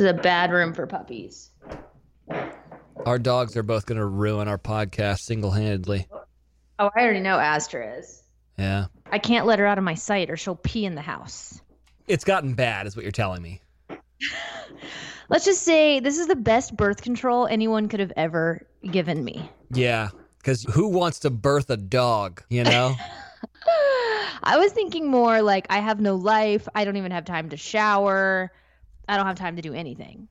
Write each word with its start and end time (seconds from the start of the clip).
is 0.00 0.06
a 0.06 0.14
bad 0.14 0.50
room 0.50 0.72
for 0.72 0.86
puppies. 0.86 1.50
Our 3.06 3.18
dogs 3.18 3.56
are 3.56 3.62
both 3.62 3.86
going 3.86 3.98
to 3.98 4.06
ruin 4.06 4.48
our 4.48 4.58
podcast 4.58 5.20
single 5.20 5.50
handedly. 5.50 6.06
Oh, 6.78 6.90
I 6.96 7.00
already 7.00 7.20
know 7.20 7.38
Astra 7.38 7.98
is. 7.98 8.22
Yeah. 8.58 8.86
I 9.10 9.18
can't 9.18 9.46
let 9.46 9.58
her 9.58 9.66
out 9.66 9.78
of 9.78 9.84
my 9.84 9.94
sight 9.94 10.30
or 10.30 10.36
she'll 10.36 10.56
pee 10.56 10.84
in 10.84 10.94
the 10.94 11.00
house. 11.00 11.60
It's 12.08 12.24
gotten 12.24 12.54
bad, 12.54 12.86
is 12.86 12.96
what 12.96 13.04
you're 13.04 13.12
telling 13.12 13.42
me. 13.42 13.62
Let's 15.28 15.44
just 15.44 15.62
say 15.62 16.00
this 16.00 16.18
is 16.18 16.26
the 16.26 16.36
best 16.36 16.76
birth 16.76 17.02
control 17.02 17.46
anyone 17.46 17.88
could 17.88 18.00
have 18.00 18.12
ever 18.16 18.66
given 18.90 19.24
me. 19.24 19.48
Yeah. 19.72 20.08
Because 20.38 20.64
who 20.64 20.88
wants 20.88 21.20
to 21.20 21.30
birth 21.30 21.70
a 21.70 21.76
dog, 21.76 22.42
you 22.48 22.64
know? 22.64 22.96
I 24.42 24.56
was 24.58 24.72
thinking 24.72 25.08
more 25.08 25.42
like 25.42 25.66
I 25.70 25.78
have 25.78 26.00
no 26.00 26.16
life. 26.16 26.68
I 26.74 26.84
don't 26.84 26.96
even 26.96 27.12
have 27.12 27.24
time 27.24 27.50
to 27.50 27.56
shower. 27.56 28.52
I 29.10 29.16
don't 29.16 29.26
have 29.26 29.36
time 29.36 29.56
to 29.56 29.62
do 29.62 29.74
anything. 29.74 30.28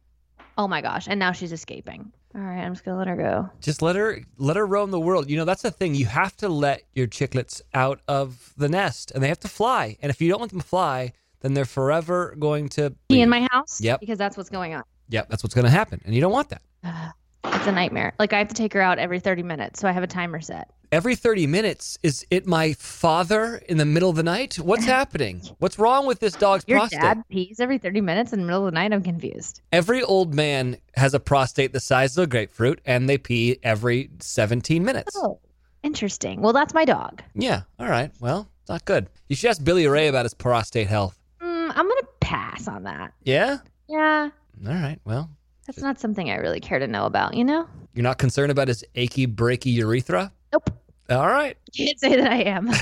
Oh 0.57 0.67
my 0.67 0.81
gosh. 0.81 1.07
And 1.09 1.19
now 1.19 1.33
she's 1.33 1.51
escaping. 1.51 2.11
All 2.33 2.41
right, 2.41 2.59
I'm 2.59 2.73
just 2.73 2.85
going 2.85 2.95
to 2.95 2.99
let 2.99 3.07
her 3.07 3.15
go. 3.15 3.49
Just 3.59 3.81
let 3.81 3.95
her 3.95 4.21
let 4.37 4.55
her 4.55 4.65
roam 4.65 4.91
the 4.91 4.99
world. 4.99 5.29
You 5.29 5.37
know, 5.37 5.45
that's 5.45 5.63
the 5.63 5.71
thing. 5.71 5.95
You 5.95 6.05
have 6.05 6.37
to 6.37 6.47
let 6.47 6.83
your 6.93 7.07
chicklets 7.07 7.61
out 7.73 8.01
of 8.07 8.53
the 8.55 8.69
nest 8.69 9.11
and 9.11 9.23
they 9.23 9.27
have 9.27 9.39
to 9.41 9.47
fly. 9.47 9.97
And 10.01 10.09
if 10.09 10.21
you 10.21 10.29
don't 10.29 10.39
let 10.39 10.51
them 10.51 10.59
fly, 10.59 11.11
then 11.41 11.55
they're 11.55 11.65
forever 11.65 12.35
going 12.39 12.69
to 12.69 12.93
Be 13.09 13.21
in 13.21 13.29
my 13.29 13.47
house? 13.51 13.81
Yep. 13.81 13.99
Because 13.99 14.17
that's 14.17 14.37
what's 14.37 14.49
going 14.49 14.75
on. 14.75 14.83
Yep, 15.09 15.27
that's 15.29 15.43
what's 15.43 15.55
going 15.55 15.65
to 15.65 15.71
happen. 15.71 16.01
And 16.05 16.13
you 16.15 16.21
don't 16.21 16.31
want 16.31 16.49
that. 16.49 16.61
It's 17.41 17.67
a 17.67 17.71
nightmare. 17.71 18.13
Like 18.19 18.33
I 18.33 18.37
have 18.37 18.49
to 18.49 18.53
take 18.53 18.73
her 18.73 18.81
out 18.81 18.99
every 18.99 19.19
30 19.19 19.43
minutes, 19.43 19.79
so 19.79 19.87
I 19.87 19.91
have 19.93 20.03
a 20.03 20.07
timer 20.07 20.39
set. 20.41 20.69
Every 20.91 21.15
30 21.15 21.45
minutes, 21.45 21.99
is 22.01 22.25
it 22.31 22.47
my 22.47 22.73
father 22.73 23.57
in 23.69 23.77
the 23.77 23.85
middle 23.85 24.09
of 24.09 24.15
the 24.15 24.23
night? 24.23 24.55
What's 24.55 24.85
happening? 24.97 25.41
What's 25.59 25.77
wrong 25.77 26.07
with 26.07 26.19
this 26.19 26.33
dog's 26.33 26.63
Your 26.67 26.79
prostate? 26.79 27.01
dad 27.01 27.23
pees 27.29 27.59
every 27.59 27.77
30 27.77 28.01
minutes 28.01 28.33
in 28.33 28.39
the 28.39 28.45
middle 28.47 28.65
of 28.65 28.71
the 28.73 28.75
night. 28.75 28.91
I'm 28.91 29.03
confused. 29.03 29.61
Every 29.71 30.01
old 30.01 30.33
man 30.33 30.77
has 30.95 31.13
a 31.13 31.19
prostate 31.19 31.73
the 31.73 31.79
size 31.79 32.17
of 32.17 32.23
a 32.23 32.27
grapefruit 32.27 32.81
and 32.85 33.07
they 33.07 33.19
pee 33.19 33.59
every 33.61 34.09
17 34.19 34.83
minutes. 34.83 35.15
Oh, 35.15 35.39
interesting. 35.83 36.41
Well, 36.41 36.53
that's 36.53 36.73
my 36.73 36.85
dog. 36.85 37.21
Yeah, 37.35 37.61
all 37.79 37.87
right. 37.87 38.11
Well, 38.19 38.49
not 38.67 38.83
good. 38.85 39.09
You 39.27 39.35
should 39.35 39.51
ask 39.51 39.63
Billy 39.63 39.85
Ray 39.87 40.07
about 40.07 40.25
his 40.25 40.33
prostate 40.33 40.87
health. 40.87 41.19
Mm, 41.39 41.69
I'm 41.75 41.87
gonna 41.87 42.01
pass 42.19 42.67
on 42.67 42.81
that. 42.83 43.13
Yeah? 43.23 43.59
Yeah, 43.87 44.29
All 44.67 44.73
right. 44.73 44.97
Well, 45.05 45.29
that's 45.67 45.81
not 45.81 45.99
something 45.99 46.31
I 46.31 46.35
really 46.37 46.59
care 46.59 46.79
to 46.79 46.87
know 46.87 47.05
about. 47.05 47.35
You 47.35 47.43
know? 47.45 47.67
you're 47.93 48.01
not 48.03 48.17
concerned 48.17 48.51
about 48.51 48.67
his 48.69 48.83
achy, 48.95 49.27
breaky 49.27 49.71
urethra? 49.73 50.31
Nope. 50.51 50.71
All 51.09 51.27
right. 51.27 51.57
Can't 51.75 51.99
say 51.99 52.15
that 52.15 52.31
I 52.31 52.41
am. 52.43 52.69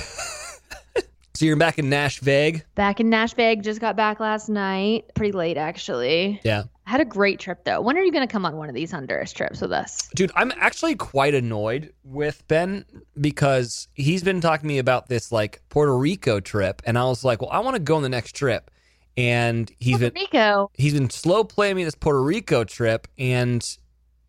So 1.37 1.45
you're 1.45 1.55
back 1.55 1.77
in 1.77 1.87
Nashville. 1.87 2.61
back 2.73 2.99
in 2.99 3.11
Nashville, 3.11 3.57
just 3.57 3.79
got 3.79 3.95
back 3.95 4.19
last 4.19 4.49
night. 4.49 5.05
Pretty 5.13 5.33
late, 5.33 5.55
actually. 5.55 6.41
Yeah. 6.43 6.63
I 6.87 6.89
had 6.89 6.99
a 6.99 7.05
great 7.05 7.39
trip 7.39 7.63
though. 7.63 7.79
When 7.79 7.95
are 7.95 8.01
you 8.01 8.11
gonna 8.11 8.25
come 8.25 8.43
on 8.43 8.55
one 8.55 8.69
of 8.69 8.73
these 8.73 8.89
Honduras 8.89 9.33
trips 9.33 9.61
with 9.61 9.71
us? 9.71 10.09
Dude, 10.15 10.31
I'm 10.33 10.51
actually 10.57 10.95
quite 10.95 11.35
annoyed 11.35 11.93
with 12.03 12.43
Ben 12.47 12.85
because 13.21 13.87
he's 13.93 14.23
been 14.23 14.41
talking 14.41 14.63
to 14.63 14.67
me 14.67 14.79
about 14.79 15.09
this 15.09 15.31
like 15.31 15.61
Puerto 15.69 15.95
Rico 15.95 16.39
trip, 16.39 16.81
and 16.87 16.97
I 16.97 17.03
was 17.03 17.23
like, 17.23 17.39
well, 17.39 17.51
I 17.51 17.59
want 17.59 17.75
to 17.75 17.81
go 17.83 17.97
on 17.97 18.01
the 18.01 18.09
next 18.09 18.35
trip, 18.35 18.71
and 19.15 19.71
he's 19.77 19.99
Puerto 19.99 20.13
been 20.15 20.21
Rico. 20.23 20.71
he's 20.73 20.95
been 20.95 21.11
slow 21.11 21.43
playing 21.43 21.75
me 21.75 21.83
this 21.83 21.93
Puerto 21.93 22.23
Rico 22.23 22.63
trip 22.63 23.07
and 23.19 23.63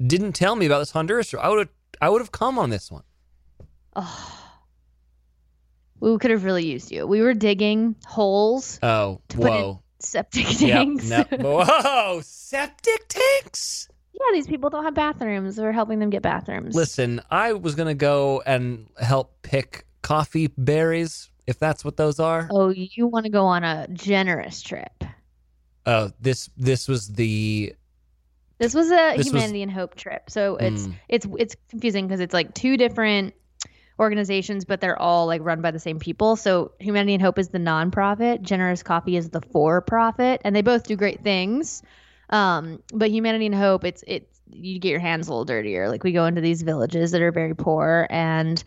didn't 0.06 0.34
tell 0.34 0.56
me 0.56 0.66
about 0.66 0.80
this 0.80 0.90
Honduras 0.90 1.30
trip. 1.30 1.42
I 1.42 1.48
would 1.48 1.58
have 1.60 1.68
I 2.02 2.10
would 2.10 2.20
have 2.20 2.32
come 2.32 2.58
on 2.58 2.68
this 2.68 2.90
one. 2.90 3.04
Oh. 3.96 4.34
We 6.00 6.16
could 6.18 6.30
have 6.30 6.44
really 6.44 6.64
used 6.66 6.92
you. 6.92 7.06
We 7.06 7.22
were 7.22 7.34
digging 7.34 7.96
holes, 8.06 8.78
Oh, 8.82 9.20
To 9.30 9.38
whoa. 9.38 9.82
septic 9.98 10.60
Yep, 10.60 10.70
tanks. 10.72 11.10
no, 11.10 11.24
whoa, 11.40 12.20
septic 12.22 13.08
tanks. 13.08 13.88
yeah, 14.12 14.26
these 14.32 14.46
people 14.46 14.70
don't 14.70 14.84
have 14.84 14.94
bathrooms. 14.94 15.58
We're 15.58 15.72
helping 15.72 15.98
them 15.98 16.10
get 16.10 16.22
bathrooms. 16.22 16.74
Listen, 16.76 17.20
I 17.30 17.54
was 17.54 17.74
gonna 17.74 17.94
go 17.94 18.42
and 18.46 18.86
help 19.00 19.42
pick 19.42 19.86
coffee 20.02 20.46
berries, 20.56 21.30
if 21.48 21.58
that's 21.58 21.84
what 21.84 21.96
those 21.96 22.20
are. 22.20 22.46
Oh, 22.50 22.68
you 22.68 23.08
want 23.08 23.24
to 23.24 23.30
go 23.32 23.46
on 23.46 23.64
a 23.64 23.88
generous 23.88 24.62
trip? 24.62 25.02
Oh, 25.84 26.12
this 26.20 26.48
this 26.56 26.86
was 26.86 27.08
the 27.08 27.74
This 28.58 28.72
was 28.74 28.88
a 28.92 29.14
This 29.16 29.26
was- 29.26 29.26
humanity 29.32 29.62
and 29.62 29.70
hope 29.72 29.96
trip. 29.96 30.30
So 30.30 30.56
it's 30.56 30.86
Mm. 30.86 30.94
it's 31.08 31.26
it's 31.38 31.56
confusing 31.70 32.06
because 32.06 32.20
it's 32.20 32.34
like 32.34 32.54
two 32.54 32.76
different 32.76 33.34
organizations, 33.98 34.64
but 34.64 34.80
they're 34.80 35.00
all 35.00 35.26
like 35.26 35.40
run 35.44 35.60
by 35.60 35.70
the 35.70 35.78
same 35.78 35.98
people. 35.98 36.36
So 36.36 36.72
Humanity 36.78 37.14
and 37.14 37.22
Hope 37.22 37.38
is 37.38 37.48
the 37.48 37.58
nonprofit, 37.58 38.42
Generous 38.42 38.82
Coffee 38.82 39.16
is 39.16 39.30
the 39.30 39.40
for-profit, 39.40 40.40
and 40.44 40.54
they 40.54 40.62
both 40.62 40.84
do 40.84 40.96
great 40.96 41.22
things. 41.22 41.82
Um, 42.30 42.82
but 42.92 43.10
Humanity 43.10 43.46
and 43.46 43.54
Hope, 43.54 43.84
it's 43.84 44.04
it's 44.06 44.40
you 44.50 44.78
get 44.78 44.90
your 44.90 45.00
hands 45.00 45.28
a 45.28 45.30
little 45.30 45.44
dirtier. 45.44 45.88
Like 45.88 46.04
we 46.04 46.12
go 46.12 46.26
into 46.26 46.40
these 46.40 46.62
villages 46.62 47.10
that 47.10 47.22
are 47.22 47.32
very 47.32 47.54
poor 47.54 48.06
and 48.10 48.62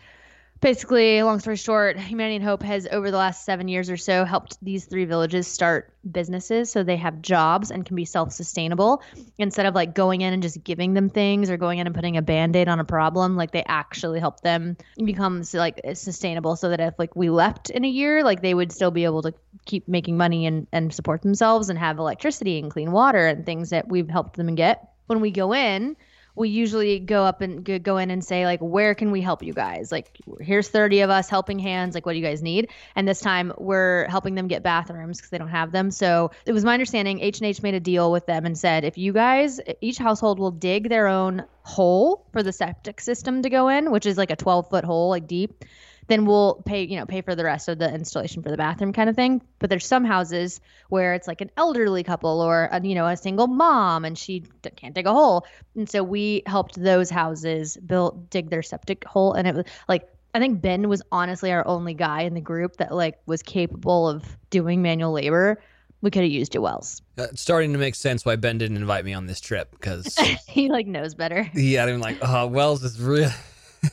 basically, 0.61 1.21
long 1.23 1.39
story 1.39 1.55
short, 1.55 1.99
Humanity 1.99 2.35
and 2.37 2.45
Hope 2.45 2.63
has 2.63 2.87
over 2.91 3.11
the 3.11 3.17
last 3.17 3.43
seven 3.45 3.67
years 3.67 3.89
or 3.89 3.97
so 3.97 4.23
helped 4.25 4.57
these 4.61 4.85
three 4.85 5.05
villages 5.05 5.47
start 5.47 5.93
businesses 6.09 6.71
so 6.71 6.83
they 6.83 6.95
have 6.95 7.21
jobs 7.21 7.71
and 7.71 7.85
can 7.85 7.95
be 7.95 8.05
self-sustainable. 8.05 9.01
Instead 9.37 9.65
of 9.65 9.75
like 9.75 9.93
going 9.93 10.21
in 10.21 10.33
and 10.33 10.41
just 10.41 10.63
giving 10.63 10.93
them 10.93 11.09
things 11.09 11.49
or 11.49 11.57
going 11.57 11.79
in 11.79 11.87
and 11.87 11.95
putting 11.95 12.15
a 12.15 12.21
band-aid 12.21 12.67
on 12.67 12.79
a 12.79 12.85
problem 12.85 13.35
like 13.35 13.51
they 13.51 13.63
actually 13.67 14.19
help 14.19 14.41
them 14.41 14.77
become 15.03 15.43
like 15.53 15.81
sustainable 15.93 16.55
so 16.55 16.69
that 16.69 16.79
if 16.79 16.93
like 16.97 17.15
we 17.15 17.29
left 17.29 17.69
in 17.71 17.83
a 17.83 17.89
year 17.89 18.23
like 18.23 18.41
they 18.41 18.53
would 18.53 18.71
still 18.71 18.91
be 18.91 19.03
able 19.03 19.21
to 19.23 19.33
keep 19.65 19.87
making 19.87 20.15
money 20.15 20.45
and, 20.45 20.67
and 20.71 20.93
support 20.93 21.21
themselves 21.21 21.69
and 21.69 21.77
have 21.77 21.97
electricity 21.97 22.59
and 22.59 22.71
clean 22.71 22.91
water 22.91 23.27
and 23.27 23.45
things 23.45 23.71
that 23.71 23.87
we've 23.87 24.09
helped 24.09 24.35
them 24.37 24.53
get. 24.55 24.87
When 25.07 25.21
we 25.21 25.31
go 25.31 25.53
in 25.53 25.97
we 26.35 26.49
usually 26.49 26.99
go 26.99 27.23
up 27.23 27.41
and 27.41 27.63
go- 27.63 27.97
in 27.97 28.09
and 28.09 28.23
say 28.23 28.45
like 28.45 28.59
where 28.59 28.95
can 28.95 29.11
we 29.11 29.21
help 29.21 29.43
you 29.43 29.53
guys? 29.53 29.91
Like 29.91 30.17
here's 30.39 30.69
30 30.69 31.01
of 31.01 31.09
us 31.09 31.29
helping 31.29 31.59
hands 31.59 31.95
like 31.95 32.05
what 32.05 32.13
do 32.13 32.19
you 32.19 32.25
guys 32.25 32.41
need? 32.41 32.69
And 32.95 33.07
this 33.07 33.19
time 33.19 33.51
we're 33.57 34.07
helping 34.07 34.35
them 34.35 34.47
get 34.47 34.63
bathrooms 34.63 35.17
because 35.17 35.29
they 35.29 35.37
don't 35.37 35.49
have 35.49 35.71
them. 35.71 35.91
So 35.91 36.31
it 36.45 36.53
was 36.53 36.63
my 36.63 36.73
understanding 36.73 37.19
h&h 37.19 37.61
made 37.61 37.75
a 37.75 37.79
deal 37.79 38.11
with 38.11 38.25
them 38.25 38.45
and 38.45 38.57
said 38.57 38.83
if 38.83 38.97
you 38.97 39.13
guys 39.13 39.59
each 39.81 39.97
household 39.97 40.39
will 40.39 40.51
dig 40.51 40.89
their 40.89 41.07
own 41.07 41.43
hole 41.63 42.25
for 42.31 42.41
the 42.41 42.51
septic 42.51 42.99
system 42.99 43.41
to 43.43 43.49
go 43.49 43.67
in 43.67 43.91
which 43.91 44.05
is 44.05 44.17
like 44.17 44.31
a 44.31 44.35
12 44.35 44.69
foot 44.69 44.83
hole 44.83 45.09
like 45.09 45.27
deep 45.27 45.63
then 46.11 46.25
we'll 46.25 46.55
pay 46.65 46.83
you 46.83 46.97
know 46.97 47.05
pay 47.05 47.21
for 47.21 47.35
the 47.35 47.43
rest 47.43 47.69
of 47.69 47.79
the 47.79 47.93
installation 47.93 48.43
for 48.43 48.49
the 48.49 48.57
bathroom 48.57 48.91
kind 48.91 49.09
of 49.09 49.15
thing 49.15 49.41
but 49.59 49.69
there's 49.69 49.85
some 49.85 50.03
houses 50.03 50.59
where 50.89 51.13
it's 51.13 51.27
like 51.27 51.41
an 51.41 51.49
elderly 51.57 52.03
couple 52.03 52.41
or 52.41 52.67
a, 52.71 52.81
you 52.85 52.93
know 52.95 53.07
a 53.07 53.15
single 53.15 53.47
mom 53.47 54.03
and 54.03 54.17
she 54.17 54.39
d- 54.61 54.69
can't 54.75 54.93
dig 54.93 55.07
a 55.07 55.11
hole 55.13 55.45
and 55.75 55.89
so 55.89 56.03
we 56.03 56.43
helped 56.45 56.81
those 56.81 57.09
houses 57.09 57.77
build 57.77 58.29
dig 58.29 58.49
their 58.49 58.61
septic 58.61 59.03
hole 59.05 59.33
and 59.33 59.47
it 59.47 59.55
was 59.55 59.65
like 59.87 60.07
i 60.33 60.39
think 60.39 60.61
ben 60.61 60.89
was 60.89 61.01
honestly 61.11 61.51
our 61.51 61.65
only 61.67 61.93
guy 61.93 62.21
in 62.21 62.33
the 62.33 62.41
group 62.41 62.77
that 62.77 62.93
like 62.93 63.17
was 63.25 63.41
capable 63.41 64.09
of 64.09 64.37
doing 64.49 64.81
manual 64.81 65.13
labor 65.13 65.61
we 66.01 66.09
could 66.09 66.23
have 66.23 66.31
used 66.31 66.53
Joel's. 66.53 67.01
uh, 67.19 67.27
it's 67.31 67.41
starting 67.41 67.73
to 67.73 67.77
make 67.77 67.93
sense 67.93 68.25
why 68.25 68.35
Ben 68.35 68.57
didn't 68.57 68.77
invite 68.77 69.05
me 69.05 69.13
on 69.13 69.27
this 69.27 69.39
trip 69.39 69.69
because 69.71 70.15
he 70.47 70.67
like 70.67 70.87
knows 70.87 71.13
better. 71.13 71.47
yeah, 71.53 71.85
I'm 71.85 71.99
like, 71.99 72.17
oh, 72.23 72.47
Wells 72.47 72.83
is 72.83 72.99
really 72.99 73.29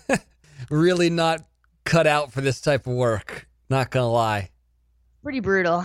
really 0.70 1.10
not 1.10 1.44
cut 1.88 2.06
out 2.06 2.32
for 2.32 2.40
this 2.40 2.60
type 2.60 2.86
of 2.86 2.92
work. 2.92 3.48
Not 3.70 3.90
gonna 3.90 4.10
lie. 4.10 4.50
Pretty 5.22 5.40
brutal. 5.40 5.84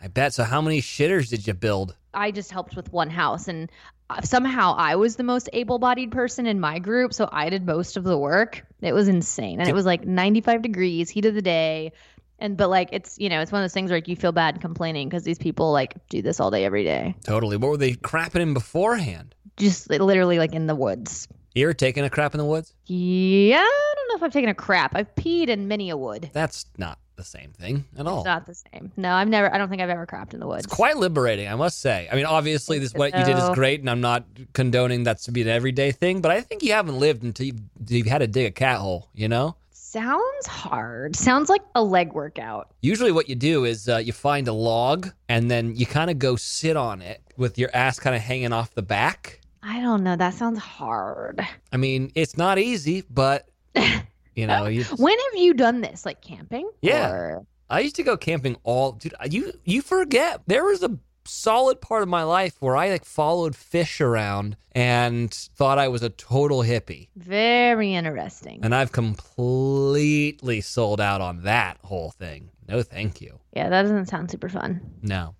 I 0.00 0.08
bet. 0.08 0.32
So, 0.32 0.44
how 0.44 0.60
many 0.60 0.80
shitters 0.80 1.28
did 1.28 1.46
you 1.46 1.54
build? 1.54 1.96
I 2.14 2.30
just 2.30 2.50
helped 2.50 2.76
with 2.76 2.92
one 2.92 3.10
house 3.10 3.48
and 3.48 3.70
uh, 4.08 4.20
somehow 4.22 4.74
I 4.76 4.96
was 4.96 5.16
the 5.16 5.22
most 5.22 5.48
able-bodied 5.52 6.10
person 6.10 6.46
in 6.46 6.58
my 6.58 6.80
group, 6.80 7.14
so 7.14 7.28
I 7.30 7.50
did 7.50 7.64
most 7.64 7.96
of 7.96 8.02
the 8.02 8.18
work. 8.18 8.64
It 8.80 8.92
was 8.92 9.06
insane. 9.06 9.60
And 9.60 9.68
it 9.68 9.74
was 9.74 9.86
like 9.86 10.04
95 10.04 10.62
degrees, 10.62 11.10
heat 11.10 11.26
of 11.26 11.34
the 11.34 11.42
day. 11.42 11.92
And 12.40 12.56
but 12.56 12.70
like 12.70 12.88
it's, 12.92 13.18
you 13.18 13.28
know, 13.28 13.40
it's 13.40 13.52
one 13.52 13.60
of 13.60 13.64
those 13.64 13.74
things 13.74 13.90
where 13.90 13.98
like 13.98 14.08
you 14.08 14.16
feel 14.16 14.32
bad 14.32 14.60
complaining 14.60 15.08
because 15.08 15.24
these 15.24 15.38
people 15.38 15.72
like 15.72 15.94
do 16.08 16.22
this 16.22 16.40
all 16.40 16.50
day 16.50 16.64
every 16.64 16.84
day. 16.84 17.14
Totally. 17.22 17.56
What 17.56 17.70
were 17.70 17.76
they 17.76 17.92
crapping 17.92 18.40
in 18.40 18.54
beforehand? 18.54 19.34
Just 19.56 19.90
literally 19.90 20.38
like 20.38 20.54
in 20.54 20.66
the 20.66 20.74
woods. 20.74 21.28
You 21.52 21.66
ever 21.66 21.74
taking 21.74 22.04
a 22.04 22.10
crap 22.10 22.32
in 22.32 22.38
the 22.38 22.44
woods? 22.44 22.74
Yeah, 22.86 23.58
I 23.58 23.94
don't 23.96 24.08
know 24.08 24.14
if 24.16 24.22
I've 24.22 24.32
taken 24.32 24.48
a 24.50 24.54
crap. 24.54 24.94
I've 24.94 25.12
peed 25.16 25.48
in 25.48 25.66
many 25.66 25.90
a 25.90 25.96
wood. 25.96 26.30
That's 26.32 26.66
not 26.78 26.98
the 27.16 27.24
same 27.24 27.50
thing 27.50 27.84
at 27.98 28.06
all. 28.06 28.20
It's 28.20 28.26
not 28.26 28.46
the 28.46 28.54
same. 28.54 28.92
No, 28.96 29.12
I've 29.12 29.26
never 29.28 29.52
I 29.52 29.58
don't 29.58 29.68
think 29.68 29.82
I've 29.82 29.90
ever 29.90 30.06
crapped 30.06 30.32
in 30.32 30.38
the 30.38 30.46
woods. 30.46 30.64
It's 30.64 30.72
quite 30.74 30.96
liberating, 30.96 31.48
I 31.48 31.56
must 31.56 31.80
say. 31.80 32.08
I 32.10 32.14
mean, 32.14 32.24
obviously, 32.24 32.78
this 32.78 32.94
what 32.94 33.18
you 33.18 33.24
did 33.24 33.36
is 33.36 33.48
great, 33.50 33.80
and 33.80 33.90
I'm 33.90 34.00
not 34.00 34.24
condoning 34.52 35.02
that 35.04 35.18
to 35.22 35.32
be 35.32 35.42
an 35.42 35.48
everyday 35.48 35.90
thing. 35.90 36.20
But 36.20 36.30
I 36.30 36.40
think 36.40 36.62
you 36.62 36.72
haven't 36.72 36.98
lived 37.00 37.24
until 37.24 37.46
you've, 37.46 37.60
you've 37.88 38.06
had 38.06 38.18
to 38.18 38.28
dig 38.28 38.46
a 38.46 38.52
cat 38.52 38.78
hole. 38.78 39.08
You 39.12 39.26
know, 39.28 39.56
Sounds 39.72 40.46
hard. 40.46 41.16
Sounds 41.16 41.48
like 41.48 41.62
a 41.74 41.82
leg 41.82 42.12
workout. 42.12 42.70
usually 42.80 43.10
what 43.10 43.28
you 43.28 43.34
do 43.34 43.64
is 43.64 43.88
uh, 43.88 43.96
you 43.96 44.12
find 44.12 44.46
a 44.46 44.52
log, 44.52 45.08
and 45.28 45.50
then 45.50 45.74
you 45.74 45.84
kind 45.84 46.10
of 46.12 46.20
go 46.20 46.36
sit 46.36 46.76
on 46.76 47.02
it 47.02 47.20
with 47.36 47.58
your 47.58 47.70
ass 47.74 47.98
kind 47.98 48.14
of 48.14 48.22
hanging 48.22 48.52
off 48.52 48.72
the 48.74 48.82
back. 48.82 49.39
I 49.62 49.80
don't 49.80 50.02
know. 50.02 50.16
That 50.16 50.34
sounds 50.34 50.58
hard. 50.58 51.40
I 51.72 51.76
mean, 51.76 52.12
it's 52.14 52.36
not 52.36 52.58
easy, 52.58 53.04
but 53.10 53.48
you 54.34 54.46
know, 54.46 54.66
you, 54.66 54.84
When 54.96 55.16
have 55.18 55.40
you 55.40 55.54
done 55.54 55.80
this? 55.80 56.06
Like 56.06 56.22
camping? 56.22 56.70
Yeah. 56.82 57.10
Or- 57.10 57.46
I 57.68 57.80
used 57.80 57.96
to 57.96 58.02
go 58.02 58.16
camping 58.16 58.56
all. 58.64 58.92
Dude, 58.92 59.14
you 59.28 59.52
you 59.64 59.80
forget 59.80 60.42
there 60.46 60.64
was 60.64 60.82
a 60.82 60.98
solid 61.24 61.80
part 61.80 62.02
of 62.02 62.08
my 62.08 62.24
life 62.24 62.56
where 62.60 62.76
I 62.76 62.90
like 62.90 63.04
followed 63.04 63.52
Phish 63.52 64.00
around 64.00 64.56
and 64.72 65.32
thought 65.32 65.78
I 65.78 65.86
was 65.86 66.02
a 66.02 66.08
total 66.10 66.62
hippie. 66.62 67.08
Very 67.14 67.94
interesting. 67.94 68.60
And 68.64 68.74
I've 68.74 68.90
completely 68.90 70.60
sold 70.60 71.00
out 71.00 71.20
on 71.20 71.42
that 71.44 71.78
whole 71.84 72.10
thing. 72.10 72.50
No, 72.68 72.82
thank 72.82 73.20
you. 73.20 73.38
Yeah, 73.52 73.68
that 73.68 73.82
doesn't 73.82 74.06
sound 74.06 74.30
super 74.30 74.48
fun. 74.48 74.80
No. 75.02 75.34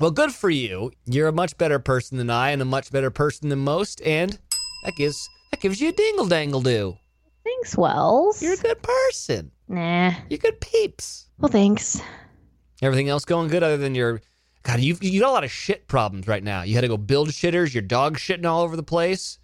Well, 0.00 0.10
good 0.10 0.32
for 0.32 0.48
you. 0.48 0.92
You're 1.04 1.28
a 1.28 1.32
much 1.32 1.58
better 1.58 1.78
person 1.78 2.16
than 2.16 2.30
I 2.30 2.50
and 2.50 2.62
a 2.62 2.64
much 2.64 2.90
better 2.90 3.10
person 3.10 3.50
than 3.50 3.58
most, 3.58 4.00
and 4.00 4.38
that 4.82 4.96
gives 4.96 5.28
that 5.50 5.60
gives 5.60 5.78
you 5.78 5.90
a 5.90 5.92
dingle 5.92 6.26
dangle 6.26 6.62
do. 6.62 6.96
Thanks, 7.44 7.76
Wells. 7.76 8.42
You're 8.42 8.54
a 8.54 8.56
good 8.56 8.82
person. 8.82 9.50
Nah. 9.68 10.14
You're 10.30 10.38
good 10.38 10.58
peeps. 10.60 11.28
Well, 11.38 11.50
thanks. 11.50 12.00
Everything 12.80 13.10
else 13.10 13.26
going 13.26 13.48
good 13.48 13.62
other 13.62 13.76
than 13.76 13.94
your 13.94 14.22
God, 14.62 14.80
you 14.80 14.96
you 15.02 15.20
got 15.20 15.28
a 15.28 15.32
lot 15.32 15.44
of 15.44 15.50
shit 15.50 15.86
problems 15.86 16.26
right 16.26 16.42
now. 16.42 16.62
You 16.62 16.74
had 16.74 16.80
to 16.80 16.88
go 16.88 16.96
build 16.96 17.28
shitters, 17.28 17.74
your 17.74 17.82
dog 17.82 18.16
shitting 18.16 18.46
all 18.46 18.62
over 18.62 18.76
the 18.76 18.82
place. 18.82 19.38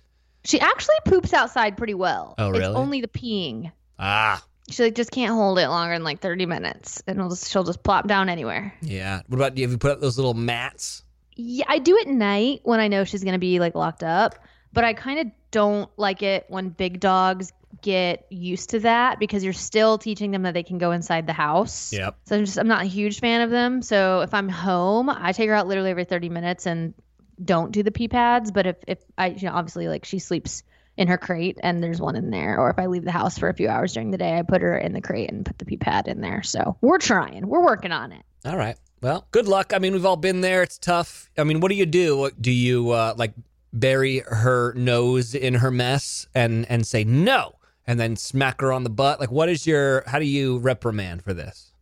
She 0.44 0.58
actually 0.58 0.96
poops 1.04 1.34
outside 1.34 1.76
pretty 1.76 1.94
well. 1.94 2.34
Oh, 2.38 2.48
really? 2.48 2.64
It's 2.64 2.74
only 2.74 3.02
the 3.02 3.08
peeing. 3.08 3.72
Ah, 3.98 4.42
She 4.70 4.82
like 4.82 4.94
just 4.94 5.10
can't 5.10 5.32
hold 5.32 5.58
it 5.58 5.68
longer 5.68 5.94
than 5.94 6.04
like 6.04 6.20
30 6.20 6.46
minutes, 6.46 7.02
and 7.06 7.18
it'll 7.18 7.30
just, 7.30 7.50
she'll 7.50 7.64
just 7.64 7.82
plop 7.82 8.08
down 8.08 8.28
anywhere. 8.28 8.74
yeah. 8.82 9.22
What 9.28 9.36
about 9.36 9.56
you? 9.56 9.64
Have 9.64 9.70
you 9.70 9.78
put 9.78 9.92
up 9.92 10.00
those 10.00 10.16
little 10.16 10.34
mats? 10.34 11.04
Yeah, 11.36 11.66
I 11.68 11.78
do 11.78 11.98
at 11.98 12.08
night 12.08 12.60
when 12.64 12.80
I 12.80 12.88
know 12.88 13.04
she's 13.04 13.22
gonna 13.22 13.38
be 13.38 13.60
like 13.60 13.74
locked 13.74 14.02
up, 14.02 14.36
but 14.72 14.84
I 14.84 14.92
kind 14.94 15.20
of 15.20 15.26
don't 15.50 15.90
like 15.96 16.22
it 16.22 16.46
when 16.48 16.70
big 16.70 16.98
dogs 17.00 17.52
get 17.82 18.26
used 18.30 18.70
to 18.70 18.80
that 18.80 19.20
because 19.20 19.44
you're 19.44 19.52
still 19.52 19.98
teaching 19.98 20.30
them 20.30 20.42
that 20.42 20.54
they 20.54 20.62
can 20.62 20.78
go 20.78 20.92
inside 20.92 21.26
the 21.26 21.32
house. 21.32 21.92
Yep. 21.92 22.16
So 22.24 22.36
I'm 22.36 22.44
just 22.44 22.58
I'm 22.58 22.68
not 22.68 22.82
a 22.82 22.86
huge 22.88 23.20
fan 23.20 23.42
of 23.42 23.50
them. 23.50 23.82
So 23.82 24.22
if 24.22 24.34
I'm 24.34 24.48
home, 24.48 25.10
I 25.10 25.32
take 25.32 25.48
her 25.48 25.54
out 25.54 25.68
literally 25.68 25.90
every 25.90 26.04
30 26.04 26.28
minutes 26.30 26.66
and 26.66 26.94
don't 27.42 27.70
do 27.70 27.82
the 27.82 27.90
pee 27.90 28.08
pads. 28.08 28.50
But 28.50 28.66
if 28.66 28.76
if 28.88 28.98
I 29.16 29.28
you 29.28 29.46
know 29.48 29.54
obviously 29.54 29.88
like 29.88 30.04
she 30.04 30.18
sleeps 30.18 30.62
in 30.96 31.08
her 31.08 31.18
crate 31.18 31.58
and 31.62 31.82
there's 31.82 32.00
one 32.00 32.16
in 32.16 32.30
there, 32.30 32.58
or 32.58 32.70
if 32.70 32.78
I 32.78 32.86
leave 32.86 33.04
the 33.04 33.10
house 33.10 33.38
for 33.38 33.48
a 33.48 33.54
few 33.54 33.68
hours 33.68 33.92
during 33.92 34.10
the 34.10 34.18
day, 34.18 34.38
I 34.38 34.42
put 34.42 34.62
her 34.62 34.76
in 34.76 34.92
the 34.92 35.00
crate 35.00 35.30
and 35.30 35.44
put 35.44 35.58
the 35.58 35.64
pee 35.64 35.76
pad 35.76 36.08
in 36.08 36.20
there. 36.20 36.42
So 36.42 36.76
we're 36.80 36.98
trying, 36.98 37.46
we're 37.46 37.64
working 37.64 37.92
on 37.92 38.12
it. 38.12 38.22
All 38.44 38.56
right. 38.56 38.76
Well, 39.02 39.26
good 39.30 39.46
luck. 39.46 39.72
I 39.74 39.78
mean, 39.78 39.92
we've 39.92 40.06
all 40.06 40.16
been 40.16 40.40
there. 40.40 40.62
It's 40.62 40.78
tough. 40.78 41.30
I 41.36 41.44
mean, 41.44 41.60
what 41.60 41.68
do 41.68 41.74
you 41.74 41.86
do? 41.86 42.30
Do 42.40 42.50
you 42.50 42.90
uh, 42.90 43.14
like 43.16 43.34
bury 43.72 44.20
her 44.26 44.72
nose 44.74 45.34
in 45.34 45.54
her 45.54 45.70
mess 45.70 46.26
and 46.34 46.64
and 46.70 46.86
say 46.86 47.04
no, 47.04 47.56
and 47.86 48.00
then 48.00 48.16
smack 48.16 48.60
her 48.62 48.72
on 48.72 48.84
the 48.84 48.90
butt? 48.90 49.20
Like, 49.20 49.30
what 49.30 49.50
is 49.50 49.66
your? 49.66 50.02
How 50.06 50.18
do 50.18 50.24
you 50.24 50.58
reprimand 50.58 51.22
for 51.22 51.34
this? 51.34 51.72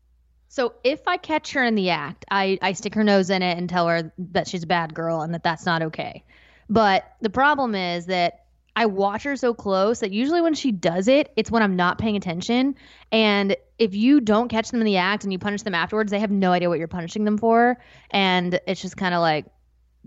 So 0.49 0.75
if 0.85 1.07
I 1.07 1.17
catch 1.17 1.53
her 1.53 1.65
in 1.65 1.75
the 1.75 1.91
act, 1.91 2.25
I, 2.31 2.59
I 2.63 2.75
stick 2.75 2.95
her 2.95 3.03
nose 3.03 3.29
in 3.29 3.43
it 3.43 3.59
and 3.59 3.69
tell 3.69 3.89
her 3.89 4.13
that 4.19 4.47
she's 4.47 4.63
a 4.63 4.69
bad 4.69 4.95
girl 4.95 5.21
and 5.21 5.35
that 5.35 5.43
that's 5.43 5.67
not 5.67 5.83
okay. 5.83 6.23
But 6.71 7.13
the 7.21 7.31
problem 7.31 7.75
is 7.75 8.07
that 8.07 8.44
I 8.77 8.87
watch 8.87 9.23
her 9.23 9.37
so 9.37 9.55
close 9.55 10.01
that 10.01 10.11
usually 10.11 10.41
when 10.41 10.55
she 10.55 10.73
does 10.73 11.07
it, 11.09 11.33
it's 11.37 11.51
when 11.51 11.63
I'm 11.63 11.77
not 11.77 11.99
paying 11.99 12.17
attention. 12.17 12.75
And 13.13 13.57
if 13.79 13.95
you 13.95 14.21
don't 14.21 14.49
catch 14.49 14.71
them 14.71 14.81
in 14.81 14.85
the 14.87 14.97
act 14.97 15.23
and 15.25 15.33
you 15.33 15.39
punish 15.39 15.63
them 15.63 15.75
afterwards, 15.75 16.11
they 16.11 16.19
have 16.19 16.31
no 16.31 16.51
idea 16.53 16.69
what 16.69 16.79
you're 16.79 16.89
punishing 16.89 17.25
them 17.25 17.39
for. 17.39 17.77
And 18.11 18.59
it's 18.67 18.83
just 18.83 18.97
kind 18.97 19.15
of 19.15 19.21
like, 19.21 19.47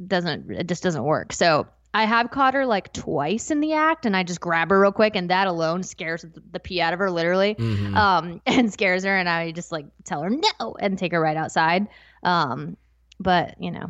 doesn't, 0.06 0.52
it 0.52 0.68
just 0.68 0.84
doesn't 0.84 1.04
work. 1.04 1.32
So 1.34 1.66
I 1.94 2.04
have 2.04 2.30
caught 2.30 2.54
her 2.54 2.66
like 2.66 2.92
twice 2.94 3.50
in 3.52 3.62
the 3.62 3.74
act 3.74 4.06
and 4.06 4.16
I 4.18 4.24
just 4.24 4.42
grab 4.42 4.70
her 4.70 4.80
real 4.80 4.92
quick 4.92 5.16
and 5.16 5.30
that 5.30 5.48
alone 5.48 5.82
scares 5.84 6.26
the, 6.52 6.60
pee 6.60 6.82
out 6.82 6.92
of 6.94 7.00
her 7.00 7.10
literally 7.10 7.56
Mhm. 7.56 7.96
um, 7.96 8.42
and 8.46 8.72
scares 8.72 9.06
her, 9.06 9.16
and 9.18 9.30
I 9.30 9.52
just 9.52 9.72
like 9.72 9.86
tell 10.04 10.22
her 10.22 10.30
no 10.30 10.76
and 10.80 10.98
take 10.98 11.14
her 11.14 11.22
right 11.22 11.38
outside. 11.38 11.88
Um, 12.24 12.76
but 13.20 13.56
you 13.62 13.72
know, 13.72 13.90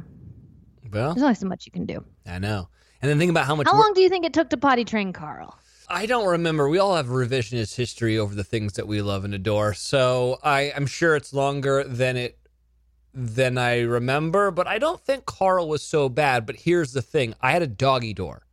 well, 0.92 1.14
there's 1.14 1.24
only 1.24 1.36
so 1.36 1.48
much 1.48 1.66
you 1.66 1.72
can 1.72 1.86
do. 1.86 2.06
I 2.26 2.40
know. 2.40 2.70
And 3.02 3.10
then 3.10 3.20
think 3.20 3.30
about 3.30 3.46
how 3.46 3.56
much. 3.56 3.68
How 3.68 3.74
work- 3.74 3.84
long 3.86 3.94
do 3.94 4.02
you 4.02 4.10
think 4.10 4.26
it 4.26 4.34
took 4.34 4.50
to 4.50 4.58
potty 4.58 4.84
train 4.86 5.14
Carl? 5.14 5.58
I 5.90 6.06
don't 6.06 6.28
remember. 6.28 6.68
We 6.68 6.80
all 6.80 6.96
have 6.96 7.08
revisionist 7.08 7.76
history 7.76 8.18
over 8.18 8.36
the 8.36 8.44
things 8.44 8.74
that 8.74 8.88
we 8.88 9.02
love 9.02 9.24
and 9.24 9.34
adore. 9.34 9.74
So 9.74 10.38
I, 10.44 10.74
I'm 10.76 10.86
sure 10.86 11.16
it's 11.16 11.34
longer 11.34 11.84
than 11.84 12.18
it 12.18 12.38
than 13.14 13.58
I 13.58 13.80
remember, 13.82 14.52
but 14.52 14.68
I 14.68 14.78
don't 14.80 15.00
think 15.02 15.26
Carl 15.26 15.68
was 15.70 15.82
so 15.82 16.10
bad. 16.10 16.46
But 16.46 16.58
here's 16.58 16.92
the 16.94 17.02
thing: 17.02 17.34
I 17.42 17.52
had 17.52 17.62
a 17.62 17.68
doggy 17.68 18.14
door. 18.14 18.44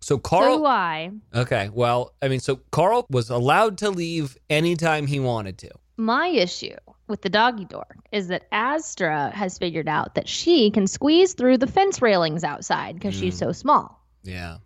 So 0.00 0.16
So 0.16 0.18
Carl. 0.18 0.58
do 0.58 0.64
I. 0.66 1.10
okay, 1.34 1.70
well, 1.72 2.12
I 2.20 2.28
mean, 2.28 2.40
so 2.40 2.56
Carl 2.72 3.06
was 3.08 3.30
allowed 3.30 3.78
to 3.78 3.88
leave 3.90 4.36
anytime 4.50 5.06
he 5.06 5.18
wanted 5.20 5.56
to. 5.58 5.70
My 5.96 6.28
issue 6.28 6.74
with 7.06 7.22
the 7.22 7.28
doggy 7.28 7.64
door 7.64 7.86
is 8.10 8.28
that 8.28 8.46
Astra 8.50 9.30
has 9.34 9.58
figured 9.58 9.88
out 9.88 10.14
that 10.16 10.28
she 10.28 10.70
can 10.70 10.86
squeeze 10.86 11.34
through 11.34 11.58
the 11.58 11.66
fence 11.66 12.02
railings 12.02 12.42
outside 12.44 12.94
because 12.94 13.14
she's 13.14 13.36
so 13.38 13.52
small. 13.52 14.04
Yeah. 14.22 14.58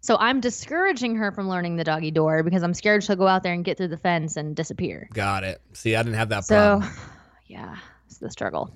So 0.00 0.16
I'm 0.18 0.40
discouraging 0.40 1.16
her 1.16 1.32
from 1.32 1.48
learning 1.48 1.76
the 1.76 1.84
doggy 1.84 2.10
door 2.10 2.42
because 2.42 2.62
I'm 2.62 2.74
scared 2.74 3.02
she'll 3.02 3.16
go 3.16 3.26
out 3.26 3.42
there 3.42 3.54
and 3.54 3.64
get 3.64 3.78
through 3.78 3.88
the 3.88 3.96
fence 3.96 4.36
and 4.36 4.54
disappear. 4.54 5.08
Got 5.14 5.44
it. 5.44 5.62
See, 5.72 5.96
I 5.96 6.02
didn't 6.02 6.16
have 6.18 6.28
that 6.28 6.44
So, 6.44 6.80
problem. 6.80 6.90
yeah, 7.46 7.76
it's 8.06 8.18
the 8.18 8.30
struggle. 8.30 8.70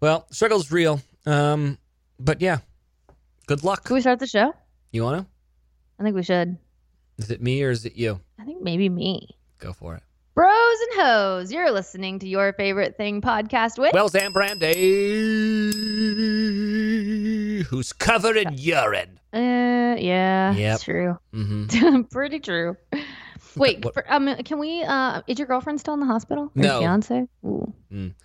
Well, 0.00 0.26
struggle's 0.30 0.70
real. 0.70 1.00
Um, 1.24 1.78
but 2.20 2.42
yeah, 2.42 2.58
good 3.46 3.64
luck. 3.64 3.84
Can 3.84 3.94
we 3.94 4.02
start 4.02 4.18
the 4.18 4.26
show? 4.26 4.52
You 4.92 5.04
want 5.04 5.22
to? 5.22 5.26
I 5.98 6.02
think 6.02 6.14
we 6.14 6.22
should. 6.22 6.58
Is 7.16 7.30
it 7.30 7.40
me 7.40 7.62
or 7.62 7.70
is 7.70 7.86
it 7.86 7.96
you? 7.96 8.20
I 8.38 8.44
think 8.44 8.62
maybe 8.62 8.90
me. 8.90 9.30
Go 9.58 9.72
for 9.72 9.94
it. 9.94 10.02
Bros 10.76 10.88
and 10.90 11.00
hoes, 11.06 11.52
you're 11.52 11.70
listening 11.70 12.18
to 12.18 12.28
your 12.28 12.52
favorite 12.52 12.98
thing 12.98 13.22
podcast 13.22 13.78
with 13.78 13.94
Wells 13.94 14.14
and 14.14 14.34
Brandi, 14.34 14.74
who's 17.64 17.94
covered 17.94 18.36
in 18.36 18.52
urine. 18.58 19.18
Uh, 19.32 19.96
yeah, 19.98 20.52
Yep. 20.52 20.74
it's 20.74 20.84
true. 20.84 21.18
hmm 21.32 22.02
Pretty 22.10 22.40
true. 22.40 22.76
Wait, 23.56 23.82
for, 23.94 24.04
um, 24.12 24.34
can 24.44 24.58
we? 24.58 24.82
Uh, 24.82 25.22
is 25.26 25.38
your 25.38 25.46
girlfriend 25.48 25.80
still 25.80 25.94
in 25.94 26.00
the 26.00 26.06
hospital? 26.06 26.44
Or 26.44 26.50
No. 26.54 26.72
Your 26.80 26.80
fiance? 26.80 27.26
Ooh, 27.46 27.72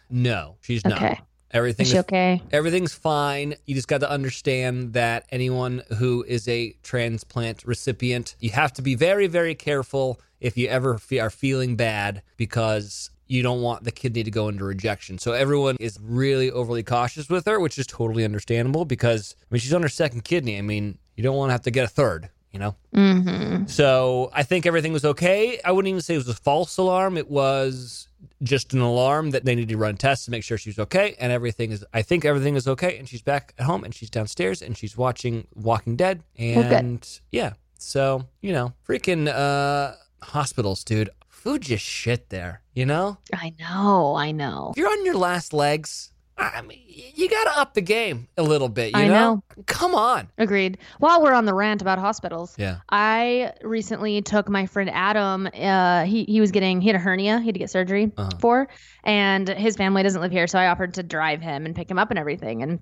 No, 0.10 0.58
she's 0.60 0.84
not. 0.84 1.02
okay. 1.02 1.22
Everything 1.54 1.86
Is 1.86 1.96
okay? 1.96 2.42
everything's 2.52 2.94
fine. 2.94 3.56
You 3.66 3.76
just 3.76 3.88
got 3.88 4.00
to 4.00 4.10
understand 4.10 4.94
that 4.94 5.26
anyone 5.32 5.84
who 5.98 6.24
is 6.28 6.48
a 6.48 6.76
transplant 6.84 7.66
recipient, 7.66 8.36
you 8.40 8.52
have 8.52 8.74
to 8.74 8.82
be 8.82 8.96
very, 8.96 9.28
very 9.28 9.56
careful 9.56 10.20
if 10.40 10.58
you 10.58 10.68
ever 10.68 10.98
fe- 10.98 11.20
are 11.20 11.30
feeling 11.30 11.76
bad 11.76 12.22
because 12.38 13.10
you 13.28 13.44
don't 13.44 13.62
want 13.62 13.84
the 13.84 13.92
kidney 13.92 14.24
to 14.24 14.32
go 14.32 14.48
into 14.50 14.64
rejection. 14.64 15.18
So 15.18 15.32
everyone 15.34 15.78
is 15.80 15.98
really 16.02 16.52
overly 16.52 16.84
cautious 16.84 17.30
with 17.30 17.46
her, 17.46 17.60
which 17.60 17.78
is 17.78 17.88
totally 17.88 18.26
understandable 18.26 18.86
because 18.86 19.36
I 19.42 19.46
mean 19.54 19.60
she's 19.60 19.74
on 19.74 19.82
her 19.84 19.90
second 19.90 20.24
kidney. 20.24 20.58
I 20.58 20.62
mean 20.62 20.98
you 21.16 21.24
don't 21.24 21.36
want 21.36 21.50
to 21.50 21.54
have 21.54 21.62
to 21.64 21.72
get 21.72 21.86
a 21.86 21.90
third. 21.90 22.30
You 22.52 22.60
know. 22.60 22.76
Mm-hmm. 22.94 23.68
So 23.68 24.30
I 24.34 24.44
think 24.44 24.66
everything 24.66 24.92
was 24.92 25.06
okay. 25.06 25.62
I 25.64 25.72
wouldn't 25.72 25.88
even 25.90 26.02
say 26.02 26.16
it 26.16 26.18
was 26.18 26.28
a 26.28 26.34
false 26.34 26.78
alarm. 26.78 27.18
It 27.18 27.30
was 27.32 28.10
just 28.44 28.74
an 28.74 28.82
alarm 28.82 29.32
that 29.32 29.46
they 29.46 29.56
need 29.56 29.70
to 29.70 29.78
run 29.78 29.98
tests 29.98 30.26
to 30.26 30.32
make 30.32 30.44
sure 30.44 30.58
she's 30.58 30.80
okay. 30.80 31.16
And 31.20 31.32
everything 31.32 31.72
is, 31.72 31.86
I 31.94 32.02
think 32.02 32.26
everything 32.26 32.56
is 32.56 32.68
okay. 32.68 32.98
And 32.98 33.08
she's 33.08 33.22
back 33.22 33.54
at 33.58 33.66
home 33.66 33.84
and 33.84 33.94
she's 33.94 34.10
downstairs 34.10 34.62
and 34.62 34.78
she's 34.78 34.98
watching 34.98 35.48
Walking 35.56 35.96
Dead. 35.96 36.24
And 36.38 37.08
yeah, 37.32 37.54
so, 37.78 38.28
you 38.42 38.52
know, 38.54 38.74
freaking 38.88 39.28
uh, 39.28 39.96
hospitals, 40.22 40.84
dude. 40.84 41.10
Food 41.28 41.64
just 41.64 41.84
shit 41.84 42.30
there, 42.30 42.62
you 42.76 42.86
know? 42.86 43.18
I 43.34 43.54
know. 43.60 44.14
I 44.14 44.32
know. 44.32 44.70
If 44.72 44.78
you're 44.78 44.92
on 44.92 45.04
your 45.06 45.16
last 45.16 45.54
legs, 45.54 46.12
I 46.42 46.62
mean, 46.62 46.80
you 46.88 47.30
got 47.30 47.44
to 47.54 47.60
up 47.60 47.74
the 47.74 47.82
game 47.82 48.28
a 48.38 48.44
little 48.44 48.70
bit, 48.70 48.96
you 48.96 49.02
I 49.02 49.08
know? 49.08 49.44
Come 49.68 49.94
on. 49.96 50.28
Agreed. 50.38 50.78
While 51.00 51.22
we're 51.22 51.34
on 51.34 51.46
the 51.46 51.54
rant 51.54 51.82
about 51.82 52.00
hospitals, 52.00 52.56
Yeah. 52.58 52.78
I 52.90 53.54
recently 53.62 54.22
took 54.22 54.50
my 54.50 54.66
friend 54.66 54.90
Adam. 54.92 55.48
Uh, 55.54 56.04
he 56.06 56.24
he 56.26 56.42
was 56.42 56.52
getting 56.52 56.82
he 56.82 56.88
had 56.88 56.96
a 56.96 57.00
hernia. 57.00 57.40
He 57.40 57.46
had 57.48 57.56
to 57.56 57.60
get 57.60 57.70
surgery 57.70 58.12
Uh-huh. 58.18 58.30
for, 58.40 58.68
and 59.04 59.48
his 59.48 59.76
family 59.76 60.04
doesn't 60.04 60.22
live 60.22 60.32
here, 60.32 60.48
so 60.48 60.58
I 60.60 60.68
offered 60.68 60.96
to 60.96 61.04
drive 61.04 61.42
him 61.42 61.66
and 61.66 61.76
pick 61.76 61.90
him 61.90 62.00
up 62.00 62.10
and 62.10 62.18
everything. 62.20 62.64
And 62.64 62.80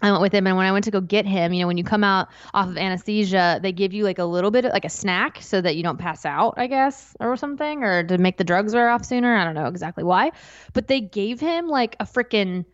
I 0.00 0.10
went 0.12 0.22
with 0.22 0.32
him. 0.32 0.46
And 0.46 0.56
when 0.56 0.64
I 0.66 0.70
went 0.70 0.84
to 0.84 0.92
go 0.92 1.00
get 1.00 1.26
him, 1.26 1.52
you 1.52 1.60
know, 1.62 1.66
when 1.66 1.76
you 1.76 1.82
come 1.82 2.04
out 2.04 2.28
off 2.54 2.68
of 2.68 2.76
anesthesia, 2.78 3.58
they 3.60 3.72
give 3.72 3.92
you 3.92 4.04
like 4.04 4.20
a 4.20 4.24
little 4.24 4.52
bit 4.52 4.64
of 4.64 4.72
like 4.72 4.84
a 4.84 4.88
snack 4.90 5.42
so 5.42 5.60
that 5.60 5.74
you 5.74 5.82
don't 5.82 5.98
pass 5.98 6.24
out, 6.24 6.54
I 6.56 6.68
guess, 6.68 7.16
or 7.18 7.36
something, 7.36 7.82
or 7.82 8.04
to 8.04 8.16
make 8.18 8.36
the 8.36 8.44
drugs 8.44 8.74
wear 8.74 8.88
off 8.90 9.04
sooner. 9.04 9.34
I 9.34 9.44
don't 9.44 9.54
know 9.54 9.66
exactly 9.66 10.04
why, 10.04 10.30
but 10.72 10.86
they 10.86 11.00
gave 11.00 11.40
him 11.40 11.66
like 11.66 11.96
a 11.98 12.04
freaking 12.04 12.64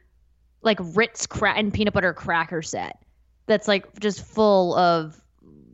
like 0.64 0.78
Ritz 0.80 1.26
crack 1.26 1.58
and 1.58 1.72
peanut 1.72 1.94
butter 1.94 2.12
cracker 2.12 2.62
set 2.62 2.98
that's 3.46 3.68
like 3.68 4.00
just 4.00 4.24
full 4.24 4.74
of 4.74 5.20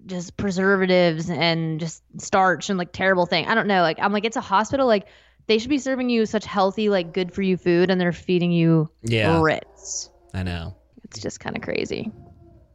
just 0.07 0.37
preservatives 0.37 1.31
and 1.31 1.79
just 1.79 2.03
starch 2.19 2.69
and 2.69 2.79
like 2.79 2.93
terrible 2.93 3.27
thing. 3.27 3.47
I 3.47 3.55
don't 3.55 3.67
know. 3.67 3.83
Like 3.83 3.99
I'm 4.01 4.13
like 4.13 4.25
it's 4.25 4.37
a 4.37 4.41
hospital. 4.41 4.87
Like 4.87 5.07
they 5.47 5.59
should 5.59 5.71
be 5.71 5.79
serving 5.79 6.11
you 6.11 6.27
such 6.27 6.45
healthy, 6.45 6.89
like 6.89 7.13
good 7.13 7.33
for 7.33 7.43
you 7.43 7.57
food, 7.57 7.91
and 7.91 8.01
they're 8.01 8.13
feeding 8.13 8.53
you 8.53 8.91
Yeah. 9.03 9.41
Ritz. 9.41 10.11
I 10.35 10.43
know. 10.43 10.75
It's 11.05 11.21
just 11.21 11.41
kind 11.41 11.57
of 11.57 11.63
crazy. 11.63 12.11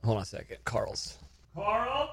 Hold 0.03 0.17
on 0.17 0.23
a 0.23 0.25
second. 0.25 0.57
Carl's. 0.65 1.17
Carl. 1.55 2.09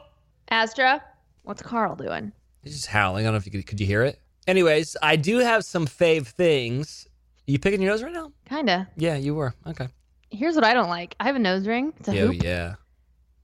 Astra, 0.51 1.03
what's 1.43 1.63
Carl 1.63 1.97
doing? 1.97 2.33
He's 2.63 2.75
just 2.75 2.87
howling. 2.87 3.25
I 3.25 3.27
don't 3.27 3.35
know 3.35 3.39
if 3.39 3.47
you 3.47 3.53
could, 3.53 3.67
could 3.67 3.81
you 3.81 3.87
hear 3.87 4.03
it. 4.03 4.21
Anyways, 4.47 4.97
I 5.03 5.17
do 5.17 5.39
have 5.39 5.65
some 5.65 5.87
fave 5.87 6.27
things. 6.27 7.09
You 7.47 7.59
picking 7.59 7.83
your 7.83 7.91
nose 7.93 8.03
right 8.03 8.13
now? 8.13 8.33
Kinda. 8.49 8.89
Yeah, 8.97 9.17
you 9.17 9.35
were. 9.35 9.55
Okay. 9.67 9.89
here's 10.31 10.55
what 10.55 10.65
I 10.65 10.73
don't 10.75 10.89
like. 10.89 11.15
I 11.21 11.25
have 11.25 11.37
a 11.37 11.41
nose 11.41 11.67
ring. 11.67 11.93
It's 11.99 12.09
a 12.09 12.13
Oh 12.23 12.27
hoop. 12.29 12.43
yeah. 12.43 12.75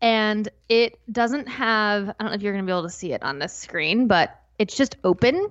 and 0.00 0.48
it 0.68 0.98
doesn't 1.10 1.48
have 1.48 2.08
i 2.08 2.14
don't 2.20 2.28
know 2.30 2.34
if 2.34 2.42
you're 2.42 2.52
going 2.52 2.64
to 2.64 2.66
be 2.66 2.72
able 2.72 2.84
to 2.84 2.90
see 2.90 3.12
it 3.12 3.22
on 3.24 3.38
this 3.40 3.52
screen 3.52 4.06
but 4.06 4.40
it's 4.58 4.76
just 4.76 4.96
open 5.02 5.50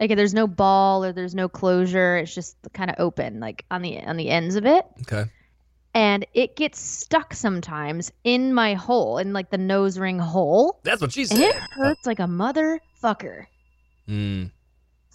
like 0.00 0.14
there's 0.16 0.32
no 0.32 0.46
ball 0.46 1.04
or 1.04 1.12
there's 1.12 1.34
no 1.34 1.46
closure 1.48 2.16
it's 2.16 2.34
just 2.34 2.56
kind 2.72 2.88
of 2.90 2.96
open 2.98 3.40
like 3.40 3.64
on 3.70 3.82
the 3.82 4.00
on 4.02 4.16
the 4.16 4.30
ends 4.30 4.56
of 4.56 4.64
it 4.64 4.86
Okay. 5.02 5.30
and 5.92 6.26
it 6.32 6.56
gets 6.56 6.80
stuck 6.80 7.34
sometimes 7.34 8.10
in 8.24 8.54
my 8.54 8.72
hole 8.74 9.18
in 9.18 9.34
like 9.34 9.50
the 9.50 9.58
nose 9.58 9.98
ring 9.98 10.18
hole 10.18 10.80
That's 10.82 11.02
what 11.02 11.12
she 11.12 11.22
and 11.22 11.30
said. 11.32 11.40
it 11.42 11.56
hurts 11.72 12.06
like 12.06 12.20
a 12.20 12.22
motherfucker 12.26 13.44
Mm. 14.08 14.50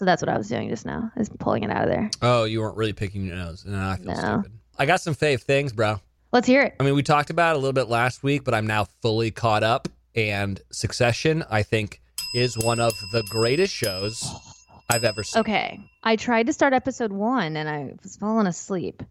So 0.00 0.06
that's 0.06 0.22
what 0.22 0.30
i 0.30 0.38
was 0.38 0.48
doing 0.48 0.70
just 0.70 0.86
now 0.86 1.12
is 1.18 1.28
pulling 1.38 1.62
it 1.62 1.70
out 1.70 1.84
of 1.84 1.90
there 1.90 2.10
Oh, 2.22 2.44
you 2.44 2.62
weren't 2.62 2.76
really 2.78 2.94
picking 2.94 3.22
your 3.26 3.36
nose. 3.36 3.66
No, 3.66 3.78
I 3.78 3.96
feel 3.96 4.06
No. 4.06 4.14
stupid. 4.14 4.52
I 4.78 4.86
got 4.86 5.02
some 5.02 5.14
fave 5.14 5.42
things, 5.42 5.74
bro. 5.74 6.00
let's 6.32 6.46
hear 6.46 6.62
it 6.62 6.74
I 6.80 6.84
mean, 6.84 6.94
we 6.94 7.02
talked 7.02 7.28
about 7.28 7.54
it 7.54 7.58
a 7.58 7.60
little 7.60 7.74
bit 7.74 7.88
last 7.90 8.22
week, 8.22 8.44
but 8.44 8.54
I'm 8.54 8.66
now 8.66 8.86
fully 9.02 9.30
caught 9.30 9.62
up. 9.62 9.88
And 10.16 10.58
Succession, 10.72 11.44
I 11.50 11.62
think, 11.62 12.00
is 12.34 12.56
one 12.58 12.80
of 12.80 12.94
the 13.12 13.22
greatest 13.28 13.74
shows 13.74 14.24
I've 14.88 15.04
ever 15.04 15.22
seen. 15.22 15.40
okay 15.40 15.78
i 16.02 16.16
tried 16.16 16.46
to 16.46 16.52
start 16.54 16.72
episode 16.72 17.12
one 17.12 17.56
and 17.58 17.68
i 17.68 17.92
was 18.02 18.16
falling 18.16 18.46
asleep 18.46 19.02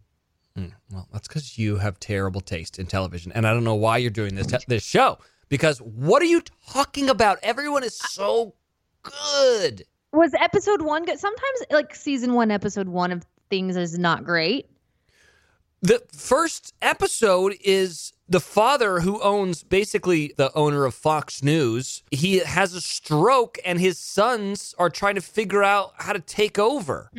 Mm, 0.58 0.72
well, 0.92 1.08
that's 1.14 1.28
because 1.28 1.58
you 1.60 1.78
have 1.78 2.00
terrible 2.00 2.42
taste 2.42 2.80
in 2.80 2.88
television, 2.88 3.32
and 3.34 3.46
I 3.48 3.54
don't 3.54 3.64
know 3.64 3.76
why 3.76 3.98
you're 4.00 4.10
doing 4.10 4.34
this 4.34 4.48
this 4.68 4.84
show. 4.84 5.20
Because 5.48 5.78
what 5.80 6.22
are 6.24 6.26
you 6.26 6.42
talking 6.74 7.08
about? 7.10 7.38
Everyone 7.44 7.84
is 7.84 7.96
so 7.96 8.56
good. 9.04 9.84
Was 10.12 10.34
episode 10.34 10.82
one 10.82 11.06
good? 11.06 11.20
Sometimes, 11.20 11.60
like 11.72 11.94
season 11.96 12.34
one, 12.34 12.52
episode 12.52 12.88
one 12.88 13.12
of 13.12 13.26
things 13.50 13.78
is 13.78 13.98
not 13.98 14.24
great. 14.24 14.70
The 15.82 16.04
first 16.12 16.74
episode 16.82 17.56
is 17.64 18.14
the 18.28 18.40
father 18.42 19.00
who 19.00 19.22
owns 19.22 19.64
basically 19.64 20.34
the 20.36 20.54
owner 20.54 20.86
of 20.86 20.94
Fox 20.94 21.42
News. 21.42 22.04
He 22.12 22.40
has 22.40 22.74
a 22.74 22.82
stroke, 22.82 23.60
and 23.64 23.80
his 23.80 23.98
sons 23.98 24.76
are 24.78 24.90
trying 24.90 25.16
to 25.16 25.22
figure 25.22 25.64
out 25.64 25.94
how 25.98 26.14
to 26.14 26.20
take 26.20 26.60
over. 26.60 27.10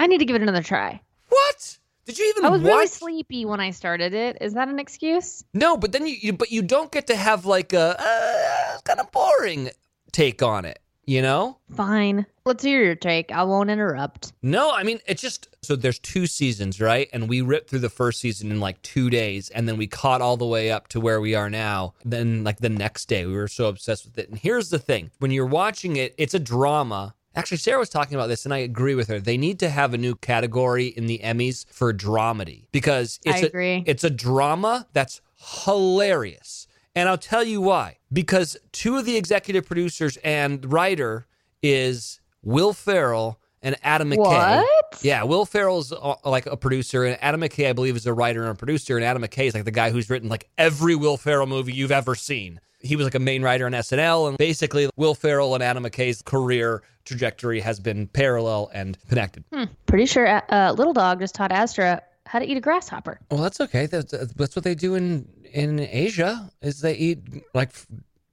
I 0.00 0.06
need 0.06 0.18
to 0.18 0.24
give 0.24 0.34
it 0.34 0.42
another 0.42 0.62
try. 0.62 1.00
What? 1.28 1.78
Did 2.06 2.18
you 2.18 2.28
even 2.30 2.44
I 2.44 2.48
was 2.48 2.62
watch? 2.62 2.70
really 2.70 2.86
sleepy 2.88 3.44
when 3.44 3.60
I 3.60 3.70
started 3.70 4.14
it. 4.14 4.38
Is 4.40 4.54
that 4.54 4.68
an 4.68 4.80
excuse? 4.80 5.44
No, 5.54 5.76
but 5.76 5.92
then 5.92 6.06
you, 6.06 6.16
you 6.20 6.32
but 6.32 6.50
you 6.50 6.62
don't 6.62 6.90
get 6.90 7.06
to 7.08 7.14
have 7.16 7.46
like 7.46 7.72
a 7.72 7.94
uh, 8.00 8.78
kind 8.84 8.98
of 8.98 9.12
boring 9.12 9.70
take 10.10 10.42
on 10.42 10.64
it. 10.64 10.80
You 11.06 11.22
know? 11.22 11.58
Fine. 11.74 12.26
Let's 12.44 12.62
hear 12.62 12.84
your 12.84 12.94
take. 12.94 13.32
I 13.32 13.42
won't 13.42 13.70
interrupt. 13.70 14.32
No, 14.42 14.70
I 14.72 14.82
mean 14.82 15.00
it's 15.06 15.22
just 15.22 15.48
so 15.62 15.74
there's 15.76 15.98
two 15.98 16.26
seasons, 16.26 16.80
right? 16.80 17.08
And 17.12 17.28
we 17.28 17.40
ripped 17.40 17.70
through 17.70 17.80
the 17.80 17.88
first 17.90 18.20
season 18.20 18.50
in 18.50 18.60
like 18.60 18.80
two 18.82 19.10
days, 19.10 19.50
and 19.50 19.68
then 19.68 19.76
we 19.76 19.86
caught 19.86 20.20
all 20.22 20.36
the 20.36 20.46
way 20.46 20.70
up 20.70 20.88
to 20.88 21.00
where 21.00 21.20
we 21.20 21.34
are 21.34 21.50
now. 21.50 21.94
Then 22.04 22.44
like 22.44 22.58
the 22.58 22.68
next 22.68 23.06
day, 23.06 23.26
we 23.26 23.34
were 23.34 23.48
so 23.48 23.66
obsessed 23.66 24.04
with 24.04 24.18
it. 24.18 24.28
And 24.28 24.38
here's 24.38 24.70
the 24.70 24.78
thing: 24.78 25.10
when 25.18 25.30
you're 25.30 25.46
watching 25.46 25.96
it, 25.96 26.14
it's 26.18 26.34
a 26.34 26.38
drama. 26.40 27.14
Actually, 27.36 27.58
Sarah 27.58 27.78
was 27.78 27.88
talking 27.88 28.16
about 28.16 28.26
this, 28.26 28.44
and 28.44 28.52
I 28.52 28.58
agree 28.58 28.94
with 28.96 29.06
her. 29.08 29.20
They 29.20 29.36
need 29.36 29.60
to 29.60 29.68
have 29.70 29.94
a 29.94 29.98
new 29.98 30.16
category 30.16 30.86
in 30.86 31.06
the 31.06 31.20
Emmys 31.22 31.64
for 31.70 31.92
dramedy 31.94 32.64
because 32.72 33.20
it's 33.24 33.44
I 33.44 33.58
a- 33.58 33.82
it's 33.86 34.02
a 34.04 34.10
drama 34.10 34.86
that's 34.92 35.20
hilarious. 35.64 36.66
And 36.94 37.08
I'll 37.08 37.18
tell 37.18 37.44
you 37.44 37.60
why. 37.60 37.98
Because 38.12 38.56
two 38.72 38.96
of 38.96 39.04
the 39.04 39.16
executive 39.16 39.66
producers 39.66 40.18
and 40.24 40.70
writer 40.72 41.26
is 41.62 42.20
Will 42.42 42.72
Ferrell 42.72 43.40
and 43.62 43.76
Adam 43.82 44.10
McKay. 44.10 44.18
What? 44.62 45.00
Yeah, 45.02 45.22
Will 45.24 45.44
Ferrell's 45.44 45.92
uh, 45.92 46.14
like 46.24 46.46
a 46.46 46.56
producer, 46.56 47.04
and 47.04 47.18
Adam 47.20 47.42
McKay, 47.42 47.68
I 47.68 47.72
believe, 47.72 47.96
is 47.96 48.06
a 48.06 48.14
writer 48.14 48.42
and 48.42 48.50
a 48.50 48.54
producer. 48.54 48.96
And 48.96 49.04
Adam 49.04 49.22
McKay 49.22 49.46
is 49.46 49.54
like 49.54 49.64
the 49.64 49.70
guy 49.70 49.90
who's 49.90 50.10
written 50.10 50.28
like 50.28 50.48
every 50.58 50.96
Will 50.96 51.16
Ferrell 51.16 51.46
movie 51.46 51.72
you've 51.72 51.92
ever 51.92 52.14
seen. 52.14 52.60
He 52.80 52.96
was 52.96 53.04
like 53.04 53.14
a 53.14 53.20
main 53.20 53.42
writer 53.42 53.66
on 53.66 53.72
SNL, 53.72 54.28
and 54.28 54.38
basically, 54.38 54.88
Will 54.96 55.14
Ferrell 55.14 55.54
and 55.54 55.62
Adam 55.62 55.84
McKay's 55.84 56.22
career 56.22 56.82
trajectory 57.04 57.60
has 57.60 57.78
been 57.78 58.06
parallel 58.08 58.70
and 58.72 58.96
connected. 59.08 59.44
Hmm. 59.52 59.64
Pretty 59.86 60.06
sure 60.06 60.26
uh, 60.26 60.40
uh, 60.48 60.74
Little 60.76 60.94
Dog 60.94 61.20
just 61.20 61.34
taught 61.34 61.52
Astra 61.52 62.02
how 62.26 62.38
to 62.38 62.46
eat 62.46 62.56
a 62.56 62.60
grasshopper. 62.60 63.20
Well, 63.30 63.42
that's 63.42 63.60
okay. 63.60 63.86
That's, 63.86 64.12
that's 64.12 64.54
what 64.54 64.64
they 64.64 64.74
do 64.74 64.94
in 64.94 65.28
in 65.52 65.80
Asia. 65.80 66.50
Is 66.62 66.80
they 66.80 66.94
eat 66.94 67.20
like. 67.54 67.70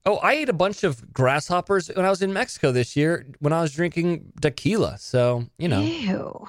Oh, 0.05 0.17
I 0.17 0.33
ate 0.33 0.47
a 0.47 0.53
bunch 0.53 0.85
of 0.85 1.13
grasshoppers 1.13 1.89
when 1.89 2.05
I 2.05 2.09
was 2.09 2.21
in 2.21 2.31
Mexico 2.31 2.71
this 2.71 2.95
year 2.95 3.25
when 3.39 3.51
I 3.51 3.61
was 3.61 3.73
drinking 3.73 4.31
tequila. 4.41 4.97
So 4.99 5.45
you 5.57 5.67
know. 5.67 5.81
Ew. 5.81 6.47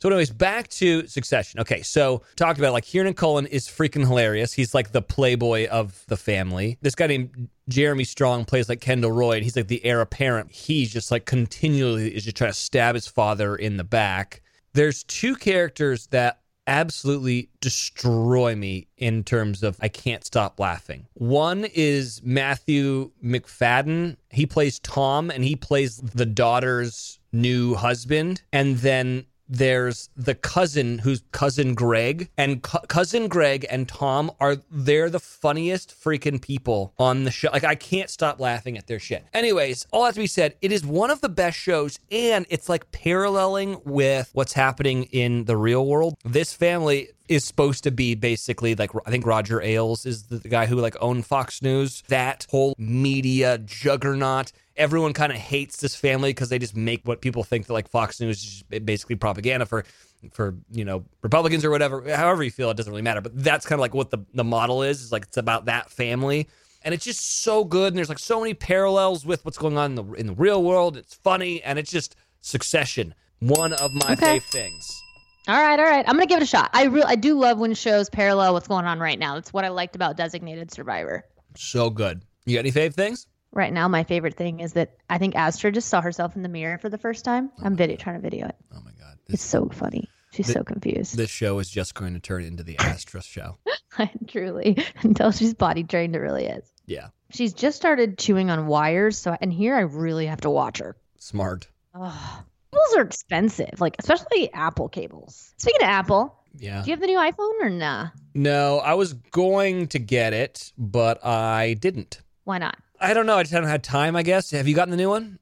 So, 0.00 0.08
anyways, 0.08 0.30
back 0.30 0.68
to 0.68 1.08
Succession. 1.08 1.58
Okay, 1.60 1.82
so 1.82 2.22
talked 2.36 2.58
about 2.58 2.72
like 2.72 2.84
Kieran 2.84 3.14
Culkin 3.14 3.48
is 3.48 3.66
freaking 3.66 4.06
hilarious. 4.06 4.52
He's 4.52 4.72
like 4.72 4.92
the 4.92 5.02
playboy 5.02 5.66
of 5.68 6.04
the 6.06 6.16
family. 6.16 6.78
This 6.82 6.94
guy 6.94 7.08
named 7.08 7.48
Jeremy 7.68 8.04
Strong 8.04 8.44
plays 8.44 8.68
like 8.68 8.80
Kendall 8.80 9.10
Roy, 9.10 9.32
and 9.36 9.42
he's 9.42 9.56
like 9.56 9.66
the 9.66 9.84
heir 9.84 10.00
apparent. 10.00 10.52
He's 10.52 10.92
just 10.92 11.10
like 11.10 11.24
continually 11.24 12.14
is 12.14 12.24
just 12.24 12.36
trying 12.36 12.50
to 12.50 12.56
stab 12.56 12.94
his 12.94 13.08
father 13.08 13.56
in 13.56 13.76
the 13.76 13.84
back. 13.84 14.40
There's 14.72 15.02
two 15.02 15.34
characters 15.34 16.06
that 16.08 16.42
absolutely 16.68 17.48
destroy 17.60 18.54
me 18.54 18.86
in 18.98 19.24
terms 19.24 19.62
of 19.64 19.76
I 19.80 19.88
can't 19.88 20.24
stop 20.24 20.60
laughing. 20.60 21.06
One 21.14 21.64
is 21.74 22.20
Matthew 22.22 23.10
Macfadyen. 23.24 24.16
He 24.30 24.46
plays 24.46 24.78
Tom 24.80 25.30
and 25.30 25.42
he 25.42 25.56
plays 25.56 25.96
the 25.96 26.26
daughter's 26.26 27.18
new 27.32 27.74
husband. 27.74 28.42
And 28.52 28.76
then 28.78 29.24
there's 29.48 30.10
the 30.16 30.34
cousin 30.34 30.98
who's 30.98 31.22
cousin 31.32 31.74
Greg 31.74 32.30
and 32.36 32.62
cu- 32.62 32.86
cousin 32.88 33.28
Greg 33.28 33.66
and 33.70 33.88
Tom 33.88 34.30
are 34.40 34.56
they're 34.70 35.10
the 35.10 35.20
funniest 35.20 35.90
freaking 35.90 36.40
people 36.40 36.92
on 36.98 37.24
the 37.24 37.30
show. 37.30 37.48
Like 37.52 37.64
I 37.64 37.74
can't 37.74 38.10
stop 38.10 38.40
laughing 38.40 38.76
at 38.76 38.86
their 38.86 38.98
shit. 38.98 39.24
Anyways, 39.32 39.86
all 39.90 40.04
that 40.04 40.14
to 40.14 40.20
be 40.20 40.26
said, 40.26 40.54
it 40.60 40.72
is 40.72 40.84
one 40.84 41.10
of 41.10 41.20
the 41.20 41.28
best 41.28 41.58
shows 41.58 41.98
and 42.10 42.46
it's 42.50 42.68
like 42.68 42.90
paralleling 42.92 43.80
with 43.84 44.30
what's 44.32 44.52
happening 44.52 45.04
in 45.04 45.44
the 45.44 45.56
real 45.56 45.86
world. 45.86 46.16
This 46.24 46.52
family 46.52 47.08
is 47.28 47.44
supposed 47.44 47.84
to 47.84 47.90
be 47.90 48.14
basically 48.14 48.74
like 48.74 48.90
I 49.06 49.10
think 49.10 49.26
Roger 49.26 49.60
Ailes 49.60 50.06
is 50.06 50.24
the 50.24 50.38
guy 50.48 50.66
who 50.66 50.76
like 50.76 50.96
owned 51.00 51.26
Fox 51.26 51.62
News. 51.62 52.02
That 52.08 52.46
whole 52.50 52.74
media 52.78 53.58
juggernaut 53.58 54.52
everyone 54.78 55.12
kind 55.12 55.32
of 55.32 55.38
hates 55.38 55.76
this 55.78 55.94
family 55.94 56.30
because 56.30 56.48
they 56.48 56.58
just 56.58 56.76
make 56.76 57.06
what 57.06 57.20
people 57.20 57.44
think 57.44 57.66
that 57.66 57.72
like 57.72 57.88
Fox 57.88 58.20
News 58.20 58.42
is 58.70 58.80
basically 58.80 59.16
propaganda 59.16 59.66
for 59.66 59.84
for 60.32 60.54
you 60.70 60.84
know 60.84 61.04
Republicans 61.22 61.64
or 61.64 61.70
whatever. 61.70 62.02
However 62.14 62.42
you 62.42 62.50
feel, 62.50 62.70
it 62.70 62.76
doesn't 62.76 62.90
really 62.90 63.02
matter. 63.02 63.20
But 63.20 63.42
that's 63.42 63.66
kind 63.66 63.78
of 63.78 63.80
like 63.80 63.94
what 63.94 64.10
the 64.10 64.18
the 64.34 64.44
model 64.44 64.82
is. 64.82 65.02
Is 65.02 65.12
like 65.12 65.24
it's 65.24 65.36
about 65.36 65.66
that 65.66 65.90
family. 65.90 66.48
And 66.82 66.94
it's 66.94 67.04
just 67.04 67.42
so 67.42 67.64
good, 67.64 67.88
and 67.88 67.96
there's 67.98 68.08
like 68.08 68.20
so 68.20 68.40
many 68.40 68.54
parallels 68.54 69.26
with 69.26 69.44
what's 69.44 69.58
going 69.58 69.76
on 69.76 69.90
in 69.90 69.94
the 69.96 70.12
in 70.14 70.26
the 70.28 70.32
real 70.34 70.62
world. 70.62 70.96
It's 70.96 71.12
funny, 71.14 71.60
and 71.62 71.78
it's 71.78 71.90
just 71.90 72.14
Succession, 72.40 73.14
one 73.40 73.72
of 73.72 73.92
my 73.94 74.12
Okay. 74.12 74.38
fave 74.38 74.44
things. 74.44 75.02
All 75.48 75.60
right, 75.60 75.78
all 75.78 75.84
right. 75.84 76.04
I'm 76.06 76.14
gonna 76.14 76.26
give 76.26 76.38
it 76.40 76.44
a 76.44 76.46
shot. 76.46 76.70
I 76.72 76.84
really, 76.84 77.06
I 77.06 77.16
do 77.16 77.36
love 77.38 77.58
when 77.58 77.74
shows 77.74 78.08
parallel 78.08 78.52
what's 78.52 78.68
going 78.68 78.84
on 78.86 79.00
right 79.00 79.18
now. 79.18 79.34
That's 79.34 79.52
what 79.52 79.64
I 79.64 79.68
liked 79.70 79.96
about 79.96 80.16
Designated 80.16 80.70
Survivor. 80.70 81.24
So 81.56 81.90
good. 81.90 82.22
You 82.46 82.54
got 82.54 82.60
any 82.60 82.70
fave 82.70 82.94
things? 82.94 83.26
Right 83.52 83.72
now, 83.72 83.88
my 83.88 84.04
favorite 84.04 84.34
thing 84.36 84.60
is 84.60 84.74
that 84.74 84.96
I 85.08 85.18
think 85.18 85.34
Astra 85.34 85.72
just 85.72 85.88
saw 85.88 86.00
herself 86.00 86.36
in 86.36 86.42
the 86.42 86.48
mirror 86.48 86.78
for 86.78 86.88
the 86.88 86.98
first 86.98 87.24
time. 87.24 87.50
I'm 87.62 87.76
video 87.76 87.96
trying 87.96 88.16
to 88.16 88.22
video 88.22 88.46
it. 88.46 88.56
Oh 88.74 88.80
my 88.84 88.92
god, 88.92 89.18
It's 89.28 89.42
so 89.42 89.68
funny. 89.72 90.08
She's 90.32 90.52
so 90.52 90.62
confused. 90.62 91.16
this 91.16 91.30
show 91.30 91.58
is 91.58 91.70
just 91.70 91.94
going 91.94 92.12
to 92.12 92.20
turn 92.20 92.44
into 92.44 92.62
the 92.62 92.78
Astra 92.78 93.22
show. 93.22 93.56
Truly, 94.28 94.84
until 95.02 95.32
she's 95.32 95.54
body 95.54 95.82
trained, 95.82 96.14
it 96.14 96.20
really 96.20 96.44
is. 96.46 96.70
Yeah, 96.86 97.08
She's 97.30 97.52
just 97.54 97.76
started 97.76 98.16
chewing 98.18 98.50
on 98.50 98.66
wires, 98.66 99.18
so 99.18 99.36
and 99.40 99.52
here 99.52 99.74
I 99.74 99.80
really 99.80 100.26
have 100.26 100.42
to 100.42 100.50
watch 100.50 100.78
her. 100.78 100.96
smart. 101.18 101.68
Ugh. 101.94 102.44
Cables 102.72 102.96
are 102.96 103.02
expensive, 103.02 103.80
like 103.80 103.96
especially 103.98 104.52
Apple 104.52 104.88
cables. 104.90 105.52
Speaking 105.56 105.80
of 105.82 105.88
Apple, 105.88 106.38
Yeah. 106.58 106.82
do 106.82 106.90
you 106.90 106.92
have 106.92 107.00
the 107.00 107.06
new 107.06 107.18
iPhone 107.18 107.60
or 107.62 107.70
nah? 107.70 108.08
No, 108.34 108.78
I 108.78 108.94
was 108.94 109.14
going 109.14 109.88
to 109.88 109.98
get 109.98 110.32
it, 110.34 110.72
but 110.78 111.24
I 111.24 111.74
didn't. 111.80 112.20
Why 112.44 112.58
not? 112.58 112.76
I 113.00 113.14
don't 113.14 113.26
know. 113.26 113.36
I 113.38 113.42
just 113.42 113.52
haven't 113.52 113.70
had 113.70 113.82
time, 113.82 114.16
I 114.16 114.22
guess. 114.22 114.50
Have 114.50 114.66
you 114.68 114.74
gotten 114.74 114.90
the 114.90 114.96
new 114.96 115.08
one? 115.08 115.38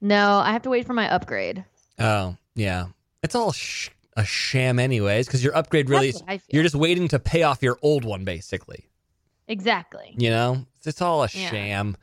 No, 0.00 0.38
I 0.38 0.52
have 0.52 0.62
to 0.62 0.70
wait 0.70 0.86
for 0.86 0.92
my 0.94 1.08
upgrade. 1.10 1.64
Oh, 1.98 2.36
yeah. 2.54 2.86
It's 3.22 3.34
all 3.34 3.52
sh- 3.52 3.90
a 4.16 4.24
sham, 4.24 4.78
anyways, 4.78 5.26
because 5.26 5.42
your 5.42 5.56
upgrade 5.56 5.90
really 5.90 6.10
is. 6.10 6.14
what 6.16 6.24
I 6.28 6.38
feel. 6.38 6.46
You're 6.54 6.62
just 6.62 6.74
waiting 6.74 7.08
to 7.08 7.18
pay 7.18 7.42
off 7.42 7.62
your 7.62 7.78
old 7.82 8.04
one, 8.04 8.24
basically. 8.24 8.84
Exactly. 9.48 10.14
You 10.16 10.30
know, 10.30 10.66
it's 10.84 11.00
all 11.02 11.22
a 11.24 11.28
Yeah. 11.32 11.50
sham. 11.50 11.96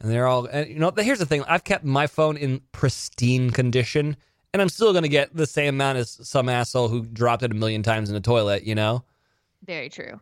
And 0.00 0.10
they're 0.10 0.26
all, 0.26 0.46
and, 0.46 0.68
you 0.68 0.78
know, 0.78 0.92
here's 0.96 1.18
the 1.18 1.26
thing 1.26 1.44
I've 1.44 1.64
kept 1.64 1.84
my 1.84 2.06
phone 2.06 2.36
in 2.36 2.60
pristine 2.72 3.50
condition, 3.50 4.16
and 4.52 4.60
I'm 4.60 4.68
still 4.68 4.92
going 4.92 5.04
to 5.04 5.08
get 5.08 5.34
the 5.36 5.46
same 5.46 5.76
amount 5.76 5.98
as 5.98 6.18
some 6.28 6.48
asshole 6.48 6.88
who 6.88 7.04
dropped 7.06 7.42
it 7.42 7.50
a 7.52 7.54
million 7.54 7.82
times 7.82 8.08
in 8.08 8.14
the 8.14 8.20
toilet, 8.20 8.64
you 8.64 8.74
know? 8.74 9.04
Very 9.64 9.88
true. 9.88 10.20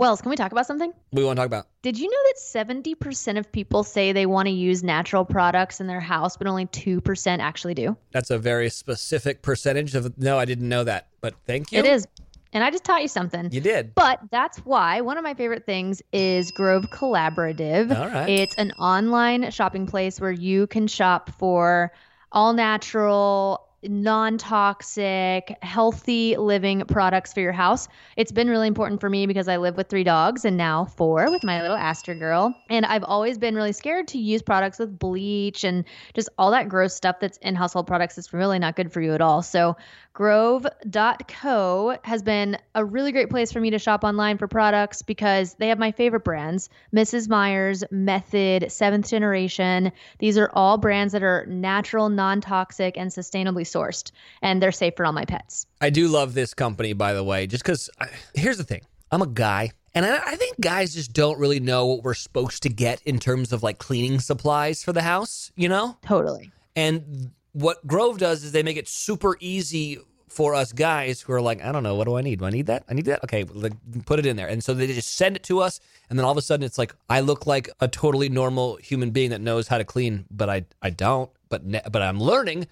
Wells, 0.00 0.22
can 0.22 0.30
we 0.30 0.36
talk 0.36 0.50
about 0.50 0.66
something? 0.66 0.94
You 1.12 1.26
want 1.26 1.36
to 1.36 1.40
talk 1.42 1.46
about? 1.46 1.66
Did 1.82 1.98
you 1.98 2.08
know 2.08 2.16
that 2.28 2.36
70% 2.38 3.38
of 3.38 3.52
people 3.52 3.84
say 3.84 4.12
they 4.12 4.24
want 4.24 4.46
to 4.46 4.50
use 4.50 4.82
natural 4.82 5.26
products 5.26 5.78
in 5.78 5.88
their 5.88 6.00
house, 6.00 6.38
but 6.38 6.46
only 6.46 6.64
2% 6.64 7.38
actually 7.38 7.74
do? 7.74 7.94
That's 8.10 8.30
a 8.30 8.38
very 8.38 8.70
specific 8.70 9.42
percentage 9.42 9.94
of. 9.94 10.16
No, 10.16 10.38
I 10.38 10.46
didn't 10.46 10.70
know 10.70 10.84
that, 10.84 11.08
but 11.20 11.34
thank 11.46 11.70
you. 11.70 11.80
It 11.80 11.84
is. 11.84 12.06
And 12.54 12.64
I 12.64 12.70
just 12.70 12.82
taught 12.82 13.02
you 13.02 13.08
something. 13.08 13.52
You 13.52 13.60
did. 13.60 13.94
But 13.94 14.20
that's 14.30 14.56
why 14.60 15.02
one 15.02 15.18
of 15.18 15.22
my 15.22 15.34
favorite 15.34 15.66
things 15.66 16.00
is 16.14 16.50
Grove 16.50 16.86
Collaborative. 16.90 17.94
All 17.94 18.08
right. 18.08 18.26
It's 18.26 18.54
an 18.54 18.72
online 18.78 19.50
shopping 19.50 19.86
place 19.86 20.18
where 20.18 20.32
you 20.32 20.66
can 20.66 20.86
shop 20.86 21.28
for 21.38 21.92
all 22.32 22.54
natural, 22.54 23.68
non 23.82 24.36
toxic, 24.38 25.56
healthy 25.62 26.36
living 26.36 26.82
products 26.86 27.32
for 27.32 27.40
your 27.40 27.52
house. 27.52 27.88
It's 28.16 28.32
been 28.32 28.48
really 28.48 28.68
important 28.68 29.00
for 29.00 29.08
me 29.08 29.26
because 29.26 29.48
I 29.48 29.56
live 29.56 29.76
with 29.76 29.88
three 29.88 30.04
dogs 30.04 30.44
and 30.44 30.56
now 30.56 30.84
four 30.84 31.30
with 31.30 31.42
my 31.44 31.62
little 31.62 31.76
Astra 31.76 32.14
girl. 32.14 32.54
And 32.68 32.84
I've 32.84 33.04
always 33.04 33.38
been 33.38 33.54
really 33.54 33.72
scared 33.72 34.08
to 34.08 34.18
use 34.18 34.42
products 34.42 34.78
with 34.78 34.98
bleach 34.98 35.64
and 35.64 35.84
just 36.14 36.28
all 36.36 36.50
that 36.50 36.68
gross 36.68 36.94
stuff 36.94 37.16
that's 37.20 37.38
in 37.38 37.54
household 37.54 37.86
products 37.86 38.16
that's 38.16 38.32
really 38.32 38.58
not 38.58 38.76
good 38.76 38.92
for 38.92 39.00
you 39.00 39.14
at 39.14 39.20
all. 39.20 39.42
So, 39.42 39.76
Grove.co 40.20 41.96
has 42.04 42.22
been 42.22 42.58
a 42.74 42.84
really 42.84 43.10
great 43.10 43.30
place 43.30 43.50
for 43.50 43.58
me 43.58 43.70
to 43.70 43.78
shop 43.78 44.04
online 44.04 44.36
for 44.36 44.46
products 44.46 45.00
because 45.00 45.54
they 45.54 45.68
have 45.68 45.78
my 45.78 45.90
favorite 45.90 46.24
brands 46.24 46.68
Mrs. 46.94 47.26
Meyer's, 47.30 47.82
Method, 47.90 48.70
Seventh 48.70 49.08
Generation. 49.08 49.90
These 50.18 50.36
are 50.36 50.50
all 50.52 50.76
brands 50.76 51.14
that 51.14 51.22
are 51.22 51.46
natural, 51.46 52.10
non 52.10 52.42
toxic, 52.42 52.98
and 52.98 53.10
sustainably 53.10 53.62
sourced, 53.62 54.12
and 54.42 54.62
they're 54.62 54.72
safe 54.72 54.92
for 54.94 55.06
all 55.06 55.12
my 55.14 55.24
pets. 55.24 55.64
I 55.80 55.88
do 55.88 56.06
love 56.06 56.34
this 56.34 56.52
company, 56.52 56.92
by 56.92 57.14
the 57.14 57.24
way, 57.24 57.46
just 57.46 57.64
because 57.64 57.88
uh, 57.98 58.04
here's 58.34 58.58
the 58.58 58.64
thing 58.64 58.82
I'm 59.10 59.22
a 59.22 59.26
guy. 59.26 59.70
And 59.94 60.04
I, 60.04 60.18
I 60.22 60.36
think 60.36 60.60
guys 60.60 60.92
just 60.92 61.14
don't 61.14 61.38
really 61.38 61.60
know 61.60 61.86
what 61.86 62.02
we're 62.02 62.12
supposed 62.12 62.62
to 62.64 62.68
get 62.68 63.00
in 63.06 63.20
terms 63.20 63.54
of 63.54 63.62
like 63.62 63.78
cleaning 63.78 64.20
supplies 64.20 64.84
for 64.84 64.92
the 64.92 65.00
house, 65.00 65.50
you 65.56 65.70
know? 65.70 65.96
Totally. 66.02 66.52
And 66.76 67.30
what 67.52 67.84
Grove 67.86 68.18
does 68.18 68.44
is 68.44 68.52
they 68.52 68.62
make 68.62 68.76
it 68.76 68.86
super 68.86 69.38
easy 69.40 69.98
for 70.30 70.54
us 70.54 70.72
guys 70.72 71.20
who 71.20 71.32
are 71.32 71.40
like, 71.40 71.62
I 71.62 71.72
don't 71.72 71.82
know, 71.82 71.94
what 71.94 72.04
do 72.04 72.16
I 72.16 72.22
need? 72.22 72.38
Do 72.38 72.44
I 72.46 72.50
need 72.50 72.66
that? 72.66 72.84
I 72.88 72.94
need 72.94 73.06
that? 73.06 73.22
Okay, 73.24 73.44
like, 73.44 73.72
put 74.06 74.18
it 74.18 74.26
in 74.26 74.36
there. 74.36 74.46
And 74.48 74.62
so 74.62 74.72
they 74.72 74.86
just 74.86 75.16
send 75.16 75.36
it 75.36 75.42
to 75.44 75.60
us, 75.60 75.80
and 76.08 76.18
then 76.18 76.24
all 76.24 76.32
of 76.32 76.38
a 76.38 76.42
sudden 76.42 76.64
it's 76.64 76.78
like 76.78 76.94
I 77.08 77.20
look 77.20 77.46
like 77.46 77.68
a 77.80 77.88
totally 77.88 78.28
normal 78.28 78.76
human 78.76 79.10
being 79.10 79.30
that 79.30 79.40
knows 79.40 79.68
how 79.68 79.78
to 79.78 79.84
clean, 79.84 80.26
but 80.30 80.48
I 80.48 80.64
I 80.80 80.90
don't. 80.90 81.30
But 81.48 81.64
ne- 81.64 81.82
but 81.90 82.00
I'm 82.00 82.20
learning 82.20 82.68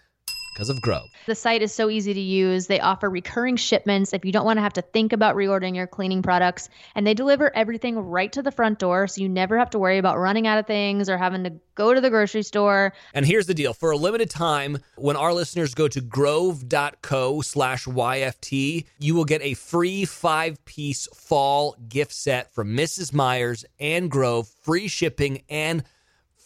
because 0.59 0.69
of 0.71 0.81
Grove. 0.81 1.09
The 1.27 1.37
site 1.37 1.62
is 1.62 1.73
so 1.73 1.88
easy 1.88 2.12
to 2.12 2.21
use. 2.21 2.67
They 2.67 2.81
offer 2.81 3.09
recurring 3.09 3.55
shipments 3.55 4.12
if 4.12 4.25
you 4.25 4.33
don't 4.33 4.45
want 4.45 4.57
to 4.57 4.61
have 4.61 4.73
to 4.73 4.83
think 4.83 5.12
about 5.12 5.37
reordering 5.37 5.77
your 5.77 5.87
cleaning 5.87 6.21
products. 6.21 6.69
And 6.97 7.07
they 7.07 7.15
deliver 7.15 7.55
everything 7.55 7.97
right 7.97 8.33
to 8.33 8.43
the 8.43 8.50
front 8.50 8.81
door. 8.81 9.07
So 9.07 9.23
you 9.23 9.29
never 9.29 9.57
have 9.57 9.71
to 9.71 9.79
worry 9.79 9.99
about 9.99 10.19
running 10.19 10.49
out 10.49 10.59
of 10.59 10.67
things 10.67 11.09
or 11.09 11.17
having 11.17 11.45
to 11.45 11.53
go 11.77 11.95
to 11.95 12.00
the 12.00 12.11
grocery 12.11 12.43
store. 12.43 12.93
And 13.15 13.25
here's 13.25 13.47
the 13.47 13.55
deal 13.55 13.73
for 13.73 13.93
a 13.93 13.97
limited 13.97 14.31
time, 14.31 14.79
when 14.97 15.15
our 15.15 15.33
listeners 15.33 15.77
go 15.77 15.87
to 15.87 16.00
grove.co 16.00 17.41
slash 17.43 17.85
YFT, 17.85 18.85
you 18.99 19.15
will 19.15 19.25
get 19.25 19.41
a 19.43 19.55
free 19.55 20.05
five 20.05 20.65
piece 20.65 21.07
fall 21.15 21.77
gift 21.88 22.12
set 22.12 22.53
from 22.53 22.77
Mrs. 22.77 23.15
Meyer's 23.15 23.65
and 23.79 24.11
Grove, 24.11 24.49
free 24.49 24.88
shipping 24.88 25.43
and 25.49 25.85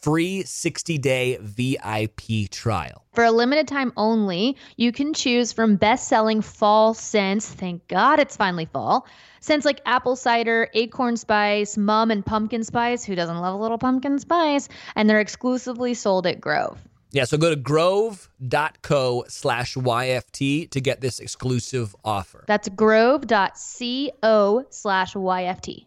free 0.02 0.42
60 0.42 0.98
day 0.98 1.38
VIP 1.40 2.50
trial. 2.50 3.04
For 3.14 3.24
a 3.24 3.30
limited 3.30 3.68
time 3.68 3.92
only, 3.96 4.56
you 4.76 4.92
can 4.92 5.14
choose 5.14 5.52
from 5.52 5.76
best 5.76 6.08
selling 6.08 6.40
fall 6.40 6.94
scents. 6.94 7.48
Thank 7.48 7.86
God 7.88 8.18
it's 8.18 8.36
finally 8.36 8.66
fall. 8.66 9.06
Scents 9.40 9.64
like 9.64 9.80
apple 9.86 10.16
cider, 10.16 10.68
acorn 10.74 11.16
spice, 11.16 11.76
mum, 11.76 12.10
and 12.10 12.24
pumpkin 12.24 12.64
spice. 12.64 13.04
Who 13.04 13.14
doesn't 13.14 13.38
love 13.38 13.54
a 13.54 13.62
little 13.62 13.78
pumpkin 13.78 14.18
spice? 14.18 14.68
And 14.94 15.08
they're 15.08 15.20
exclusively 15.20 15.94
sold 15.94 16.26
at 16.26 16.40
Grove. 16.40 16.78
Yeah, 17.12 17.24
so 17.24 17.36
go 17.36 17.50
to 17.50 17.56
grove.co 17.56 19.24
slash 19.28 19.74
YFT 19.74 20.70
to 20.70 20.80
get 20.80 21.02
this 21.02 21.20
exclusive 21.20 21.94
offer. 22.04 22.44
That's 22.48 22.70
grove.co 22.70 24.64
slash 24.70 25.14
YFT. 25.14 25.86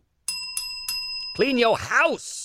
Clean 1.36 1.58
your 1.58 1.78
house. 1.78 2.45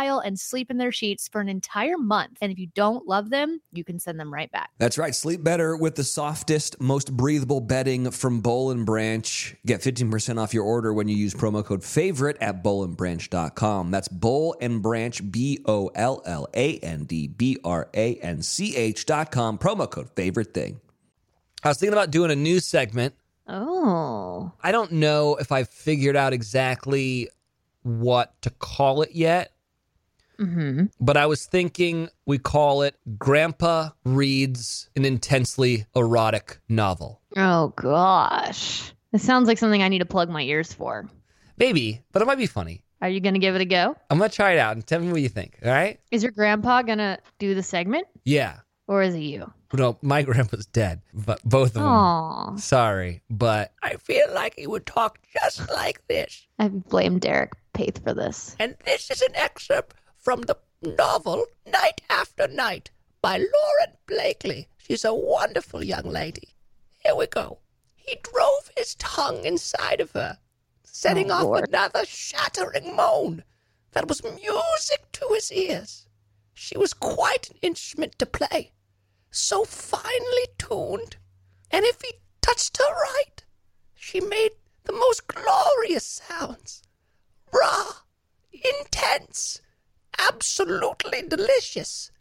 and 0.01 0.39
sleep 0.39 0.71
in 0.71 0.77
their 0.77 0.91
sheets 0.91 1.27
for 1.27 1.41
an 1.41 1.49
entire 1.49 1.97
month. 1.97 2.37
And 2.41 2.51
if 2.51 2.59
you 2.59 2.67
don't 2.67 3.07
love 3.07 3.29
them, 3.29 3.61
you 3.71 3.83
can 3.83 3.99
send 3.99 4.19
them 4.19 4.33
right 4.33 4.51
back. 4.51 4.71
That's 4.77 4.97
right. 4.97 5.13
Sleep 5.13 5.43
better 5.43 5.75
with 5.75 5.95
the 5.95 6.03
softest, 6.03 6.79
most 6.81 7.15
breathable 7.15 7.61
bedding 7.61 8.11
from 8.11 8.41
Boll 8.41 8.71
and 8.71 8.85
Branch. 8.85 9.55
Get 9.65 9.81
15% 9.81 10.41
off 10.41 10.53
your 10.53 10.63
order 10.63 10.93
when 10.93 11.07
you 11.07 11.15
use 11.15 11.33
promo 11.33 11.63
code 11.63 11.83
favorite 11.83 12.37
at 12.41 12.63
bollandbranch.com. 12.63 13.91
That's 13.91 14.07
Boll 14.07 14.55
and 14.59 14.81
Branch, 14.81 15.31
B 15.31 15.63
O 15.65 15.91
L 15.95 16.21
L 16.25 16.47
A 16.53 16.77
N 16.79 17.05
D 17.05 17.27
B 17.27 17.57
R 17.63 17.89
A 17.93 18.15
N 18.15 18.41
C 18.41 18.75
H.com. 18.75 19.57
Promo 19.57 19.89
code 19.89 20.09
favorite 20.15 20.53
thing. 20.53 20.81
I 21.63 21.67
was 21.67 21.77
thinking 21.77 21.93
about 21.93 22.11
doing 22.11 22.31
a 22.31 22.35
new 22.35 22.59
segment. 22.59 23.13
Oh. 23.47 24.51
I 24.63 24.71
don't 24.71 24.93
know 24.93 25.35
if 25.35 25.51
I've 25.51 25.69
figured 25.69 26.15
out 26.15 26.33
exactly 26.33 27.29
what 27.83 28.39
to 28.41 28.49
call 28.49 29.01
it 29.01 29.11
yet. 29.13 29.51
Mm-hmm. 30.41 30.85
But 30.99 31.17
I 31.17 31.25
was 31.27 31.45
thinking 31.45 32.09
we 32.25 32.37
call 32.37 32.81
it 32.81 32.95
Grandpa 33.17 33.89
Reads 34.03 34.89
an 34.95 35.05
Intensely 35.05 35.85
Erotic 35.95 36.57
Novel. 36.67 37.21
Oh, 37.37 37.69
gosh. 37.75 38.91
This 39.11 39.23
sounds 39.23 39.47
like 39.47 39.57
something 39.57 39.83
I 39.83 39.87
need 39.89 39.99
to 39.99 40.05
plug 40.05 40.29
my 40.29 40.41
ears 40.41 40.73
for. 40.73 41.09
Maybe, 41.57 42.01
but 42.11 42.21
it 42.21 42.25
might 42.25 42.37
be 42.37 42.47
funny. 42.47 42.83
Are 43.01 43.09
you 43.09 43.19
going 43.19 43.33
to 43.33 43.39
give 43.39 43.55
it 43.55 43.61
a 43.61 43.65
go? 43.65 43.95
I'm 44.09 44.17
going 44.17 44.29
to 44.29 44.35
try 44.35 44.51
it 44.53 44.59
out 44.59 44.73
and 44.75 44.85
tell 44.85 44.99
me 44.99 45.11
what 45.11 45.21
you 45.21 45.29
think. 45.29 45.57
All 45.63 45.71
right? 45.71 45.99
Is 46.11 46.23
your 46.23 46.31
grandpa 46.31 46.81
going 46.83 46.99
to 46.99 47.17
do 47.39 47.53
the 47.55 47.63
segment 47.63 48.07
Yeah. 48.25 48.57
or 48.87 49.01
is 49.01 49.15
it 49.15 49.19
you? 49.19 49.51
No, 49.73 49.97
my 50.01 50.21
grandpa's 50.21 50.65
dead, 50.65 51.01
but 51.13 51.39
both 51.45 51.69
of 51.69 51.73
them. 51.75 51.83
Aw. 51.83 52.55
Sorry, 52.57 53.21
but 53.29 53.71
I 53.81 53.95
feel 53.95 54.25
like 54.33 54.55
he 54.57 54.67
would 54.67 54.85
talk 54.85 55.17
just 55.31 55.69
like 55.71 56.05
this. 56.07 56.45
I 56.59 56.67
blame 56.67 57.19
Derek 57.19 57.53
Peth 57.73 58.03
for 58.03 58.13
this. 58.13 58.55
And 58.59 58.75
this 58.85 59.09
is 59.09 59.21
an 59.21 59.33
excerpt 59.35 59.95
from 60.21 60.41
the 60.43 60.55
novel 60.83 61.45
Night 61.65 62.01
After 62.09 62.47
Night 62.47 62.91
by 63.21 63.37
Lauren 63.37 63.97
Blakely. 64.05 64.67
She's 64.77 65.03
a 65.03 65.13
wonderful 65.13 65.83
young 65.83 66.03
lady. 66.05 66.49
Here 67.03 67.15
we 67.15 67.25
go. 67.27 67.57
He 67.95 68.17
drove 68.21 68.69
his 68.77 68.95
tongue 68.95 69.43
inside 69.45 69.99
of 69.99 70.11
her, 70.11 70.37
setting 70.83 71.31
Oh, 71.31 71.35
off 71.35 71.43
Lord. 71.43 71.67
another 71.69 72.05
shattering 72.05 72.95
moan 72.95 73.43
that 73.93 74.07
was 74.07 74.23
music 74.23 75.11
to 75.13 75.27
his 75.33 75.51
ears. 75.51 76.07
She 76.53 76.77
was 76.77 76.93
quite 76.93 77.49
an 77.49 77.57
instrument 77.63 78.19
to 78.19 78.25
play, 78.27 78.71
so 79.31 79.63
finely 79.65 80.47
tuned. 80.59 81.15
And 81.71 81.83
if 81.85 82.01
he 82.01 82.13
touched 82.41 82.77
her 82.77 82.93
right, 82.93 83.43
she 83.95 84.19
made 84.21 84.51
the 84.83 84.93
most 84.93 85.27
glorious 85.27 86.05
sounds 86.05 86.83
raw, 87.51 87.91
intense, 88.51 89.61
absolutely 90.27 91.23
delicious. 91.27 92.11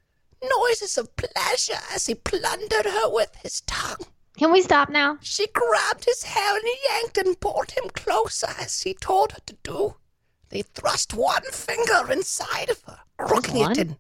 Noises 0.42 0.96
of 0.96 1.14
pleasure 1.16 1.80
as 1.92 2.06
he 2.06 2.14
plundered 2.14 2.86
her 2.86 3.12
with 3.12 3.34
his 3.42 3.60
tongue. 3.62 4.06
Can 4.38 4.52
we 4.52 4.62
stop 4.62 4.88
now? 4.88 5.18
She 5.20 5.46
grabbed 5.48 6.06
his 6.06 6.22
hair 6.22 6.56
and 6.56 6.64
yanked 6.88 7.18
and 7.18 7.38
pulled 7.38 7.72
him 7.72 7.90
closer 7.90 8.48
as 8.58 8.82
he 8.82 8.94
told 8.94 9.32
her 9.32 9.40
to 9.46 9.56
do. 9.62 9.96
They 10.48 10.62
thrust 10.62 11.14
one 11.14 11.42
finger 11.52 12.10
inside 12.10 12.70
of 12.70 12.82
her, 12.84 13.00
crooking 13.18 13.58
it 13.58 13.76
in. 13.76 13.96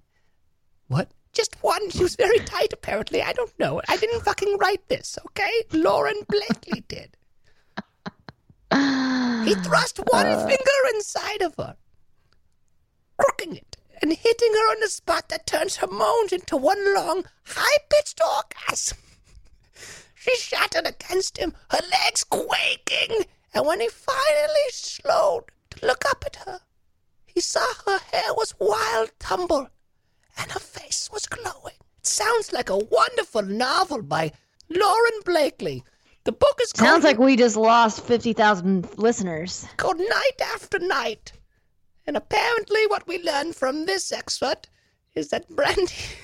What? 0.88 1.10
Just 1.32 1.62
one. 1.62 1.90
She 1.90 2.02
was 2.02 2.16
very 2.16 2.38
tight, 2.38 2.72
apparently. 2.72 3.22
I 3.22 3.32
don't 3.32 3.56
know. 3.58 3.80
I 3.88 3.96
didn't 3.96 4.24
fucking 4.24 4.56
write 4.58 4.88
this, 4.88 5.18
okay? 5.26 5.52
Lauren 5.72 6.16
Blakely 6.26 6.82
did. 6.88 7.16
He 8.72 9.54
thrust 9.56 10.00
one 10.10 10.26
uh. 10.26 10.46
finger 10.46 10.94
inside 10.94 11.42
of 11.42 11.54
her, 11.56 11.76
crooking 13.18 13.56
it 13.56 13.69
and 14.02 14.12
hitting 14.12 14.52
her 14.52 14.70
on 14.72 14.80
the 14.80 14.88
spot 14.88 15.28
that 15.28 15.46
turns 15.46 15.76
her 15.76 15.86
moans 15.86 16.32
into 16.32 16.56
one 16.56 16.94
long, 16.94 17.24
high 17.46 17.78
pitched 17.88 18.20
orgasm. 18.26 18.98
She 20.14 20.36
shattered 20.36 20.86
against 20.86 21.38
him, 21.38 21.54
her 21.70 21.80
legs 21.90 22.24
quaking, 22.24 23.24
and 23.54 23.66
when 23.66 23.80
he 23.80 23.88
finally 23.88 24.68
slowed 24.70 25.44
to 25.70 25.86
look 25.86 26.04
up 26.10 26.22
at 26.26 26.36
her, 26.44 26.60
he 27.24 27.40
saw 27.40 27.66
her 27.86 27.98
hair 28.12 28.34
was 28.34 28.54
wild 28.58 29.12
tumble 29.18 29.70
and 30.36 30.50
her 30.52 30.60
face 30.60 31.08
was 31.10 31.24
glowing. 31.24 31.74
It 31.98 32.06
sounds 32.06 32.52
like 32.52 32.68
a 32.68 32.76
wonderful 32.76 33.42
novel 33.42 34.02
by 34.02 34.32
Lauren 34.68 35.20
Blakely. 35.24 35.84
The 36.24 36.32
book 36.32 36.58
is 36.60 36.70
Sounds 36.70 37.02
called, 37.02 37.04
like 37.04 37.18
we 37.18 37.34
just 37.36 37.56
lost 37.56 38.02
50,000 38.04 38.98
listeners. 38.98 39.66
called 39.78 39.98
Night 39.98 40.40
After 40.54 40.78
Night. 40.78 41.32
And 42.10 42.16
apparently, 42.16 42.80
what 42.88 43.06
we 43.06 43.22
learned 43.22 43.54
from 43.54 43.86
this 43.86 44.10
expert 44.10 44.66
is 45.14 45.28
that 45.28 45.48
Brandi 45.48 46.16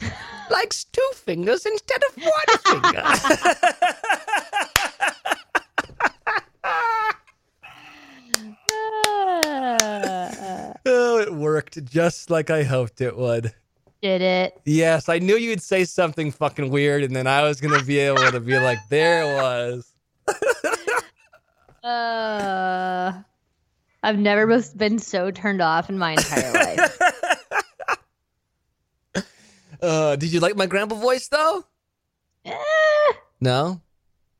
likes 0.52 0.84
two 0.84 1.10
fingers 1.14 1.66
instead 1.66 2.00
of 2.04 2.16
one 2.22 2.30
finger. 2.64 3.02
oh, 10.86 11.18
it 11.18 11.34
worked 11.34 11.84
just 11.84 12.30
like 12.30 12.50
I 12.50 12.62
hoped 12.62 13.00
it 13.00 13.16
would. 13.16 13.52
Did 14.02 14.22
it? 14.22 14.60
Yes, 14.64 15.08
I 15.08 15.18
knew 15.18 15.34
you'd 15.34 15.60
say 15.60 15.82
something 15.82 16.30
fucking 16.30 16.70
weird, 16.70 17.02
and 17.02 17.16
then 17.16 17.26
I 17.26 17.42
was 17.42 17.60
gonna 17.60 17.82
be 17.82 17.98
able 17.98 18.30
to 18.30 18.38
be 18.38 18.56
like, 18.60 18.78
"There 18.90 19.24
it 19.24 19.34
was." 19.42 19.92
Uh, 21.82 23.22
I've 24.06 24.18
never 24.18 24.46
been 24.76 25.00
so 25.00 25.32
turned 25.32 25.60
off 25.60 25.90
in 25.90 25.98
my 25.98 26.12
entire 26.12 26.52
life. 26.52 26.98
Uh, 29.82 30.16
did 30.16 30.32
you 30.32 30.40
like 30.40 30.56
my 30.56 30.64
grandpa 30.64 30.94
voice 30.94 31.28
though? 31.28 31.62
Eh, 32.46 32.54
No. 33.42 33.78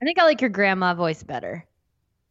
I 0.00 0.04
think 0.04 0.18
I 0.18 0.24
like 0.24 0.40
your 0.40 0.48
grandma 0.48 0.94
voice 0.94 1.22
better. 1.22 1.62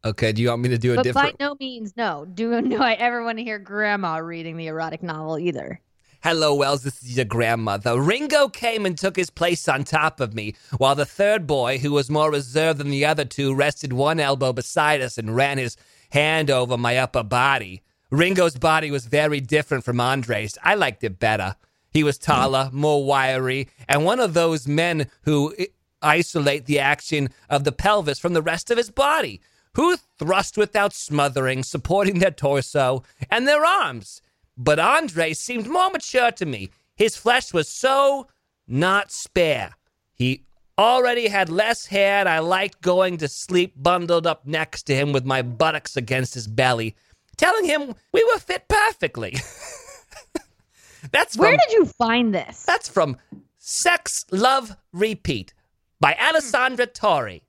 Okay. 0.04 0.32
Do 0.32 0.42
you 0.42 0.48
want 0.48 0.62
me 0.62 0.70
to 0.70 0.78
do 0.78 0.92
a 0.92 0.96
But 0.96 1.04
different? 1.04 1.38
by 1.38 1.44
no 1.44 1.56
means, 1.60 1.96
no. 1.96 2.26
Do 2.34 2.60
do 2.62 2.82
I 2.82 2.94
ever 2.94 3.22
want 3.22 3.38
to 3.38 3.44
hear 3.44 3.60
grandma 3.60 4.16
reading 4.16 4.56
the 4.56 4.66
erotic 4.66 5.04
novel 5.04 5.38
either? 5.38 5.80
Hello, 6.22 6.52
Wells. 6.56 6.82
This 6.82 7.00
is 7.04 7.16
your 7.16 7.26
grandmother. 7.26 7.98
Ringo 8.00 8.48
came 8.48 8.84
and 8.84 8.98
took 8.98 9.14
his 9.14 9.30
place 9.30 9.68
on 9.68 9.84
top 9.84 10.18
of 10.18 10.34
me, 10.34 10.56
while 10.76 10.96
the 10.96 11.06
third 11.06 11.46
boy, 11.46 11.78
who 11.78 11.92
was 11.92 12.10
more 12.10 12.32
reserved 12.32 12.80
than 12.80 12.90
the 12.90 13.06
other 13.06 13.24
two, 13.24 13.54
rested 13.54 13.92
one 13.92 14.18
elbow 14.18 14.52
beside 14.52 15.00
us 15.00 15.16
and 15.16 15.36
ran 15.36 15.58
his 15.58 15.76
hand 16.10 16.50
over 16.50 16.76
my 16.76 16.96
upper 16.96 17.22
body. 17.22 17.82
Ringo's 18.10 18.56
body 18.56 18.90
was 18.90 19.06
very 19.06 19.40
different 19.40 19.84
from 19.84 20.00
Andre's. 20.00 20.56
I 20.62 20.74
liked 20.74 21.02
it 21.04 21.18
better. 21.18 21.56
He 21.90 22.04
was 22.04 22.18
taller, 22.18 22.70
more 22.72 23.04
wiry, 23.04 23.68
and 23.88 24.04
one 24.04 24.20
of 24.20 24.34
those 24.34 24.68
men 24.68 25.10
who 25.22 25.54
isolate 26.02 26.66
the 26.66 26.78
action 26.78 27.30
of 27.48 27.64
the 27.64 27.72
pelvis 27.72 28.18
from 28.18 28.34
the 28.34 28.42
rest 28.42 28.70
of 28.70 28.78
his 28.78 28.90
body, 28.90 29.40
who 29.74 29.96
thrust 30.18 30.56
without 30.56 30.92
smothering, 30.92 31.62
supporting 31.62 32.18
their 32.18 32.30
torso 32.30 33.02
and 33.30 33.46
their 33.48 33.64
arms. 33.64 34.22
But 34.56 34.78
Andre 34.78 35.32
seemed 35.32 35.68
more 35.68 35.90
mature 35.90 36.30
to 36.32 36.46
me. 36.46 36.70
His 36.94 37.16
flesh 37.16 37.52
was 37.52 37.68
so 37.68 38.28
not 38.66 39.12
spare. 39.12 39.74
He 40.14 40.45
already 40.78 41.28
had 41.28 41.48
less 41.48 41.86
hair, 41.86 42.18
and 42.20 42.28
I 42.28 42.38
liked 42.40 42.80
going 42.82 43.16
to 43.18 43.28
sleep 43.28 43.74
bundled 43.76 44.26
up 44.26 44.46
next 44.46 44.84
to 44.84 44.94
him 44.94 45.12
with 45.12 45.24
my 45.24 45.42
buttocks 45.42 45.96
against 45.96 46.34
his 46.34 46.46
belly, 46.46 46.94
telling 47.36 47.64
him 47.64 47.94
we 48.12 48.24
were 48.24 48.38
fit 48.40 48.68
perfectly. 48.68 49.36
that's 51.12 51.36
from, 51.36 51.44
Where 51.44 51.56
did 51.56 51.72
you 51.72 51.86
find 51.86 52.34
this? 52.34 52.62
that's 52.64 52.88
from 52.88 53.16
Sex 53.58 54.24
Love 54.30 54.76
Repeat 54.92 55.54
by 56.00 56.14
Alessandra 56.20 56.86
Torre. 56.86 57.40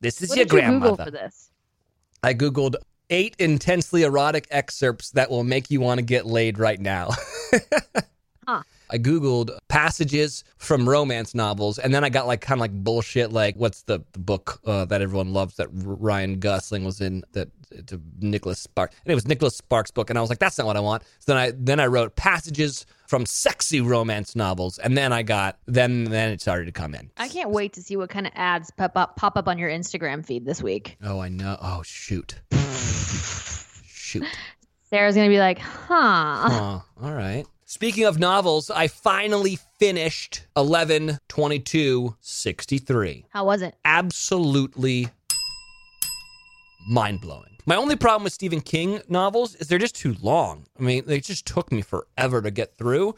This 0.00 0.20
is 0.22 0.30
What 0.30 0.36
your 0.38 0.44
did 0.46 0.52
you 0.54 0.60
Google 0.60 0.78
grandmother. 0.96 1.04
for 1.04 1.10
this? 1.10 1.50
I 2.22 2.34
Googled 2.34 2.76
eight 3.10 3.36
intensely 3.38 4.02
erotic 4.02 4.46
excerpts 4.50 5.10
that 5.12 5.30
will 5.30 5.44
make 5.44 5.70
you 5.70 5.80
want 5.80 5.98
to 5.98 6.02
get 6.04 6.26
laid 6.26 6.58
right 6.58 6.80
now. 6.80 7.10
Huh. 8.46 8.62
I 8.94 8.98
Googled 8.98 9.50
passages 9.66 10.44
from 10.56 10.88
romance 10.88 11.34
novels, 11.34 11.80
and 11.80 11.92
then 11.92 12.04
I 12.04 12.10
got 12.10 12.28
like 12.28 12.40
kind 12.40 12.58
of 12.58 12.60
like 12.60 12.72
bullshit, 12.72 13.32
like 13.32 13.56
what's 13.56 13.82
the, 13.82 14.04
the 14.12 14.20
book 14.20 14.60
uh, 14.64 14.84
that 14.84 15.02
everyone 15.02 15.32
loves 15.32 15.56
that 15.56 15.66
Ryan 15.72 16.38
Gosling 16.38 16.84
was 16.84 17.00
in 17.00 17.24
that 17.32 17.48
to 17.88 18.00
Nicholas 18.20 18.60
Sparks, 18.60 18.94
and 19.04 19.10
it 19.10 19.16
was 19.16 19.26
Nicholas 19.26 19.56
Sparks' 19.56 19.90
book, 19.90 20.10
and 20.10 20.18
I 20.18 20.20
was 20.20 20.30
like, 20.30 20.38
that's 20.38 20.56
not 20.58 20.68
what 20.68 20.76
I 20.76 20.80
want. 20.80 21.02
So 21.18 21.32
then 21.32 21.36
I 21.36 21.52
then 21.56 21.80
I 21.80 21.86
wrote 21.86 22.14
passages 22.14 22.86
from 23.08 23.26
sexy 23.26 23.80
romance 23.80 24.36
novels, 24.36 24.78
and 24.78 24.96
then 24.96 25.12
I 25.12 25.24
got 25.24 25.58
then 25.66 26.04
then 26.04 26.30
it 26.30 26.40
started 26.40 26.66
to 26.66 26.72
come 26.72 26.94
in. 26.94 27.10
I 27.16 27.26
can't 27.26 27.50
wait 27.50 27.72
to 27.72 27.82
see 27.82 27.96
what 27.96 28.10
kind 28.10 28.28
of 28.28 28.32
ads 28.36 28.70
pop 28.70 28.92
up 28.94 29.16
pop 29.16 29.36
up 29.36 29.48
on 29.48 29.58
your 29.58 29.70
Instagram 29.70 30.24
feed 30.24 30.46
this 30.46 30.62
week. 30.62 30.98
Oh, 31.02 31.18
I 31.18 31.30
know. 31.30 31.56
Oh, 31.60 31.82
shoot, 31.82 32.36
shoot. 33.88 34.24
Sarah's 34.88 35.16
gonna 35.16 35.28
be 35.28 35.40
like, 35.40 35.58
huh. 35.58 36.48
Huh. 36.48 36.80
All 37.02 37.12
right. 37.12 37.44
Speaking 37.74 38.04
of 38.04 38.20
novels, 38.20 38.70
I 38.70 38.86
finally 38.86 39.58
finished 39.80 40.46
11 40.56 41.18
22 41.26 42.14
63. 42.20 43.24
How 43.30 43.44
was 43.44 43.62
it? 43.62 43.74
Absolutely 43.84 45.08
mind 46.88 47.20
blowing. 47.20 47.56
My 47.66 47.74
only 47.74 47.96
problem 47.96 48.22
with 48.22 48.32
Stephen 48.32 48.60
King 48.60 49.02
novels 49.08 49.56
is 49.56 49.66
they're 49.66 49.80
just 49.80 49.96
too 49.96 50.14
long. 50.22 50.66
I 50.78 50.84
mean, 50.84 51.02
they 51.06 51.18
just 51.18 51.46
took 51.46 51.72
me 51.72 51.82
forever 51.82 52.40
to 52.42 52.52
get 52.52 52.78
through. 52.78 53.16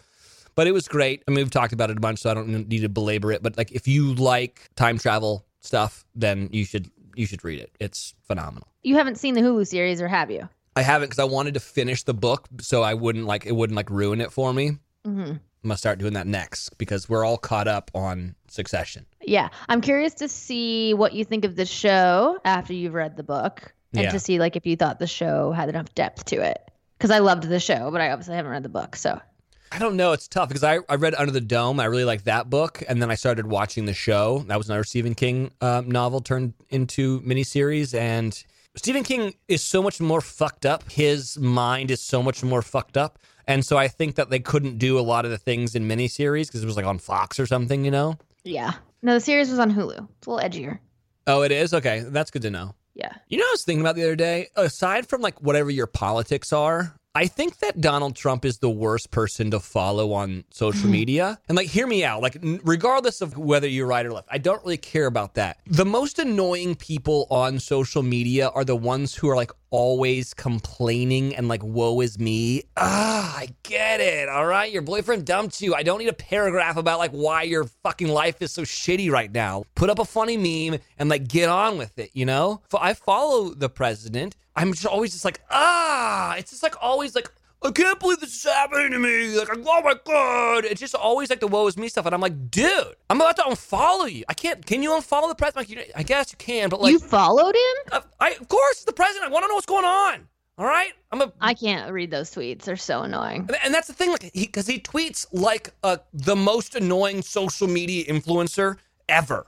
But 0.55 0.67
it 0.67 0.73
was 0.73 0.89
great. 0.89 1.23
I 1.29 1.33
mean, 1.33 1.41
we've 1.41 1.51
talked 1.51 1.75
about 1.75 1.91
it 1.91 1.99
a 1.99 2.01
bunch, 2.01 2.21
so 2.21 2.31
I 2.31 2.35
don't 2.35 2.67
need 2.67 2.81
to 2.81 2.89
belabor 2.89 3.33
it. 3.33 3.43
But 3.43 3.59
like, 3.59 3.73
if 3.73 3.87
you 3.87 4.15
like 4.15 4.71
time 4.75 4.97
travel 4.97 5.45
stuff, 5.61 6.07
then 6.15 6.49
you 6.51 6.65
should 6.65 6.91
you 7.15 7.27
should 7.27 7.45
read 7.45 7.61
it. 7.61 7.73
It's 7.79 8.15
phenomenal. 8.27 8.69
You 8.83 8.95
haven't 8.95 9.19
seen 9.19 9.35
the 9.35 9.43
Hulu 9.43 9.67
series, 9.67 10.01
or 10.01 10.09
have 10.09 10.31
you? 10.31 10.49
I 10.77 10.83
haven't 10.83 11.09
because 11.09 11.19
I 11.19 11.25
wanted 11.25 11.55
to 11.55 11.61
finish 11.61 12.03
the 12.05 12.15
book 12.15 12.47
so 12.61 12.83
I 12.83 12.95
wouldn't 12.95 13.25
like 13.25 13.47
it 13.47 13.53
wouldn't 13.53 13.77
like 13.77 13.91
ruin 13.91 14.21
it 14.21 14.31
for 14.31 14.53
me. 14.53 14.79
hmm 15.05 15.33
I'm 15.65 15.71
gonna 15.71 15.79
start 15.79 15.99
doing 15.99 16.13
that 16.13 16.29
next 16.29 16.79
because 16.79 17.09
we're 17.09 17.25
all 17.25 17.39
caught 17.39 17.67
up 17.67 17.91
on 17.93 18.37
Succession. 18.47 19.05
Yeah, 19.21 19.49
I'm 19.69 19.81
curious 19.81 20.15
to 20.15 20.29
see 20.29 20.95
what 20.95 21.13
you 21.13 21.25
think 21.25 21.45
of 21.45 21.57
the 21.57 21.67
show 21.67 22.39
after 22.45 22.73
you've 22.73 22.95
read 22.95 23.17
the 23.17 23.25
book, 23.25 23.75
and 23.93 24.03
Yeah. 24.05 24.13
to 24.13 24.21
see 24.21 24.39
like 24.39 24.55
if 24.55 24.65
you 24.65 24.77
thought 24.77 25.01
the 25.01 25.09
show 25.09 25.51
had 25.51 25.69
enough 25.69 25.93
depth 25.97 26.27
to 26.27 26.37
it. 26.41 26.61
Because 26.99 27.11
I 27.11 27.19
loved 27.19 27.43
the 27.45 27.59
show, 27.59 27.91
but 27.91 28.01
I 28.01 28.11
obviously 28.13 28.37
haven't 28.37 28.53
read 28.53 28.63
the 28.63 28.69
book, 28.69 28.95
so 28.95 29.21
I 29.73 29.79
don't 29.81 29.97
know. 29.97 30.13
It's 30.13 30.29
tough 30.29 30.49
because 30.49 30.63
I, 30.63 30.79
I 30.89 30.95
read 30.95 31.17
Under 31.17 31.33
the 31.33 31.41
Dome. 31.41 31.81
I 31.81 31.87
really 31.87 32.05
liked 32.05 32.27
that 32.27 32.49
book, 32.49 32.85
and 32.89 33.03
then 33.03 33.11
I 33.11 33.17
started 33.17 33.49
watching 33.49 33.87
the 33.87 33.93
show. 33.93 34.45
That 34.47 34.57
was 34.59 34.69
another 34.69 34.85
Stephen 34.85 35.17
King 35.17 35.51
uh, 35.61 35.83
novel 35.85 36.21
turned 36.21 36.55
into 36.71 37.21
miniseries, 37.23 37.93
and 37.99 38.41
Stephen 38.77 39.03
King 39.03 39.35
is 39.49 39.63
so 39.63 39.83
much 39.83 40.01
more 40.01 40.21
fucked 40.21 40.67
up. 40.67 40.91
His 40.91 41.39
mind 41.39 41.91
is 41.91 42.01
so 42.01 42.23
much 42.23 42.43
more 42.45 42.63
fucked 42.63 42.97
up, 42.97 43.19
and 43.47 43.65
so 43.65 43.77
I 43.77 43.89
think 43.89 44.17
that 44.17 44.31
they 44.31 44.39
couldn't 44.39 44.79
do 44.79 44.99
a 44.99 45.01
lot 45.01 45.25
of 45.25 45.31
the 45.31 45.39
things 45.39 45.75
in 45.75 45.89
miniseries 45.89 46.47
because 46.47 46.63
it 46.63 46.67
was 46.67 46.77
like 46.77 46.87
on 46.87 46.99
Fox 46.99 47.41
or 47.41 47.47
something, 47.47 47.85
you 47.85 47.91
know. 47.91 48.19
yeah. 48.45 48.75
No, 49.03 49.15
the 49.15 49.21
series 49.21 49.51
was 49.51 49.59
on 49.59 49.73
Hulu. 49.73 50.09
It's 50.19 50.27
a 50.27 50.31
little 50.31 50.49
edgier. 50.49 50.79
Oh, 51.27 51.43
it 51.43 51.53
is 51.53 51.73
okay. 51.75 52.01
That's 52.07 52.31
good 52.31 52.43
to 52.43 52.51
know. 52.51 52.75
Yeah. 52.95 53.13
You 53.29 53.39
know, 53.39 53.43
what 53.45 53.51
I 53.51 53.53
was 53.53 53.65
thinking 53.65 53.83
about 53.83 53.95
the 53.95 54.03
other 54.03 54.17
day. 54.17 54.49
Aside 54.57 55.07
from 55.07 55.21
like 55.21 55.41
whatever 55.41 55.71
your 55.71 55.87
politics 55.87 56.53
are, 56.53 56.97
I 57.17 57.29
think 57.29 57.61
that 57.61 57.81
Donald 57.81 58.15
Trump 58.15 58.45
is 58.45 58.59
the 58.59 58.69
worst 58.69 59.11
person 59.11 59.51
to 59.53 59.59
follow 59.59 60.13
on 60.13 60.45
social 60.51 60.83
mm-hmm. 60.83 60.91
media. 60.91 61.41
And 61.49 61.57
like, 61.57 61.67
hear 61.67 61.87
me 61.87 62.05
out. 62.05 62.21
Like, 62.21 62.37
n- 62.37 62.61
regardless 62.63 63.23
of 63.23 63.39
whether 63.39 63.67
you're 63.67 63.87
right 63.87 64.05
or 64.05 64.13
left, 64.13 64.29
I 64.31 64.37
don't 64.37 64.63
really 64.63 64.77
care 64.77 65.07
about 65.07 65.33
that. 65.37 65.57
The 65.67 65.87
most 65.87 66.19
annoying 66.19 66.75
people 66.75 67.27
on 67.31 67.59
social 67.59 68.03
media 68.03 68.49
are 68.49 68.67
the 68.67 68.77
ones 68.77 69.15
who 69.15 69.31
are 69.31 69.37
like 69.37 69.51
always 69.71 70.35
complaining 70.35 71.35
and 71.35 71.49
like, 71.49 71.63
woe 71.63 72.01
is 72.01 72.19
me. 72.19 72.63
Ah, 72.77 73.37
I 73.37 73.49
get 73.63 74.01
it. 74.01 74.29
All 74.29 74.47
right. 74.47 74.73
Your 74.73 74.83
boyfriend 74.83 75.25
dumped 75.25 75.61
you. 75.61 75.75
I 75.75 75.83
don't 75.83 75.99
need 75.99 76.09
a 76.09 76.13
paragraph 76.13 76.77
about 76.77 76.99
like 76.99 77.11
why 77.13 77.43
your 77.43 77.65
fucking 77.83 78.09
life 78.09 78.41
is 78.43 78.53
so 78.53 78.63
shitty 78.63 79.11
right 79.11 79.33
now. 79.33 79.65
Put 79.75 79.91
up 79.91 79.99
a 79.99 80.05
funny 80.05 80.37
meme 80.37 80.81
and 80.99 81.09
like 81.09 81.29
get 81.29 81.49
on 81.49 81.79
with 81.79 81.99
it, 81.99 82.11
you 82.15 82.27
know? 82.27 82.63
i 82.79 82.95
follow 82.95 83.55
the 83.55 83.69
president. 83.69 84.37
I'm 84.55 84.73
just 84.73 84.87
always 84.87 85.13
just 85.13 85.25
like, 85.25 85.41
ah, 85.51 86.37
it's 86.37 86.51
just 86.51 86.63
like 86.63 86.75
always 86.81 87.15
like, 87.15 87.31
I 87.67 87.71
can't 87.73 87.99
believe 87.99 88.21
this 88.21 88.35
is 88.35 88.45
happening 88.45 88.93
to 88.93 88.99
me. 88.99 89.37
Like, 89.37 89.49
oh 89.51 89.83
my 89.83 89.95
God. 90.05 90.65
It's 90.65 90.81
just 90.81 90.95
always 90.95 91.31
like 91.31 91.41
the 91.41 91.49
woe 91.49 91.67
is 91.67 91.77
me 91.77 91.89
stuff. 91.89 92.07
And 92.07 92.15
I'm 92.15 92.21
like, 92.21 92.51
dude, 92.51 92.95
I'm 93.11 93.21
about 93.21 93.37
to 93.37 93.43
unfollow 93.43 94.11
you. 94.11 94.25
I 94.29 94.35
can't, 94.35 94.65
can 94.65 94.83
you 94.83 94.91
unfollow 94.91 95.29
the 95.29 95.35
president? 95.35 95.69
Like, 95.69 95.93
I 95.97 96.03
guess 96.03 96.33
you 96.33 96.39
can, 96.39 96.69
but 96.69 96.81
like, 96.81 96.93
you 96.93 96.99
followed 96.99 97.55
him? 97.55 97.93
uh, 97.93 98.01
I, 98.21 98.31
of 98.33 98.49
course, 98.49 98.85
the 98.85 98.93
president. 98.93 99.31
I 99.31 99.33
want 99.33 99.45
to 99.45 99.49
know 99.49 99.55
what's 99.55 99.67
going 99.67 99.85
on. 99.85 100.29
All 100.59 100.65
right, 100.65 100.93
I'm 101.13 101.21
a, 101.21 101.31
I 101.39 101.53
can't 101.53 101.93
read 101.93 102.11
those 102.11 102.31
tweets. 102.31 102.63
They're 102.63 102.77
so 102.79 103.03
annoying. 103.03 103.47
and 103.63 103.75
that's 103.75 103.89
the 103.89 103.93
thing, 103.93 104.11
like 104.11 104.23
he, 104.23 104.47
because 104.47 104.67
he 104.67 104.81
tweets 104.81 105.27
like 105.31 105.75
uh, 105.83 105.99
the 106.15 106.35
most 106.35 106.75
annoying 106.75 107.21
social 107.21 107.69
media 107.69 108.07
influencer 108.07 108.79
ever. 109.07 109.47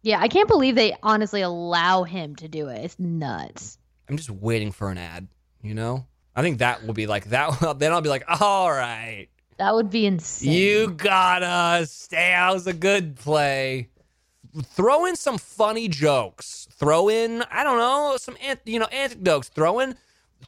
Yeah, 0.00 0.18
I 0.18 0.28
can't 0.28 0.48
believe 0.48 0.76
they 0.76 0.96
honestly 1.02 1.42
allow 1.42 2.04
him 2.04 2.36
to 2.36 2.48
do 2.48 2.68
it. 2.68 2.84
It's 2.86 2.98
nuts. 2.98 3.76
I'm 4.08 4.16
just 4.16 4.30
waiting 4.30 4.72
for 4.72 4.90
an 4.90 4.96
ad. 4.96 5.28
You 5.62 5.74
know, 5.74 6.06
I 6.06 6.09
I 6.40 6.42
think 6.42 6.58
that 6.58 6.86
will 6.86 6.94
be 6.94 7.06
like 7.06 7.26
that. 7.26 7.76
Then 7.78 7.92
I'll 7.92 8.00
be 8.00 8.08
like, 8.08 8.24
all 8.40 8.70
right, 8.70 9.28
That 9.58 9.74
would 9.74 9.90
be 9.90 10.06
insane. 10.06 10.50
you 10.52 10.90
got 10.90 11.42
us. 11.42 12.06
That 12.08 12.50
was 12.52 12.66
a 12.66 12.72
good 12.72 13.16
play. 13.16 13.88
Throw 14.64 15.04
in 15.04 15.16
some 15.16 15.36
funny 15.38 15.86
jokes. 15.86 16.66
Throw 16.72 17.10
in, 17.10 17.42
I 17.50 17.62
don't 17.62 17.76
know, 17.78 18.16
some 18.18 18.36
you 18.64 18.78
know 18.78 18.86
anecdotes. 18.86 19.48
Throw 19.48 19.80
in, 19.80 19.94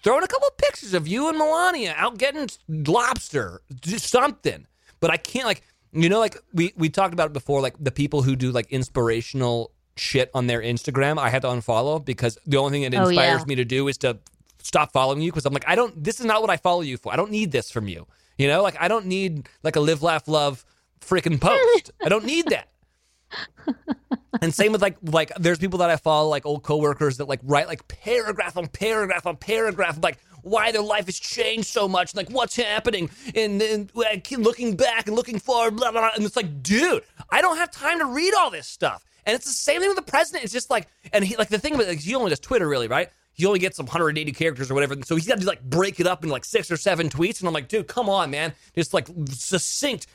throw 0.03 0.17
in 0.19 0.25
a 0.25 0.27
couple 0.27 0.49
of 0.49 0.57
pictures 0.57 0.95
of 0.95 1.07
you 1.07 1.29
and 1.29 1.37
Melania 1.37 1.95
out 1.99 2.17
getting 2.19 2.49
lobster. 2.69 3.61
Something. 3.85 4.67
But 5.01 5.11
I 5.11 5.19
can't 5.19 5.47
like, 5.47 5.63
you 5.93 6.09
know, 6.09 6.19
like 6.19 6.37
we 6.55 6.73
we 6.77 6.89
talked 6.89 7.13
about 7.13 7.27
it 7.27 7.33
before. 7.35 7.61
Like 7.61 7.75
the 7.79 7.93
people 7.93 8.23
who 8.23 8.35
do 8.35 8.51
like 8.51 8.67
inspirational 8.73 9.73
shit 9.97 10.31
on 10.35 10.47
their 10.47 10.63
Instagram, 10.63 11.19
I 11.19 11.29
had 11.29 11.43
to 11.43 11.49
unfollow 11.49 12.03
because 12.03 12.39
the 12.47 12.57
only 12.57 12.73
thing 12.81 12.91
that 12.91 12.99
Oh, 12.99 13.09
inspires 13.09 13.41
yeah. 13.43 13.47
me 13.47 13.55
to 13.57 13.65
do 13.65 13.89
is 13.89 13.99
to 13.99 14.19
stop 14.63 14.93
following 14.93 15.23
you 15.23 15.31
because 15.31 15.47
I'm 15.47 15.53
like, 15.53 15.69
I 15.69 15.75
don't. 15.75 16.03
This 16.03 16.21
is 16.21 16.27
not 16.27 16.41
what 16.41 16.51
I 16.51 16.57
follow 16.57 16.83
you 16.83 16.97
for. 16.97 17.13
I 17.13 17.17
don't 17.17 17.31
need 17.31 17.53
this 17.53 17.71
from 17.71 17.89
you. 17.89 18.07
You 18.39 18.49
know, 18.49 18.63
like 18.63 18.77
I 18.81 18.89
don't 18.89 19.07
need 19.07 19.49
like 19.63 19.77
a 19.77 19.81
live, 19.81 20.03
laugh, 20.03 20.27
love 20.29 20.65
freaking 21.01 21.41
post. 21.41 21.91
I 22.03 22.09
don't 22.09 22.25
need 22.25 22.47
that. 22.49 22.69
and 24.43 24.55
same 24.55 24.73
with 24.73 24.83
like 24.83 24.97
like 25.03 25.33
there's 25.39 25.59
people 25.59 25.79
that 25.79 25.91
I 25.91 25.97
follow 25.97 26.29
like 26.29 26.45
old 26.45 26.63
coworkers 26.63 27.17
that 27.19 27.29
like 27.29 27.41
write 27.43 27.67
like 27.67 27.87
paragraph 27.89 28.57
on 28.57 28.67
paragraph 28.69 29.27
on 29.27 29.37
paragraph 29.37 29.99
like 30.03 30.19
why 30.43 30.73
their 30.73 30.83
life 30.83 31.07
has 31.07 31.19
changed 31.19 31.69
so 31.69 31.89
much 31.89 32.15
like 32.15 32.29
what's 32.29 32.57
happening 32.57 33.09
and, 33.35 33.63
and 33.63 33.91
uh, 33.97 34.17
keep 34.23 34.41
looking 34.41 34.77
back 34.77 35.07
and 35.07 35.17
looking 35.17 35.39
forward 35.39 35.77
blah, 35.77 35.91
blah 35.91 36.01
blah 36.01 36.11
and 36.15 36.25
it's 36.25 36.37
like 36.37 36.63
dude 36.63 37.03
I 37.31 37.41
don't 37.41 37.57
have 37.57 37.71
time 37.71 37.99
to 38.01 38.07
read 38.07 38.35
all 38.35 38.51
this 38.51 38.67
stuff 38.67 39.05
and 39.25 39.35
it's 39.35 39.47
the 39.47 39.53
same 39.53 39.81
thing 39.81 39.89
with 39.89 39.97
the 40.05 40.11
president 40.11 40.45
it's 40.45 40.53
just 40.53 40.71
like 40.71 40.89
and 41.13 41.25
he 41.25 41.37
like 41.37 41.49
the 41.49 41.59
thing 41.59 41.75
about 41.75 41.87
like, 41.87 42.01
he 42.01 42.15
only 42.15 42.31
does 42.31 42.41
Twitter 42.41 42.69
really 42.69 42.89
right 42.89 43.11
he 43.35 43.47
only 43.47 43.59
gets 43.59 43.77
some 43.77 43.87
180 43.87 44.33
characters 44.33 44.71
or 44.71 44.75
whatever 44.75 44.97
so 45.05 45.15
he's 45.15 45.27
got 45.27 45.41
to 45.41 45.47
like 45.47 45.63
break 45.63 46.01
it 46.01 46.07
up 46.07 46.25
in 46.25 46.31
like 46.31 46.45
six 46.45 46.71
or 46.71 46.77
seven 46.77 47.09
tweets 47.09 47.41
and 47.41 47.49
I'm 47.49 47.55
like 47.55 47.69
dude 47.69 47.89
come 47.89 48.09
on 48.09 48.31
man 48.31 48.53
just 48.75 48.95
like 48.95 49.09
succinct 49.31 50.07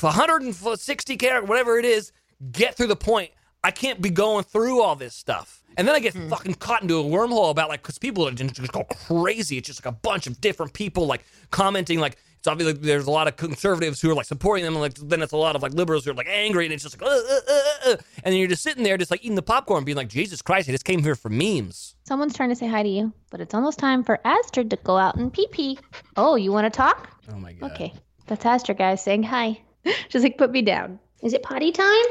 160 0.00 1.16
character 1.16 1.46
whatever 1.46 1.78
it 1.78 1.84
is 1.84 2.12
get 2.52 2.74
through 2.74 2.88
the 2.88 2.96
point. 2.96 3.30
I 3.62 3.70
can't 3.70 4.00
be 4.00 4.10
going 4.10 4.44
through 4.44 4.80
all 4.80 4.96
this 4.96 5.14
stuff. 5.14 5.62
And 5.76 5.86
then 5.86 5.94
I 5.94 6.00
get 6.00 6.14
hmm. 6.14 6.28
fucking 6.28 6.54
caught 6.54 6.82
into 6.82 6.98
a 6.98 7.04
wormhole 7.04 7.50
about 7.50 7.68
like, 7.68 7.82
because 7.82 7.98
people 7.98 8.26
are 8.26 8.32
just 8.32 8.54
just 8.54 8.72
go 8.72 8.84
crazy. 8.84 9.58
It's 9.58 9.66
just 9.66 9.84
like 9.84 9.92
a 9.92 9.96
bunch 9.96 10.26
of 10.26 10.40
different 10.40 10.72
people 10.72 11.06
like 11.06 11.24
commenting. 11.50 12.00
Like, 12.00 12.16
it's 12.40 12.48
obviously 12.48 12.72
there's 12.72 13.06
a 13.06 13.10
lot 13.10 13.28
of 13.28 13.36
conservatives 13.36 14.00
who 14.00 14.10
are 14.10 14.14
like 14.14 14.24
supporting 14.24 14.64
them. 14.64 14.72
And 14.72 14.80
like, 14.80 14.94
then 14.94 15.20
it's 15.20 15.32
a 15.32 15.36
lot 15.36 15.56
of 15.56 15.62
like 15.62 15.74
liberals 15.74 16.06
who 16.06 16.12
are 16.12 16.14
like 16.14 16.26
angry. 16.26 16.64
And 16.64 16.72
it's 16.72 16.82
just 16.82 16.98
like, 16.98 17.06
uh, 17.06 17.14
uh, 17.14 17.40
uh, 17.46 17.90
uh. 17.90 17.96
and 18.24 18.32
then 18.32 18.36
you're 18.36 18.48
just 18.48 18.62
sitting 18.62 18.82
there, 18.82 18.96
just 18.96 19.10
like 19.10 19.22
eating 19.22 19.34
the 19.34 19.42
popcorn, 19.42 19.84
being 19.84 19.96
like, 19.96 20.08
Jesus 20.08 20.40
Christ, 20.40 20.66
I 20.66 20.72
just 20.72 20.86
came 20.86 21.02
here 21.02 21.14
for 21.14 21.28
memes. 21.28 21.96
Someone's 22.04 22.34
trying 22.34 22.48
to 22.48 22.54
say 22.54 22.66
hi 22.66 22.82
to 22.82 22.88
you, 22.88 23.12
but 23.30 23.42
it's 23.42 23.52
almost 23.52 23.78
time 23.78 24.02
for 24.02 24.18
Astrid 24.24 24.70
to 24.70 24.76
go 24.76 24.96
out 24.96 25.16
and 25.16 25.30
pee 25.30 25.48
pee. 25.48 25.78
Oh, 26.16 26.36
you 26.36 26.50
want 26.50 26.64
to 26.64 26.74
talk? 26.74 27.10
Oh 27.30 27.36
my 27.36 27.52
God. 27.52 27.72
Okay, 27.72 27.92
that's 28.26 28.46
Astrid, 28.46 28.78
guys, 28.78 29.04
saying 29.04 29.22
hi. 29.22 29.60
She's 30.08 30.22
like, 30.22 30.38
put 30.38 30.50
me 30.50 30.62
down. 30.62 30.98
Is 31.22 31.34
it 31.34 31.42
potty 31.42 31.72
time? 31.72 32.06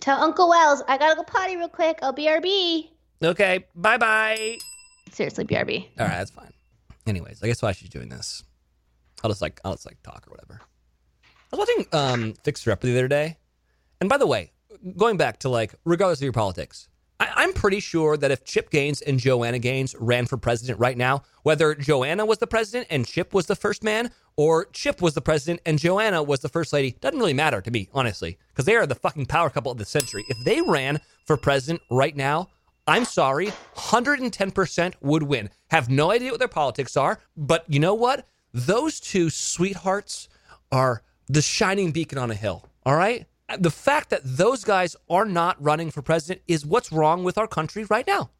Tell 0.00 0.22
Uncle 0.22 0.48
Wells 0.48 0.82
I 0.88 0.96
gotta 0.96 1.14
go 1.14 1.24
potty 1.24 1.56
real 1.56 1.68
quick. 1.68 1.98
I'll 2.00 2.14
BRB. 2.14 2.88
Okay. 3.22 3.66
Bye 3.74 3.98
bye. 3.98 4.58
Seriously, 5.12 5.44
BRB. 5.44 5.88
All 5.98 6.06
right. 6.06 6.16
That's 6.16 6.30
fine. 6.30 6.52
Anyways, 7.06 7.42
I 7.42 7.46
guess 7.46 7.60
why 7.60 7.72
she's 7.72 7.90
doing 7.90 8.08
this. 8.08 8.42
I'll 9.26 9.30
just 9.30 9.42
like, 9.42 9.60
I'll 9.64 9.72
just 9.74 9.86
like 9.86 10.00
talk 10.04 10.24
or 10.28 10.30
whatever. 10.30 10.60
I 11.52 11.56
was 11.56 11.68
watching 11.68 11.86
um, 11.92 12.34
Fixer 12.44 12.70
Up 12.70 12.80
the 12.80 12.92
other 12.92 13.08
day. 13.08 13.38
And 14.00 14.08
by 14.08 14.18
the 14.18 14.26
way, 14.26 14.52
going 14.96 15.16
back 15.16 15.40
to 15.40 15.48
like, 15.48 15.74
regardless 15.84 16.20
of 16.20 16.24
your 16.24 16.32
politics, 16.32 16.88
I, 17.18 17.28
I'm 17.34 17.52
pretty 17.52 17.80
sure 17.80 18.16
that 18.16 18.30
if 18.30 18.44
Chip 18.44 18.70
Gaines 18.70 19.00
and 19.02 19.18
Joanna 19.18 19.58
Gaines 19.58 19.96
ran 19.98 20.26
for 20.26 20.36
president 20.36 20.78
right 20.78 20.96
now, 20.96 21.24
whether 21.42 21.74
Joanna 21.74 22.24
was 22.24 22.38
the 22.38 22.46
president 22.46 22.86
and 22.88 23.04
Chip 23.04 23.34
was 23.34 23.46
the 23.46 23.56
first 23.56 23.82
man, 23.82 24.12
or 24.36 24.66
Chip 24.66 25.02
was 25.02 25.14
the 25.14 25.20
president 25.20 25.60
and 25.66 25.80
Joanna 25.80 26.22
was 26.22 26.38
the 26.38 26.48
first 26.48 26.72
lady, 26.72 26.92
doesn't 27.00 27.18
really 27.18 27.32
matter 27.32 27.60
to 27.60 27.70
me, 27.72 27.88
honestly, 27.92 28.38
because 28.50 28.64
they 28.64 28.76
are 28.76 28.86
the 28.86 28.94
fucking 28.94 29.26
power 29.26 29.50
couple 29.50 29.72
of 29.72 29.78
the 29.78 29.84
century. 29.84 30.24
If 30.28 30.44
they 30.44 30.60
ran 30.60 31.00
for 31.24 31.36
president 31.36 31.82
right 31.90 32.14
now, 32.14 32.50
I'm 32.86 33.04
sorry, 33.04 33.48
110% 33.74 34.94
would 35.00 35.24
win. 35.24 35.50
Have 35.70 35.90
no 35.90 36.12
idea 36.12 36.30
what 36.30 36.38
their 36.38 36.46
politics 36.46 36.96
are, 36.96 37.18
but 37.36 37.64
you 37.66 37.80
know 37.80 37.94
what? 37.94 38.28
Those 38.56 39.00
two 39.00 39.28
sweethearts 39.28 40.30
are 40.72 41.02
the 41.28 41.42
shining 41.42 41.92
beacon 41.92 42.16
on 42.16 42.30
a 42.30 42.34
hill, 42.34 42.64
all 42.86 42.96
right? 42.96 43.26
The 43.58 43.70
fact 43.70 44.08
that 44.08 44.22
those 44.24 44.64
guys 44.64 44.96
are 45.10 45.26
not 45.26 45.62
running 45.62 45.90
for 45.90 46.00
president 46.00 46.40
is 46.48 46.64
what's 46.64 46.90
wrong 46.90 47.22
with 47.22 47.36
our 47.36 47.46
country 47.46 47.84
right 47.84 48.06
now. 48.06 48.30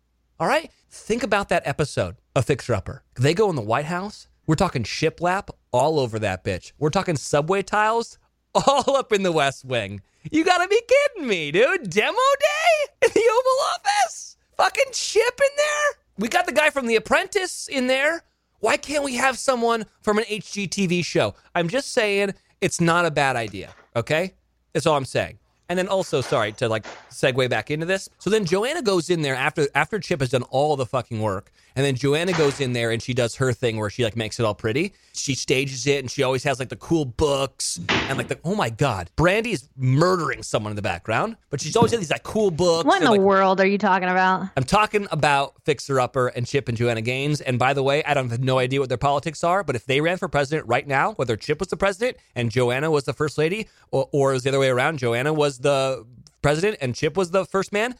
All 0.40 0.48
right? 0.48 0.70
Think 0.90 1.22
about 1.22 1.50
that 1.50 1.66
episode 1.66 2.16
of 2.34 2.46
Fixer 2.46 2.72
Upper. 2.72 3.02
They 3.16 3.34
go 3.34 3.50
in 3.50 3.56
the 3.56 3.62
White 3.62 3.84
House. 3.84 4.28
We're 4.46 4.54
talking 4.54 4.84
shiplap 4.84 5.50
all 5.70 6.00
over 6.00 6.18
that 6.20 6.42
bitch. 6.42 6.72
We're 6.78 6.88
talking 6.88 7.16
subway 7.16 7.60
tiles 7.62 8.18
all 8.54 8.96
up 8.96 9.12
in 9.12 9.22
the 9.22 9.32
West 9.32 9.66
Wing. 9.66 10.00
You 10.30 10.46
gotta 10.46 10.66
be 10.66 10.80
kidding 10.88 11.28
me, 11.28 11.52
dude. 11.52 11.90
Demo 11.90 12.16
day 12.40 13.06
in 13.06 13.10
the 13.12 13.20
Oval 13.20 13.66
Office? 13.74 14.38
Fucking 14.56 14.94
ship 14.94 15.40
in 15.42 15.56
there? 15.58 16.02
We 16.16 16.28
got 16.28 16.46
the 16.46 16.52
guy 16.52 16.70
from 16.70 16.86
The 16.86 16.96
Apprentice 16.96 17.68
in 17.68 17.86
there. 17.86 18.22
Why 18.66 18.76
can't 18.76 19.04
we 19.04 19.14
have 19.14 19.38
someone 19.38 19.86
from 20.02 20.18
an 20.18 20.24
HGTV 20.24 21.04
show? 21.04 21.36
I'm 21.54 21.68
just 21.68 21.92
saying 21.92 22.34
it's 22.60 22.80
not 22.80 23.06
a 23.06 23.12
bad 23.12 23.36
idea, 23.36 23.72
okay? 23.94 24.34
That's 24.72 24.86
all 24.86 24.96
I'm 24.96 25.04
saying. 25.04 25.38
And 25.68 25.78
then 25.78 25.86
also, 25.86 26.20
sorry 26.20 26.50
to 26.54 26.68
like 26.68 26.84
segue 27.08 27.48
back 27.48 27.70
into 27.70 27.86
this. 27.86 28.08
So 28.18 28.28
then 28.28 28.44
Joanna 28.44 28.82
goes 28.82 29.08
in 29.08 29.22
there 29.22 29.36
after 29.36 29.68
after 29.76 30.00
Chip 30.00 30.18
has 30.18 30.30
done 30.30 30.42
all 30.50 30.74
the 30.74 30.84
fucking 30.84 31.20
work, 31.20 31.52
and 31.76 31.84
then 31.84 31.94
Joanna 31.94 32.32
goes 32.32 32.58
in 32.58 32.72
there 32.72 32.90
and 32.90 33.02
she 33.02 33.12
does 33.12 33.36
her 33.36 33.52
thing 33.52 33.76
where 33.76 33.90
she 33.90 34.02
like 34.02 34.16
makes 34.16 34.40
it 34.40 34.44
all 34.46 34.54
pretty. 34.54 34.94
She 35.12 35.34
stages 35.34 35.86
it 35.86 36.00
and 36.00 36.10
she 36.10 36.22
always 36.22 36.42
has 36.44 36.58
like 36.58 36.70
the 36.70 36.76
cool 36.76 37.04
books 37.04 37.78
and 37.90 38.16
like 38.16 38.28
the 38.28 38.40
oh 38.44 38.54
my 38.54 38.70
god, 38.70 39.10
Brandi 39.16 39.52
is 39.52 39.68
murdering 39.76 40.42
someone 40.42 40.72
in 40.72 40.76
the 40.76 40.82
background, 40.82 41.36
but 41.50 41.60
she's 41.60 41.76
always 41.76 41.92
got 41.92 41.98
these 41.98 42.10
like 42.10 42.22
cool 42.22 42.50
books. 42.50 42.86
What 42.86 42.98
in 42.98 43.04
the 43.04 43.10
like, 43.10 43.20
world 43.20 43.60
are 43.60 43.66
you 43.66 43.76
talking 43.76 44.08
about? 44.08 44.48
I'm 44.56 44.64
talking 44.64 45.06
about 45.10 45.54
Fixer 45.64 46.00
Upper 46.00 46.28
and 46.28 46.46
Chip 46.46 46.68
and 46.68 46.78
Joanna 46.78 47.02
Gaines. 47.02 47.42
And 47.42 47.58
by 47.58 47.74
the 47.74 47.82
way, 47.82 48.02
I 48.04 48.14
don't 48.14 48.30
have 48.30 48.42
no 48.42 48.58
idea 48.58 48.80
what 48.80 48.88
their 48.88 48.96
politics 48.96 49.44
are, 49.44 49.62
but 49.62 49.76
if 49.76 49.84
they 49.84 50.00
ran 50.00 50.16
for 50.16 50.28
president 50.28 50.66
right 50.66 50.86
now, 50.86 51.12
whether 51.12 51.36
Chip 51.36 51.60
was 51.60 51.68
the 51.68 51.76
president 51.76 52.16
and 52.34 52.50
Joanna 52.50 52.90
was 52.90 53.04
the 53.04 53.12
first 53.12 53.36
lady, 53.36 53.68
or, 53.90 54.08
or 54.12 54.30
it 54.30 54.34
was 54.34 54.42
the 54.44 54.48
other 54.48 54.58
way 54.58 54.70
around, 54.70 54.98
Joanna 54.98 55.34
was 55.34 55.58
the 55.58 56.06
president 56.42 56.78
and 56.80 56.94
Chip 56.94 57.16
was 57.16 57.32
the 57.32 57.44
first 57.44 57.72
man, 57.72 57.96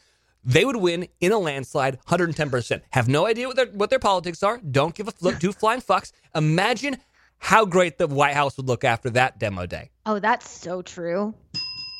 they 0.47 0.65
would 0.65 0.77
win 0.77 1.07
in 1.19 1.31
a 1.31 1.37
landslide 1.37 1.99
110%. 2.07 2.81
Have 2.91 3.07
no 3.07 3.27
idea 3.27 3.45
what 3.47 3.55
their 3.57 3.67
what 3.67 3.89
their 3.91 3.99
politics 3.99 4.41
are. 4.41 4.57
Don't 4.59 4.95
give 4.95 5.07
a 5.07 5.11
fl- 5.11 5.31
two 5.31 5.51
flying 5.51 5.81
fucks. 5.81 6.11
Imagine 6.33 6.97
how 7.37 7.65
great 7.65 7.99
the 7.99 8.07
White 8.07 8.33
House 8.33 8.57
would 8.57 8.67
look 8.67 8.83
after 8.83 9.09
that 9.11 9.37
demo 9.37 9.65
day. 9.67 9.91
Oh, 10.07 10.17
that's 10.19 10.49
so 10.49 10.81
true. 10.81 11.35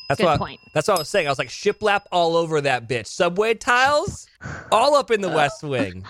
That's 0.08 0.18
Good 0.20 0.26
what 0.26 0.40
I- 0.50 0.56
that's 0.72 0.88
what 0.88 0.96
I 0.96 1.00
was 1.00 1.08
saying. 1.10 1.26
I 1.26 1.30
was 1.30 1.38
like 1.38 1.48
shiplap 1.48 2.02
all 2.10 2.34
over 2.36 2.60
that 2.62 2.88
bitch. 2.88 3.06
Subway 3.06 3.52
tiles 3.54 4.26
all 4.72 4.94
up 4.96 5.10
in 5.10 5.20
the 5.20 5.28
West 5.40 5.62
Wing. 5.62 6.04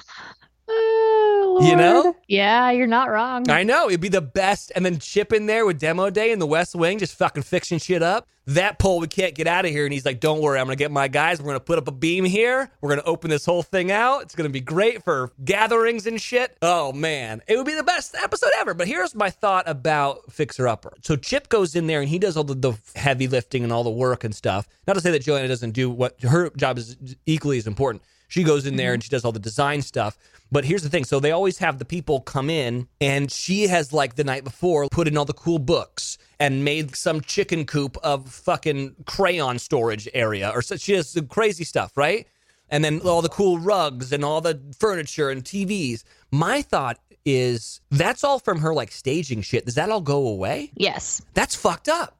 Oh, 1.61 1.67
You 1.69 1.77
know? 1.77 2.17
Yeah, 2.27 2.71
you're 2.71 2.87
not 2.87 3.11
wrong. 3.11 3.51
I 3.51 3.63
know 3.65 3.89
it'd 3.89 4.01
be 4.01 4.09
the 4.09 4.21
best, 4.21 4.73
and 4.75 4.85
then 4.85 4.99
Chip 4.99 5.33
in 5.33 5.47
there 5.47 5.67
with 5.67 5.79
demo 5.79 6.11
day 6.11 6.31
in 6.31 6.39
the 6.39 6.47
West 6.47 6.75
Wing, 6.75 6.99
just 6.99 7.15
fucking 7.17 7.43
fixing 7.43 7.79
shit 7.79 8.03
up. 8.03 8.27
That 8.47 8.79
pole, 8.79 8.99
we 9.01 9.09
can't 9.09 9.35
get 9.35 9.47
out 9.47 9.67
of 9.67 9.71
here, 9.71 9.85
and 9.85 9.93
he's 9.93 10.07
like, 10.07 10.21
"Don't 10.21 10.41
worry, 10.41 10.59
I'm 10.59 10.65
gonna 10.65 10.77
get 10.77 10.91
my 10.91 11.07
guys. 11.07 11.39
We're 11.39 11.49
gonna 11.49 11.61
put 11.61 11.77
up 11.77 11.87
a 11.87 11.93
beam 11.93 12.25
here. 12.25 12.71
We're 12.81 12.89
gonna 12.89 13.03
open 13.05 13.29
this 13.29 13.45
whole 13.45 13.63
thing 13.63 13.91
out. 13.93 14.23
It's 14.23 14.35
gonna 14.35 14.49
be 14.49 14.63
great 14.63 15.05
for 15.05 15.31
gatherings 15.45 16.07
and 16.07 16.19
shit." 16.19 16.57
Oh 16.63 16.93
man, 16.95 17.43
it 17.47 17.59
would 17.59 17.67
be 17.67 17.75
the 17.75 17.83
best 17.83 18.15
episode 18.15 18.49
ever. 18.59 18.73
But 18.73 18.89
here's 18.89 19.15
my 19.15 19.29
thought 19.29 19.69
about 19.69 20.33
Fixer 20.33 20.67
Upper. 20.67 20.95
So 21.03 21.15
Chip 21.15 21.51
goes 21.51 21.77
in 21.77 21.89
there 21.89 22.01
and 22.01 22.09
he 22.09 22.19
does 22.19 22.39
all 22.39 22.45
the, 22.45 22.55
the 22.55 22.73
heavy 22.97 23.29
lifting 23.29 23.65
and 23.65 23.73
all 23.73 23.85
the 23.85 23.91
work 23.91 24.25
and 24.25 24.35
stuff. 24.35 24.67
Not 24.87 24.95
to 24.95 25.03
say 25.03 25.11
that 25.11 25.23
Joanna 25.23 25.49
doesn't 25.49 25.73
do 25.73 25.91
what 25.91 26.19
her 26.23 26.49
job 26.57 26.79
is 26.79 26.97
equally 27.27 27.59
as 27.59 27.67
important. 27.67 28.03
She 28.29 28.45
goes 28.45 28.67
in 28.67 28.77
there 28.77 28.89
mm-hmm. 28.89 28.95
and 28.95 29.03
she 29.03 29.09
does 29.09 29.25
all 29.25 29.33
the 29.33 29.39
design 29.39 29.83
stuff. 29.83 30.17
But 30.51 30.65
here's 30.65 30.83
the 30.83 30.89
thing. 30.89 31.05
So 31.05 31.21
they 31.21 31.33
always 31.33 31.59
have 31.59 31.79
the 31.79 31.85
people 31.85 32.21
come 32.21 32.49
in 32.49 32.89
and 33.01 33.31
she 33.31 33.67
has 33.67 33.93
like 33.93 34.15
the 34.15 34.25
night 34.25 34.45
before 34.45 34.89
put 34.89 35.09
in 35.09 35.17
all 35.19 35.25
the 35.25 35.35
cool 35.35 35.59
books 35.59 36.17
and 36.41 36.65
made 36.65 36.95
some 36.95 37.21
chicken 37.21 37.67
coop 37.67 37.99
of 38.03 38.29
fucking 38.31 38.95
crayon 39.07 39.59
storage 39.59 40.09
area 40.15 40.51
or 40.55 40.63
so 40.63 40.77
she 40.77 40.93
has 40.93 41.11
some 41.11 41.27
crazy 41.27 41.65
stuff, 41.65 41.97
right? 41.97 42.27
And 42.71 42.85
then 42.85 43.01
all 43.01 43.23
the 43.23 43.29
cool 43.29 43.59
rugs 43.59 44.13
and 44.13 44.25
all 44.25 44.41
the 44.41 44.61
furniture 44.79 45.31
and 45.31 45.43
TVs. 45.43 46.05
My 46.31 46.63
thought 46.63 46.99
is 47.25 47.81
that's 47.91 48.25
all 48.25 48.39
from 48.39 48.61
her 48.61 48.73
like 48.73 48.91
staging 48.91 49.43
shit. 49.43 49.67
Does 49.67 49.75
that 49.75 49.91
all 49.91 50.01
go 50.01 50.27
away? 50.27 50.71
Yes, 50.75 51.23
That's 51.35 51.55
fucked 51.55 51.89
up. 51.89 52.18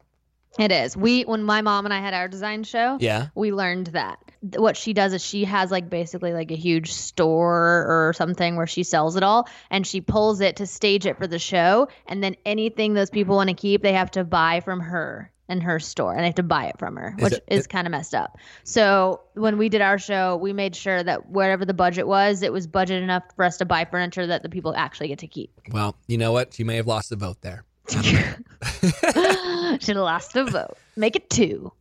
It 0.59 0.73
is. 0.73 0.97
We 0.97 1.23
when 1.23 1.43
my 1.43 1.63
mom 1.63 1.85
and 1.85 1.95
I 1.95 2.01
had 2.01 2.15
our 2.15 2.29
design 2.29 2.65
show, 2.65 2.99
Yeah. 3.01 3.29
we 3.35 3.53
learned 3.53 3.89
that 3.89 4.19
what 4.57 4.77
she 4.77 4.93
does 4.93 5.13
is 5.13 5.25
she 5.25 5.45
has 5.45 5.71
like 5.71 5.91
basically 5.91 6.33
like 6.33 6.51
a 6.51 6.57
huge 6.57 6.93
store 6.93 7.87
or 7.89 8.13
something 8.17 8.57
where 8.57 8.67
she 8.69 8.83
sells 8.85 9.17
it 9.17 9.23
all 9.23 9.49
and 9.71 9.87
she 9.87 10.01
pulls 10.01 10.41
it 10.41 10.57
to 10.57 10.67
stage 10.67 11.07
it 11.07 11.17
for 11.19 11.27
the 11.27 11.39
show 11.41 11.89
and 12.07 12.23
then 12.23 12.37
anything 12.47 12.95
those 12.95 13.11
people 13.11 13.35
want 13.37 13.49
to 13.49 13.55
keep 13.55 13.83
they 13.83 13.95
have 13.95 14.11
to 14.13 14.23
buy 14.25 14.61
from 14.61 14.79
her 14.81 15.33
in 15.49 15.61
her 15.63 15.81
store 15.81 16.13
and 16.13 16.21
they 16.21 16.27
have 16.27 16.35
to 16.35 16.43
buy 16.43 16.67
it 16.67 16.79
from 16.79 16.95
her, 16.97 17.15
Is 17.19 17.25
which 17.25 17.33
it- 17.33 17.45
is 17.49 17.67
kind 17.67 17.87
of 17.87 17.91
messed 17.91 18.15
up. 18.15 18.37
So 18.65 19.23
when 19.35 19.57
we 19.57 19.71
did 19.71 19.81
our 19.81 19.99
show, 19.99 20.37
we 20.37 20.53
made 20.53 20.77
sure 20.77 21.03
that 21.03 21.31
wherever 21.31 21.65
the 21.65 21.73
budget 21.73 22.07
was, 22.07 22.43
it 22.43 22.53
was 22.53 22.67
budget 22.67 23.03
enough 23.03 23.23
for 23.35 23.45
us 23.47 23.57
to 23.57 23.65
buy 23.65 23.87
furniture 23.87 24.27
that 24.27 24.43
the 24.43 24.51
people 24.51 24.75
actually 24.77 25.09
get 25.09 25.21
to 25.21 25.27
keep. 25.27 25.51
Well, 25.73 25.97
you 26.07 26.19
know 26.19 26.33
what? 26.33 26.53
She 26.53 26.65
may 26.65 26.77
have 26.77 26.87
lost 26.87 27.09
the 27.09 27.17
vote 27.17 27.39
there. 27.41 27.65
Should 29.81 29.97
have 29.97 30.05
lost 30.05 30.33
the 30.33 30.45
vote. 30.45 30.77
Make 30.97 31.17
it 31.17 31.31
two. 31.31 31.73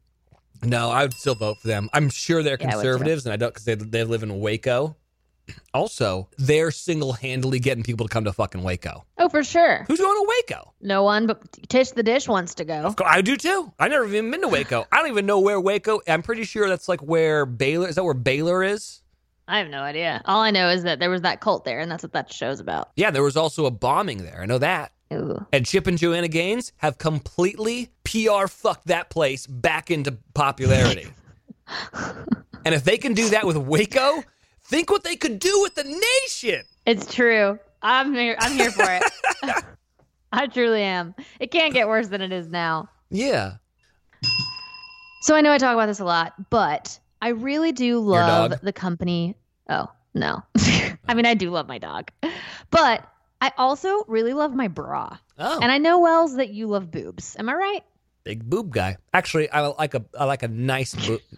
No, 0.63 0.89
I 0.89 1.03
would 1.03 1.13
still 1.13 1.35
vote 1.35 1.57
for 1.59 1.67
them. 1.67 1.89
I'm 1.93 2.09
sure 2.09 2.43
they're 2.43 2.57
Yeah, 2.59 2.67
I 2.67 2.71
conservatives, 2.71 3.25
and 3.25 3.33
I 3.33 3.37
don't 3.37 3.53
because 3.53 3.65
they 3.65 3.75
they 3.75 4.03
live 4.03 4.23
in 4.23 4.39
Waco. 4.39 4.95
Also, 5.73 6.27
they're 6.37 6.71
single 6.71 7.13
handedly 7.13 7.59
getting 7.59 7.83
people 7.83 8.05
to 8.07 8.11
come 8.11 8.25
to 8.25 8.33
fucking 8.33 8.63
Waco. 8.63 9.05
Oh, 9.17 9.29
for 9.29 9.43
sure. 9.43 9.85
Who's 9.87 9.99
going 9.99 10.17
to 10.17 10.27
Waco? 10.27 10.73
No 10.81 11.03
one 11.03 11.25
but 11.25 11.41
Tish 11.69 11.91
the 11.91 12.03
Dish 12.03 12.27
wants 12.27 12.55
to 12.55 12.65
go. 12.65 12.93
Course, 12.93 13.09
I 13.09 13.21
do 13.21 13.37
too. 13.37 13.71
I 13.79 13.87
never 13.87 14.05
even 14.05 14.31
been 14.31 14.41
to 14.41 14.47
Waco. 14.49 14.85
I 14.91 14.97
don't 14.97 15.09
even 15.09 15.25
know 15.25 15.39
where 15.39 15.59
Waco. 15.59 16.01
I'm 16.07 16.21
pretty 16.21 16.43
sure 16.43 16.67
that's 16.67 16.89
like 16.89 17.01
where 17.01 17.45
Baylor 17.45 17.87
is. 17.87 17.95
That 17.95 18.03
where 18.03 18.13
Baylor 18.13 18.63
is? 18.63 19.01
I 19.47 19.59
have 19.59 19.69
no 19.69 19.79
idea. 19.81 20.21
All 20.25 20.41
I 20.41 20.51
know 20.51 20.69
is 20.69 20.83
that 20.83 20.99
there 20.99 21.09
was 21.09 21.21
that 21.21 21.39
cult 21.39 21.63
there, 21.63 21.79
and 21.79 21.89
that's 21.89 22.03
what 22.03 22.11
that 22.13 22.33
show's 22.33 22.59
about. 22.59 22.89
Yeah, 22.97 23.11
there 23.11 23.23
was 23.23 23.37
also 23.37 23.65
a 23.65 23.71
bombing 23.71 24.17
there. 24.17 24.41
I 24.41 24.45
know 24.45 24.57
that. 24.57 24.91
Ooh. 25.13 25.45
And 25.53 25.65
Chip 25.65 25.87
and 25.87 25.97
Joanna 25.97 26.27
Gaines 26.27 26.73
have 26.77 26.97
completely 26.97 27.89
PR 28.03 28.47
fucked 28.47 28.87
that 28.87 29.09
place 29.09 29.47
back 29.47 29.89
into 29.89 30.17
popularity. 30.33 31.07
and 32.65 32.75
if 32.75 32.83
they 32.83 32.97
can 32.97 33.13
do 33.13 33.29
that 33.29 33.45
with 33.45 33.57
Waco, 33.57 34.23
think 34.63 34.89
what 34.89 35.03
they 35.03 35.15
could 35.15 35.39
do 35.39 35.61
with 35.61 35.75
the 35.75 35.83
nation. 35.83 36.63
It's 36.85 37.13
true. 37.13 37.59
I'm 37.81 38.13
here. 38.13 38.35
I'm 38.39 38.53
here 38.53 38.71
for 38.71 38.85
it. 38.89 39.03
I 40.31 40.47
truly 40.47 40.81
am. 40.81 41.15
It 41.39 41.51
can't 41.51 41.73
get 41.73 41.87
worse 41.87 42.09
than 42.09 42.21
it 42.21 42.31
is 42.31 42.47
now. 42.47 42.89
Yeah. 43.09 43.55
So 45.21 45.35
I 45.35 45.41
know 45.41 45.51
I 45.51 45.57
talk 45.57 45.73
about 45.73 45.87
this 45.87 45.99
a 45.99 46.05
lot, 46.05 46.33
but 46.49 46.99
I 47.21 47.29
really 47.29 47.71
do 47.71 47.99
love 47.99 48.53
the 48.61 48.73
company. 48.73 49.35
Oh, 49.69 49.87
no. 50.13 50.43
I 51.07 51.13
mean, 51.13 51.25
I 51.25 51.33
do 51.33 51.49
love 51.49 51.67
my 51.67 51.77
dog, 51.77 52.11
but 52.69 53.09
I 53.39 53.51
also 53.57 54.03
really 54.07 54.33
love 54.33 54.53
my 54.55 54.67
bra. 54.67 55.17
Oh, 55.37 55.59
And 55.61 55.71
I 55.71 55.77
know, 55.77 55.99
Wells, 55.99 56.35
that 56.37 56.49
you 56.49 56.67
love 56.67 56.89
boobs. 56.91 57.35
Am 57.37 57.49
I 57.49 57.53
right? 57.53 57.83
big 58.23 58.43
boob 58.49 58.73
guy. 58.73 58.97
Actually, 59.13 59.49
I 59.49 59.61
like 59.67 59.93
a 59.93 60.03
I 60.19 60.25
like 60.25 60.43
a 60.43 60.49
nice 60.49 60.93
boob. 60.93 61.21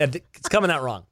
It's 0.00 0.48
coming 0.48 0.70
out 0.70 0.82
wrong. 0.84 1.06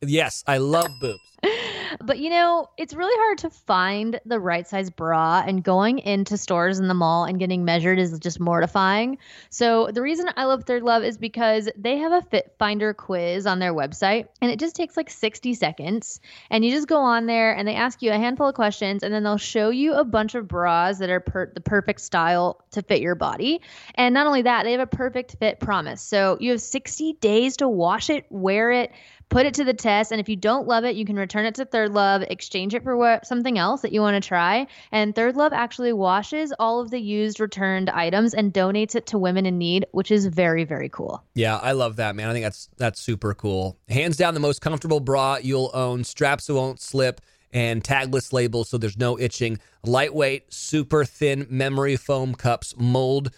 Yes, 0.00 0.42
I 0.46 0.56
love 0.56 0.88
boobs. 1.02 1.20
But 2.00 2.18
you 2.18 2.30
know, 2.30 2.68
it's 2.76 2.94
really 2.94 3.16
hard 3.16 3.38
to 3.38 3.50
find 3.50 4.20
the 4.24 4.38
right 4.38 4.66
size 4.66 4.90
bra, 4.90 5.42
and 5.46 5.62
going 5.62 5.98
into 5.98 6.36
stores 6.36 6.78
in 6.78 6.88
the 6.88 6.94
mall 6.94 7.24
and 7.24 7.38
getting 7.38 7.64
measured 7.64 7.98
is 7.98 8.18
just 8.18 8.40
mortifying. 8.40 9.18
So, 9.48 9.88
the 9.92 10.02
reason 10.02 10.26
I 10.36 10.44
love 10.44 10.64
Third 10.64 10.82
Love 10.82 11.02
is 11.02 11.18
because 11.18 11.68
they 11.76 11.98
have 11.98 12.12
a 12.12 12.22
Fit 12.22 12.54
Finder 12.58 12.94
quiz 12.94 13.46
on 13.46 13.58
their 13.58 13.74
website, 13.74 14.28
and 14.40 14.50
it 14.50 14.58
just 14.58 14.76
takes 14.76 14.96
like 14.96 15.10
60 15.10 15.54
seconds. 15.54 16.20
And 16.50 16.64
you 16.64 16.70
just 16.70 16.88
go 16.88 16.98
on 16.98 17.26
there 17.26 17.56
and 17.56 17.66
they 17.66 17.74
ask 17.74 18.02
you 18.02 18.10
a 18.10 18.18
handful 18.18 18.48
of 18.48 18.54
questions, 18.54 19.02
and 19.02 19.12
then 19.12 19.22
they'll 19.22 19.36
show 19.36 19.70
you 19.70 19.94
a 19.94 20.04
bunch 20.04 20.34
of 20.34 20.48
bras 20.48 20.98
that 20.98 21.10
are 21.10 21.20
per- 21.20 21.52
the 21.52 21.60
perfect 21.60 22.00
style 22.00 22.64
to 22.72 22.82
fit 22.82 23.00
your 23.00 23.14
body. 23.14 23.60
And 23.94 24.14
not 24.14 24.26
only 24.26 24.42
that, 24.42 24.64
they 24.64 24.72
have 24.72 24.80
a 24.80 24.86
perfect 24.86 25.36
fit 25.38 25.60
promise. 25.60 26.02
So, 26.02 26.36
you 26.40 26.52
have 26.52 26.60
60 26.60 27.14
days 27.14 27.56
to 27.58 27.68
wash 27.68 28.10
it, 28.10 28.26
wear 28.30 28.70
it, 28.70 28.92
put 29.30 29.46
it 29.46 29.54
to 29.54 29.64
the 29.64 29.72
test 29.72 30.12
and 30.12 30.20
if 30.20 30.28
you 30.28 30.36
don't 30.36 30.66
love 30.66 30.84
it 30.84 30.94
you 30.96 31.04
can 31.04 31.16
return 31.16 31.46
it 31.46 31.54
to 31.54 31.64
third 31.64 31.92
love 31.92 32.22
exchange 32.28 32.74
it 32.74 32.82
for 32.82 32.96
what 32.96 33.26
something 33.26 33.56
else 33.58 33.80
that 33.80 33.92
you 33.92 34.00
want 34.00 34.22
to 34.22 34.28
try 34.28 34.66
and 34.92 35.14
third 35.14 35.36
love 35.36 35.52
actually 35.52 35.92
washes 35.92 36.52
all 36.58 36.80
of 36.80 36.90
the 36.90 37.00
used 37.00 37.40
returned 37.40 37.88
items 37.90 38.34
and 38.34 38.52
donates 38.52 38.94
it 38.94 39.06
to 39.06 39.18
women 39.18 39.46
in 39.46 39.56
need 39.56 39.86
which 39.92 40.10
is 40.10 40.26
very 40.26 40.64
very 40.64 40.88
cool 40.88 41.22
Yeah, 41.34 41.56
I 41.56 41.72
love 41.72 41.96
that, 41.96 42.16
man. 42.16 42.28
I 42.28 42.32
think 42.32 42.44
that's 42.44 42.68
that's 42.76 43.00
super 43.00 43.34
cool. 43.34 43.78
Hands 43.88 44.16
down, 44.16 44.34
the 44.34 44.40
most 44.40 44.60
comfortable 44.60 45.00
bra 45.00 45.38
you'll 45.40 45.70
own. 45.72 46.04
Straps 46.04 46.48
won't 46.48 46.80
slip, 46.80 47.20
and 47.52 47.82
tagless 47.82 48.32
labels, 48.32 48.68
so 48.68 48.78
there's 48.78 48.98
no 48.98 49.18
itching. 49.18 49.58
Lightweight, 49.84 50.52
super 50.52 51.04
thin 51.04 51.46
memory 51.48 51.96
foam 51.96 52.34
cups 52.34 52.74
mold 52.76 53.30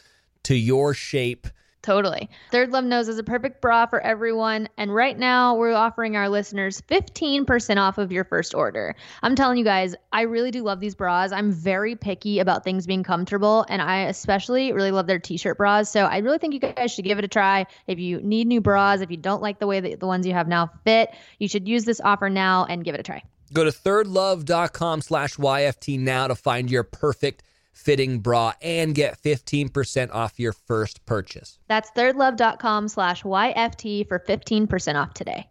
to 0.45 0.55
your 0.55 0.95
shape. 0.95 1.47
Totally. 1.83 2.31
Third 2.53 2.71
Love 2.71 2.85
Knows 2.85 3.09
is 3.09 3.19
a 3.19 3.25
perfect 3.25 3.61
bra 3.61 3.87
for 3.87 4.01
everyone. 4.01 4.69
And 4.77 4.95
right 4.95 5.19
now, 5.19 5.57
we're 5.57 5.73
offering 5.73 6.17
our 6.17 6.29
listeners 6.29 6.81
15% 6.83 7.77
off 7.77 7.99
of 7.99 8.13
your 8.13 8.23
first 8.23 8.55
order. 8.55 8.95
I'm 9.23 9.35
telling 9.35 9.59
you 9.59 9.65
guys, 9.65 9.97
I 10.13 10.23
really 10.23 10.53
do 10.53 10.63
love 10.63 10.79
these 10.79 10.95
bras. 10.95 11.33
I'm 11.33 11.51
very 11.51 11.97
picky 11.97 12.39
about 12.39 12.63
things 12.63 12.87
being 12.87 13.03
comfortable. 13.03 13.67
And 13.69 13.83
I 13.83 14.03
especially 14.03 14.73
really 14.73 14.93
love 14.93 15.09
their 15.09 15.19
t 15.19 15.37
shirt 15.37 15.59
bras. 15.59 15.91
So 15.91 16.05
I 16.05 16.19
really 16.19 16.39
think 16.39 16.55
you 16.55 16.61
guys 16.61 16.93
should 16.93 17.05
give 17.05 17.19
it 17.19 17.25
a 17.25 17.29
try. 17.29 17.67
If 17.89 17.99
you 17.99 18.21
need 18.21 18.47
new 18.47 18.61
bras, 18.61 19.01
if 19.01 19.11
you 19.11 19.17
don't 19.17 19.43
like 19.43 19.59
the 19.59 19.67
way 19.67 19.81
that 19.81 19.99
the 19.99 20.07
ones 20.07 20.25
you 20.25 20.35
have 20.35 20.47
now 20.47 20.71
fit, 20.85 21.13
you 21.41 21.49
should 21.49 21.67
use 21.67 21.85
this 21.85 22.01
offer 22.01 22.31
now 22.31 22.65
and 22.65 22.85
give 22.85 22.95
it 22.95 23.01
a 23.01 23.05
try. 23.05 23.25
Go 23.53 23.65
to 23.65 23.71
thirdlove.com 23.71 25.03
slash 25.03 25.35
YFT 25.37 25.99
now 25.99 26.29
to 26.29 26.35
find 26.35 26.71
your 26.71 26.85
perfect 26.85 27.43
fitting 27.73 28.21
bra 28.21 28.53
and 28.63 28.95
get 28.95 29.21
15% 29.21 30.13
off 30.13 30.39
your 30.39 30.53
first 30.53 31.05
purchase. 31.07 31.59
That's 31.69 31.91
thirdlove.com 31.91 32.89
slash 32.89 33.23
YFT 33.23 34.07
for 34.09 34.19
15% 34.19 34.95
off 34.95 35.15
today. 35.15 35.49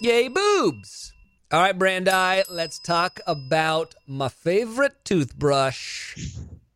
Yay, 0.00 0.28
boobs! 0.28 1.12
All 1.52 1.60
right, 1.60 1.78
Brandi, 1.78 2.42
let's 2.50 2.80
talk 2.80 3.20
about 3.26 3.94
my 4.06 4.28
favorite 4.28 5.04
toothbrush, 5.04 6.18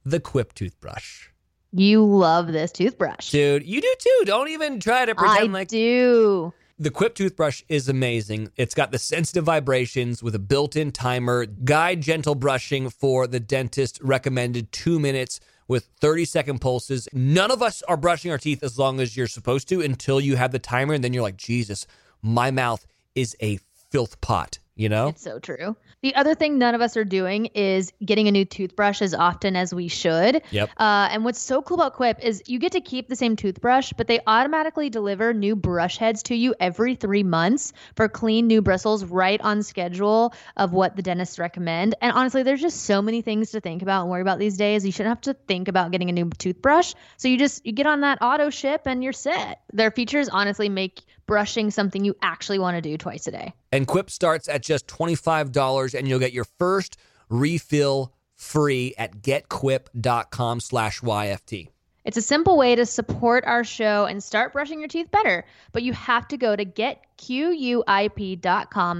the 0.04 0.20
Quip 0.20 0.54
toothbrush. 0.54 1.28
You 1.72 2.04
love 2.04 2.52
this 2.52 2.72
toothbrush. 2.72 3.30
Dude, 3.30 3.66
you 3.66 3.80
do 3.80 3.94
too. 3.98 4.22
Don't 4.26 4.48
even 4.48 4.80
try 4.80 5.04
to 5.04 5.14
pretend 5.14 5.50
I 5.50 5.52
like 5.52 5.68
do. 5.68 6.52
The 6.80 6.90
Quip 6.90 7.14
toothbrush 7.14 7.62
is 7.68 7.90
amazing. 7.90 8.50
It's 8.56 8.74
got 8.74 8.90
the 8.90 8.98
sensitive 8.98 9.44
vibrations 9.44 10.22
with 10.22 10.34
a 10.34 10.38
built-in 10.38 10.92
timer, 10.92 11.44
guide 11.44 12.00
gentle 12.00 12.34
brushing 12.34 12.88
for 12.88 13.26
the 13.26 13.38
dentist 13.38 14.00
recommended 14.02 14.72
2 14.72 14.98
minutes 14.98 15.40
with 15.68 15.90
30 16.00 16.24
second 16.24 16.60
pulses. 16.62 17.06
None 17.12 17.50
of 17.50 17.62
us 17.62 17.82
are 17.82 17.98
brushing 17.98 18.30
our 18.30 18.38
teeth 18.38 18.62
as 18.62 18.78
long 18.78 18.98
as 18.98 19.14
you're 19.14 19.26
supposed 19.26 19.68
to 19.68 19.82
until 19.82 20.22
you 20.22 20.36
have 20.36 20.52
the 20.52 20.58
timer 20.58 20.94
and 20.94 21.04
then 21.04 21.12
you're 21.12 21.22
like, 21.22 21.36
"Jesus, 21.36 21.86
my 22.22 22.50
mouth 22.50 22.86
is 23.14 23.36
a 23.42 23.58
filth 23.90 24.18
pot." 24.22 24.58
You 24.80 24.88
know? 24.88 25.08
It's 25.08 25.20
so 25.20 25.38
true. 25.38 25.76
The 26.00 26.14
other 26.14 26.34
thing 26.34 26.56
none 26.56 26.74
of 26.74 26.80
us 26.80 26.96
are 26.96 27.04
doing 27.04 27.46
is 27.54 27.92
getting 28.02 28.28
a 28.28 28.30
new 28.30 28.46
toothbrush 28.46 29.02
as 29.02 29.12
often 29.12 29.54
as 29.54 29.74
we 29.74 29.88
should. 29.88 30.40
Yep. 30.50 30.70
Uh, 30.78 31.08
and 31.10 31.22
what's 31.22 31.38
so 31.38 31.60
cool 31.60 31.74
about 31.74 31.92
Quip 31.92 32.18
is 32.24 32.42
you 32.46 32.58
get 32.58 32.72
to 32.72 32.80
keep 32.80 33.06
the 33.06 33.14
same 33.14 33.36
toothbrush, 33.36 33.92
but 33.98 34.06
they 34.06 34.20
automatically 34.26 34.88
deliver 34.88 35.34
new 35.34 35.54
brush 35.54 35.98
heads 35.98 36.22
to 36.22 36.34
you 36.34 36.54
every 36.58 36.94
three 36.94 37.22
months 37.22 37.74
for 37.94 38.08
clean 38.08 38.46
new 38.46 38.62
bristles 38.62 39.04
right 39.04 39.38
on 39.42 39.62
schedule 39.62 40.32
of 40.56 40.72
what 40.72 40.96
the 40.96 41.02
dentists 41.02 41.38
recommend. 41.38 41.94
And 42.00 42.12
honestly, 42.12 42.42
there's 42.42 42.62
just 42.62 42.84
so 42.84 43.02
many 43.02 43.20
things 43.20 43.50
to 43.50 43.60
think 43.60 43.82
about 43.82 44.00
and 44.00 44.10
worry 44.10 44.22
about 44.22 44.38
these 44.38 44.56
days. 44.56 44.86
You 44.86 44.92
shouldn't 44.92 45.10
have 45.10 45.20
to 45.22 45.34
think 45.46 45.68
about 45.68 45.90
getting 45.90 46.08
a 46.08 46.12
new 46.12 46.30
toothbrush. 46.38 46.94
So 47.18 47.28
you 47.28 47.36
just 47.36 47.66
you 47.66 47.72
get 47.72 47.86
on 47.86 48.00
that 48.00 48.22
auto 48.22 48.48
ship 48.48 48.86
and 48.86 49.04
you're 49.04 49.12
set. 49.12 49.60
Their 49.74 49.90
features 49.90 50.30
honestly 50.30 50.70
make 50.70 51.02
brushing 51.30 51.70
something 51.70 52.04
you 52.04 52.16
actually 52.22 52.58
want 52.58 52.74
to 52.76 52.80
do 52.80 52.98
twice 52.98 53.28
a 53.28 53.30
day. 53.30 53.54
And 53.70 53.86
Quip 53.86 54.10
starts 54.10 54.48
at 54.48 54.62
just 54.62 54.88
$25 54.88 55.96
and 55.96 56.08
you'll 56.08 56.18
get 56.18 56.32
your 56.32 56.46
first 56.58 56.96
refill 57.28 58.12
free 58.34 58.94
at 58.98 59.22
getquip.com 59.22 60.58
slash 60.58 61.00
YFT. 61.02 61.68
It's 62.04 62.16
a 62.16 62.22
simple 62.22 62.56
way 62.56 62.74
to 62.74 62.84
support 62.84 63.44
our 63.46 63.62
show 63.62 64.06
and 64.06 64.20
start 64.24 64.52
brushing 64.52 64.80
your 64.80 64.88
teeth 64.88 65.12
better, 65.12 65.44
but 65.70 65.84
you 65.84 65.92
have 65.92 66.26
to 66.28 66.36
go 66.36 66.56
to 66.56 66.64
getquip.com 66.64 67.02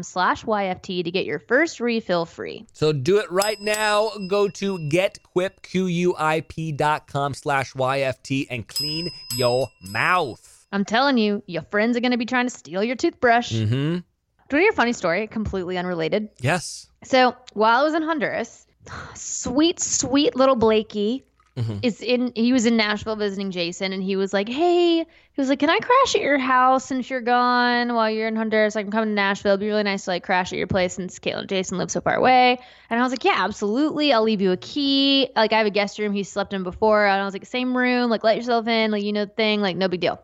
slash 0.04 0.44
YFT 0.44 1.02
to 1.02 1.10
get 1.10 1.24
your 1.24 1.40
first 1.40 1.80
refill 1.80 2.26
free. 2.26 2.64
So 2.72 2.92
do 2.92 3.18
it 3.18 3.28
right 3.32 3.60
now. 3.60 4.12
Go 4.28 4.46
to 4.48 4.78
getquip.com 4.78 5.34
slash 7.34 7.72
YFT 7.72 8.46
and 8.50 8.68
clean 8.68 9.10
your 9.34 9.68
mouth. 9.82 10.49
I'm 10.72 10.84
telling 10.84 11.18
you, 11.18 11.42
your 11.46 11.62
friends 11.62 11.96
are 11.96 12.00
going 12.00 12.12
to 12.12 12.18
be 12.18 12.26
trying 12.26 12.46
to 12.46 12.54
steal 12.54 12.82
your 12.82 12.96
toothbrush. 12.96 13.52
Mm-hmm. 13.52 13.66
Do 13.70 13.76
you 13.76 14.02
want 14.02 14.50
to 14.50 14.58
hear 14.58 14.70
a 14.70 14.74
funny 14.74 14.92
story? 14.92 15.26
Completely 15.26 15.78
unrelated. 15.78 16.28
Yes. 16.40 16.88
So 17.04 17.36
while 17.54 17.80
I 17.80 17.82
was 17.84 17.94
in 17.94 18.02
Honduras, 18.02 18.66
sweet, 19.14 19.80
sweet 19.80 20.36
little 20.36 20.56
Blakey 20.56 21.24
is 21.82 22.00
in. 22.00 22.32
He 22.34 22.52
was 22.52 22.64
in 22.64 22.76
Nashville 22.76 23.16
visiting 23.16 23.50
Jason, 23.50 23.92
and 23.92 24.02
he 24.02 24.16
was 24.16 24.32
like, 24.32 24.48
"Hey," 24.48 24.98
he 24.98 25.04
was 25.36 25.50
like, 25.50 25.58
"Can 25.58 25.68
I 25.68 25.78
crash 25.78 26.14
at 26.14 26.22
your 26.22 26.38
house 26.38 26.86
since 26.86 27.10
you're 27.10 27.20
gone 27.20 27.94
while 27.94 28.08
you're 28.10 28.28
in 28.28 28.36
Honduras? 28.36 28.76
I 28.76 28.82
can 28.82 28.90
come 28.90 29.04
to 29.04 29.10
Nashville. 29.10 29.52
It'd 29.52 29.60
be 29.60 29.66
really 29.66 29.82
nice 29.82 30.04
to 30.04 30.10
like 30.10 30.22
crash 30.22 30.52
at 30.52 30.58
your 30.58 30.66
place 30.66 30.94
since 30.94 31.18
Caitlin 31.18 31.40
and 31.40 31.48
Jason 31.48 31.76
live 31.76 31.90
so 31.90 32.00
far 32.00 32.14
away." 32.14 32.58
And 32.88 32.98
I 32.98 33.02
was 33.02 33.12
like, 33.12 33.24
"Yeah, 33.24 33.34
absolutely. 33.36 34.12
I'll 34.12 34.22
leave 34.22 34.40
you 34.40 34.52
a 34.52 34.56
key. 34.56 35.28
Like 35.36 35.52
I 35.52 35.58
have 35.58 35.66
a 35.66 35.70
guest 35.70 35.98
room 35.98 36.14
he 36.14 36.22
slept 36.22 36.54
in 36.54 36.62
before." 36.62 37.04
And 37.04 37.20
I 37.20 37.24
was 37.24 37.34
like, 37.34 37.44
"Same 37.44 37.76
room. 37.76 38.08
Like 38.08 38.24
let 38.24 38.36
yourself 38.36 38.66
in. 38.66 38.90
Like 38.90 39.02
you 39.02 39.12
know 39.12 39.26
the 39.26 39.32
thing. 39.32 39.60
Like 39.60 39.76
no 39.76 39.88
big 39.88 40.00
deal." 40.00 40.22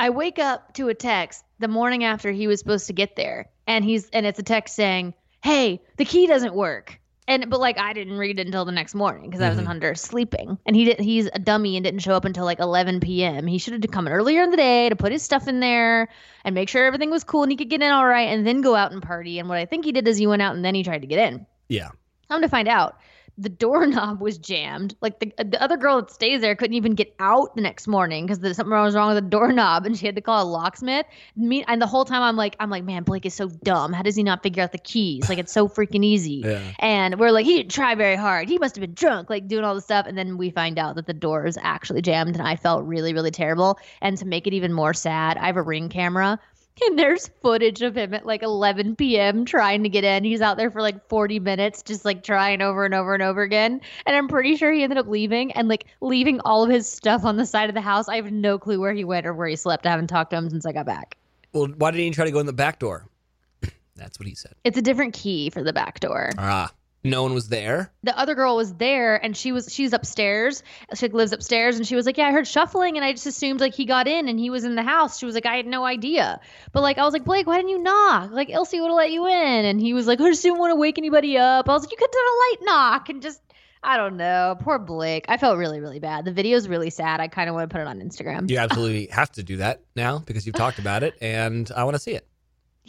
I 0.00 0.08
wake 0.08 0.38
up 0.38 0.72
to 0.74 0.88
a 0.88 0.94
text 0.94 1.44
the 1.58 1.68
morning 1.68 2.04
after 2.04 2.32
he 2.32 2.46
was 2.46 2.58
supposed 2.58 2.86
to 2.86 2.94
get 2.94 3.16
there, 3.16 3.50
and 3.66 3.84
he's 3.84 4.08
and 4.10 4.24
it's 4.24 4.38
a 4.38 4.42
text 4.42 4.74
saying, 4.74 5.12
"Hey, 5.42 5.82
the 5.98 6.06
key 6.06 6.26
doesn't 6.26 6.54
work." 6.54 6.98
And 7.28 7.50
but 7.50 7.60
like 7.60 7.78
I 7.78 7.92
didn't 7.92 8.16
read 8.16 8.38
it 8.40 8.46
until 8.46 8.64
the 8.64 8.72
next 8.72 8.94
morning 8.94 9.28
because 9.28 9.42
I 9.42 9.50
was 9.50 9.58
in 9.58 9.64
Mhm. 9.64 9.68
Honduras 9.68 10.00
sleeping, 10.00 10.58
and 10.64 10.74
he 10.74 10.86
didn't. 10.86 11.04
He's 11.04 11.28
a 11.34 11.38
dummy 11.38 11.76
and 11.76 11.84
didn't 11.84 12.00
show 12.00 12.14
up 12.14 12.24
until 12.24 12.46
like 12.46 12.60
11 12.60 13.00
p.m. 13.00 13.46
He 13.46 13.58
should 13.58 13.74
have 13.74 13.92
come 13.92 14.08
earlier 14.08 14.42
in 14.42 14.50
the 14.50 14.56
day 14.56 14.88
to 14.88 14.96
put 14.96 15.12
his 15.12 15.22
stuff 15.22 15.46
in 15.46 15.60
there 15.60 16.08
and 16.44 16.54
make 16.54 16.70
sure 16.70 16.86
everything 16.86 17.10
was 17.10 17.22
cool 17.22 17.42
and 17.42 17.52
he 17.52 17.56
could 17.56 17.68
get 17.68 17.82
in 17.82 17.92
all 17.92 18.06
right, 18.06 18.30
and 18.30 18.46
then 18.46 18.62
go 18.62 18.74
out 18.74 18.92
and 18.92 19.02
party. 19.02 19.38
And 19.38 19.50
what 19.50 19.58
I 19.58 19.66
think 19.66 19.84
he 19.84 19.92
did 19.92 20.08
is 20.08 20.16
he 20.16 20.26
went 20.26 20.40
out 20.40 20.56
and 20.56 20.64
then 20.64 20.74
he 20.74 20.82
tried 20.82 21.02
to 21.02 21.06
get 21.06 21.18
in. 21.18 21.46
Yeah. 21.68 21.90
Come 22.28 22.40
to 22.40 22.48
find 22.48 22.68
out, 22.68 22.96
the 23.38 23.48
doorknob 23.48 24.20
was 24.20 24.38
jammed. 24.38 24.94
Like 25.00 25.18
the 25.20 25.32
the 25.38 25.62
other 25.62 25.76
girl 25.76 26.00
that 26.00 26.10
stays 26.10 26.40
there 26.40 26.54
couldn't 26.54 26.74
even 26.74 26.94
get 26.94 27.14
out 27.18 27.54
the 27.54 27.62
next 27.62 27.86
morning 27.86 28.26
because 28.26 28.40
something 28.56 28.70
was 28.70 28.94
wrong 28.94 29.14
with 29.14 29.24
the 29.24 29.30
doorknob, 29.30 29.86
and 29.86 29.96
she 29.96 30.06
had 30.06 30.14
to 30.16 30.20
call 30.20 30.42
a 30.42 30.48
locksmith. 30.48 31.06
Me 31.36 31.64
and 31.66 31.80
the 31.80 31.86
whole 31.86 32.04
time 32.04 32.22
I'm 32.22 32.36
like, 32.36 32.56
I'm 32.60 32.70
like, 32.70 32.84
man, 32.84 33.02
Blake 33.02 33.26
is 33.26 33.34
so 33.34 33.48
dumb. 33.48 33.92
How 33.92 34.02
does 34.02 34.16
he 34.16 34.22
not 34.22 34.42
figure 34.42 34.62
out 34.62 34.72
the 34.72 34.78
keys? 34.78 35.28
Like 35.28 35.38
it's 35.38 35.52
so 35.52 35.68
freaking 35.68 36.04
easy. 36.04 36.44
Yeah. 36.50 36.72
And 36.80 37.20
we're 37.20 37.30
like, 37.30 37.44
he 37.44 37.58
didn't 37.58 37.70
try 37.70 37.94
very 37.94 38.16
hard. 38.16 38.48
He 38.48 38.58
must 38.58 38.74
have 38.74 38.80
been 38.80 38.94
drunk, 38.94 39.30
like 39.30 39.46
doing 39.46 39.62
all 39.62 39.74
this 39.74 39.84
stuff. 39.84 40.06
And 40.06 40.18
then 40.18 40.36
we 40.36 40.50
find 40.50 40.78
out 40.78 40.96
that 40.96 41.06
the 41.06 41.12
door 41.12 41.46
is 41.46 41.56
actually 41.60 42.02
jammed, 42.02 42.34
and 42.34 42.46
I 42.46 42.56
felt 42.56 42.84
really, 42.84 43.12
really 43.12 43.30
terrible. 43.30 43.78
And 44.00 44.16
to 44.18 44.26
make 44.26 44.46
it 44.46 44.54
even 44.54 44.72
more 44.72 44.94
sad, 44.94 45.36
I 45.36 45.46
have 45.46 45.56
a 45.56 45.62
ring 45.62 45.88
camera. 45.88 46.40
And 46.86 46.98
there's 46.98 47.28
footage 47.42 47.82
of 47.82 47.96
him 47.96 48.14
at 48.14 48.24
like 48.24 48.42
11 48.42 48.96
p.m. 48.96 49.44
trying 49.44 49.82
to 49.82 49.88
get 49.88 50.02
in. 50.04 50.24
He's 50.24 50.40
out 50.40 50.56
there 50.56 50.70
for 50.70 50.80
like 50.80 51.08
40 51.08 51.38
minutes, 51.38 51.82
just 51.82 52.04
like 52.04 52.22
trying 52.22 52.62
over 52.62 52.84
and 52.84 52.94
over 52.94 53.12
and 53.12 53.22
over 53.22 53.42
again. 53.42 53.80
And 54.06 54.16
I'm 54.16 54.28
pretty 54.28 54.56
sure 54.56 54.72
he 54.72 54.82
ended 54.82 54.98
up 54.98 55.06
leaving 55.06 55.52
and 55.52 55.68
like 55.68 55.86
leaving 56.00 56.40
all 56.40 56.64
of 56.64 56.70
his 56.70 56.90
stuff 56.90 57.24
on 57.24 57.36
the 57.36 57.44
side 57.44 57.68
of 57.68 57.74
the 57.74 57.80
house. 57.82 58.08
I 58.08 58.16
have 58.16 58.32
no 58.32 58.58
clue 58.58 58.80
where 58.80 58.94
he 58.94 59.04
went 59.04 59.26
or 59.26 59.34
where 59.34 59.48
he 59.48 59.56
slept. 59.56 59.86
I 59.86 59.90
haven't 59.90 60.06
talked 60.06 60.30
to 60.30 60.36
him 60.36 60.48
since 60.48 60.64
I 60.64 60.72
got 60.72 60.86
back. 60.86 61.16
Well, 61.52 61.66
why 61.76 61.90
didn't 61.90 62.04
he 62.04 62.10
try 62.12 62.24
to 62.24 62.30
go 62.30 62.38
in 62.38 62.46
the 62.46 62.52
back 62.52 62.78
door? 62.78 63.06
That's 63.96 64.18
what 64.18 64.26
he 64.26 64.34
said. 64.34 64.54
It's 64.64 64.78
a 64.78 64.82
different 64.82 65.12
key 65.12 65.50
for 65.50 65.62
the 65.62 65.72
back 65.72 66.00
door. 66.00 66.30
Ah, 66.38 66.70
no 67.02 67.22
one 67.22 67.32
was 67.32 67.48
there. 67.48 67.92
the 68.02 68.18
other 68.18 68.34
girl 68.34 68.56
was 68.56 68.74
there 68.74 69.16
and 69.16 69.36
she 69.36 69.52
was 69.52 69.72
she's 69.72 69.92
upstairs. 69.92 70.62
She 70.94 71.08
lives 71.08 71.32
upstairs 71.32 71.76
and 71.76 71.86
she 71.86 71.96
was 71.96 72.04
like 72.06 72.18
yeah 72.18 72.26
i 72.28 72.32
heard 72.32 72.46
shuffling 72.46 72.96
and 72.96 73.04
i 73.04 73.12
just 73.12 73.26
assumed 73.26 73.60
like 73.60 73.74
he 73.74 73.86
got 73.86 74.06
in 74.06 74.28
and 74.28 74.38
he 74.38 74.50
was 74.50 74.64
in 74.64 74.74
the 74.74 74.82
house. 74.82 75.18
She 75.18 75.26
was 75.26 75.34
like 75.34 75.46
i 75.46 75.56
had 75.56 75.66
no 75.66 75.84
idea. 75.84 76.40
But 76.72 76.82
like 76.82 76.98
i 76.98 77.04
was 77.04 77.12
like 77.12 77.24
blake 77.24 77.46
why 77.46 77.56
didn't 77.56 77.70
you 77.70 77.78
knock? 77.78 78.30
Like 78.32 78.50
elsie 78.50 78.80
would 78.80 78.88
have 78.88 78.96
let 78.96 79.10
you 79.12 79.26
in. 79.26 79.64
And 79.64 79.80
he 79.80 79.94
was 79.94 80.06
like 80.06 80.20
i 80.20 80.28
just 80.28 80.42
didn't 80.42 80.58
want 80.58 80.72
to 80.72 80.76
wake 80.76 80.98
anybody 80.98 81.38
up. 81.38 81.68
I 81.68 81.72
was 81.72 81.82
like 81.82 81.90
you 81.92 81.96
could 81.96 82.08
have 82.08 82.12
done 82.12 82.22
a 82.22 82.38
light 82.50 82.58
knock 82.62 83.08
and 83.08 83.22
just 83.22 83.40
i 83.82 83.96
don't 83.96 84.18
know. 84.18 84.56
Poor 84.60 84.78
blake. 84.78 85.24
I 85.28 85.38
felt 85.38 85.56
really 85.56 85.80
really 85.80 86.00
bad. 86.00 86.26
The 86.26 86.32
video's 86.32 86.68
really 86.68 86.90
sad. 86.90 87.18
I 87.20 87.28
kind 87.28 87.48
of 87.48 87.54
want 87.54 87.70
to 87.70 87.74
put 87.74 87.80
it 87.80 87.86
on 87.86 87.98
instagram. 88.00 88.50
You 88.50 88.58
absolutely 88.58 89.06
have 89.06 89.32
to 89.32 89.42
do 89.42 89.56
that 89.56 89.80
now 89.96 90.18
because 90.18 90.46
you've 90.46 90.56
talked 90.56 90.78
about 90.78 91.02
it, 91.02 91.14
and 91.22 91.70
I 91.74 91.84
want 91.84 91.94
to 91.94 91.98
see 92.02 92.12
it. 92.12 92.26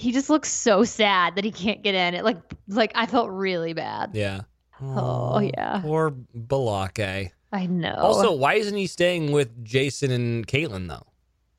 He 0.02 0.12
just 0.12 0.30
looks 0.30 0.50
so 0.52 0.84
sad 0.84 1.36
that 1.36 1.44
he 1.44 1.52
can't 1.52 1.84
get 1.84 1.94
in 1.96 2.16
it 2.16 2.24
like 2.24 2.38
like 2.68 2.92
i 2.96 3.06
felt 3.06 3.30
really 3.30 3.74
bad 3.74 4.12
Yeah. 4.14 4.42
Oh, 4.82 5.38
yeah. 5.40 5.80
Poor 5.84 6.10
Blake. 6.34 7.32
i 7.54 7.66
know 7.68 7.94
Also, 7.94 8.32
why 8.34 8.56
isn't 8.56 8.76
he 8.76 8.88
staying 8.88 9.32
with 9.32 9.64
Jason 9.64 10.10
and 10.12 10.48
Caitlin 10.48 10.88
though? 10.88 11.06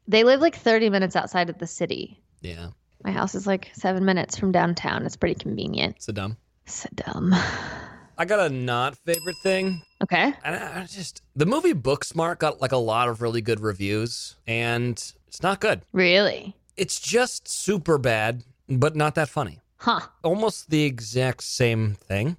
they 0.09 0.25
live 0.25 0.41
like 0.41 0.57
30 0.57 0.91
minutes 0.91 1.15
outside 1.15 1.49
of 1.49 1.59
the 1.59 1.67
city 1.67 2.21
Yeah, 2.41 2.71
My 3.05 3.13
house 3.13 3.35
is 3.37 3.47
like 3.47 3.71
seven 3.75 4.05
minutes 4.05 4.37
from 4.37 4.51
downtown. 4.51 5.07
It's 5.07 5.17
pretty 5.17 5.37
convenient. 5.37 6.03
so 6.03 6.13
dumb. 6.13 6.37
So 6.67 6.89
dumb. 6.95 7.33
I 8.19 8.25
got 8.25 8.41
a 8.41 8.49
not 8.53 8.97
favorite 8.99 9.37
thing. 9.43 9.83
Okay. 10.03 10.35
And 10.45 10.57
I 10.57 10.81
I 10.83 10.85
just 10.87 11.23
the 11.37 11.47
movie 11.47 11.73
Booksmart 11.75 12.39
got 12.39 12.61
like 12.61 12.73
a 12.73 12.77
lot 12.77 13.09
of 13.09 13.23
really 13.23 13.41
good 13.41 13.61
reviews, 13.61 14.37
and 14.47 14.93
it's 15.29 15.43
not 15.43 15.61
good. 15.61 15.83
Really? 15.93 16.55
It's 16.77 17.01
just 17.01 17.49
super 17.49 17.99
bad, 17.99 18.45
but 18.69 18.97
not 18.97 19.15
that 19.17 19.29
funny. 19.29 19.61
Huh. 19.79 20.01
Almost 20.23 20.71
the 20.71 20.85
exact 20.85 21.43
same 21.43 21.95
thing, 21.95 22.37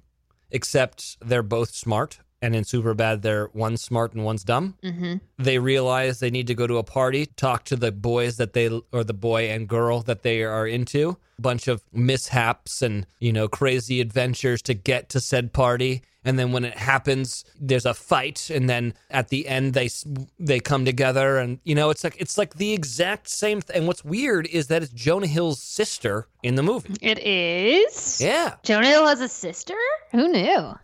except 0.50 1.18
they're 1.20 1.42
both 1.42 1.74
smart. 1.74 2.18
And 2.42 2.54
in 2.54 2.64
Superbad, 2.64 3.22
they're 3.22 3.48
one's 3.54 3.80
smart 3.80 4.12
and 4.12 4.22
one's 4.22 4.44
dumb. 4.44 4.76
Mm-hmm. 4.82 5.14
They 5.38 5.58
realize 5.58 6.20
they 6.20 6.30
need 6.30 6.46
to 6.48 6.54
go 6.54 6.66
to 6.66 6.76
a 6.76 6.82
party, 6.82 7.24
talk 7.24 7.64
to 7.64 7.76
the 7.76 7.90
boys 7.90 8.36
that 8.36 8.52
they, 8.52 8.68
or 8.92 9.02
the 9.02 9.14
boy 9.14 9.48
and 9.48 9.66
girl 9.66 10.00
that 10.02 10.22
they 10.22 10.42
are 10.42 10.66
into. 10.66 11.16
A 11.38 11.40
Bunch 11.40 11.68
of 11.68 11.82
mishaps 11.90 12.82
and, 12.82 13.06
you 13.18 13.32
know, 13.32 13.48
crazy 13.48 13.98
adventures 14.02 14.60
to 14.62 14.74
get 14.74 15.08
to 15.10 15.20
said 15.20 15.54
party. 15.54 16.02
And 16.24 16.38
then 16.38 16.52
when 16.52 16.64
it 16.64 16.78
happens, 16.78 17.44
there's 17.60 17.86
a 17.86 17.94
fight. 17.94 18.50
And 18.50 18.68
then 18.68 18.94
at 19.10 19.28
the 19.28 19.46
end, 19.46 19.74
they 19.74 19.90
they 20.38 20.60
come 20.60 20.84
together. 20.84 21.38
And, 21.38 21.60
you 21.64 21.74
know, 21.74 21.90
it's 21.90 22.02
like, 22.02 22.16
it's 22.18 22.38
like 22.38 22.54
the 22.54 22.72
exact 22.72 23.28
same 23.28 23.60
thing. 23.60 23.76
And 23.76 23.86
what's 23.86 24.04
weird 24.04 24.46
is 24.46 24.68
that 24.68 24.82
it's 24.82 24.92
Jonah 24.92 25.26
Hill's 25.26 25.60
sister 25.60 26.28
in 26.42 26.54
the 26.54 26.62
movie. 26.62 26.94
It 27.00 27.18
is? 27.18 28.20
Yeah. 28.20 28.54
Jonah 28.62 28.86
Hill 28.86 29.06
has 29.06 29.20
a 29.20 29.28
sister? 29.28 29.76
Who 30.12 30.28
knew? 30.28 30.74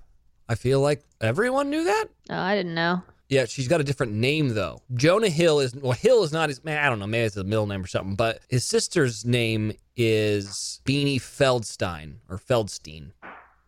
I 0.49 0.55
feel 0.57 0.81
like 0.81 1.05
everyone 1.21 1.71
knew 1.71 1.85
that. 1.85 2.07
Oh, 2.29 2.37
I 2.37 2.57
didn't 2.57 2.75
know. 2.75 3.03
Yeah, 3.29 3.45
she's 3.45 3.69
got 3.69 3.81
a 3.81 3.85
different 3.85 4.13
name 4.13 4.55
though. 4.55 4.83
Jonah 4.95 5.29
Hill 5.29 5.61
is 5.61 5.73
well, 5.73 5.93
Hill 5.93 6.25
is 6.25 6.33
not 6.33 6.49
his 6.49 6.65
man. 6.65 6.85
I 6.85 6.89
don't 6.89 6.99
know, 6.99 7.07
maybe 7.07 7.27
it's 7.27 7.37
a 7.37 7.45
middle 7.45 7.69
name 7.69 7.85
or 7.85 7.87
something. 7.87 8.17
But 8.17 8.41
his 8.49 8.65
sister's 8.65 9.25
name 9.25 9.73
is 9.97 10.81
Beanie 10.85 11.21
Feldstein 11.21 12.15
or 12.29 12.39
Feldstein, 12.39 13.13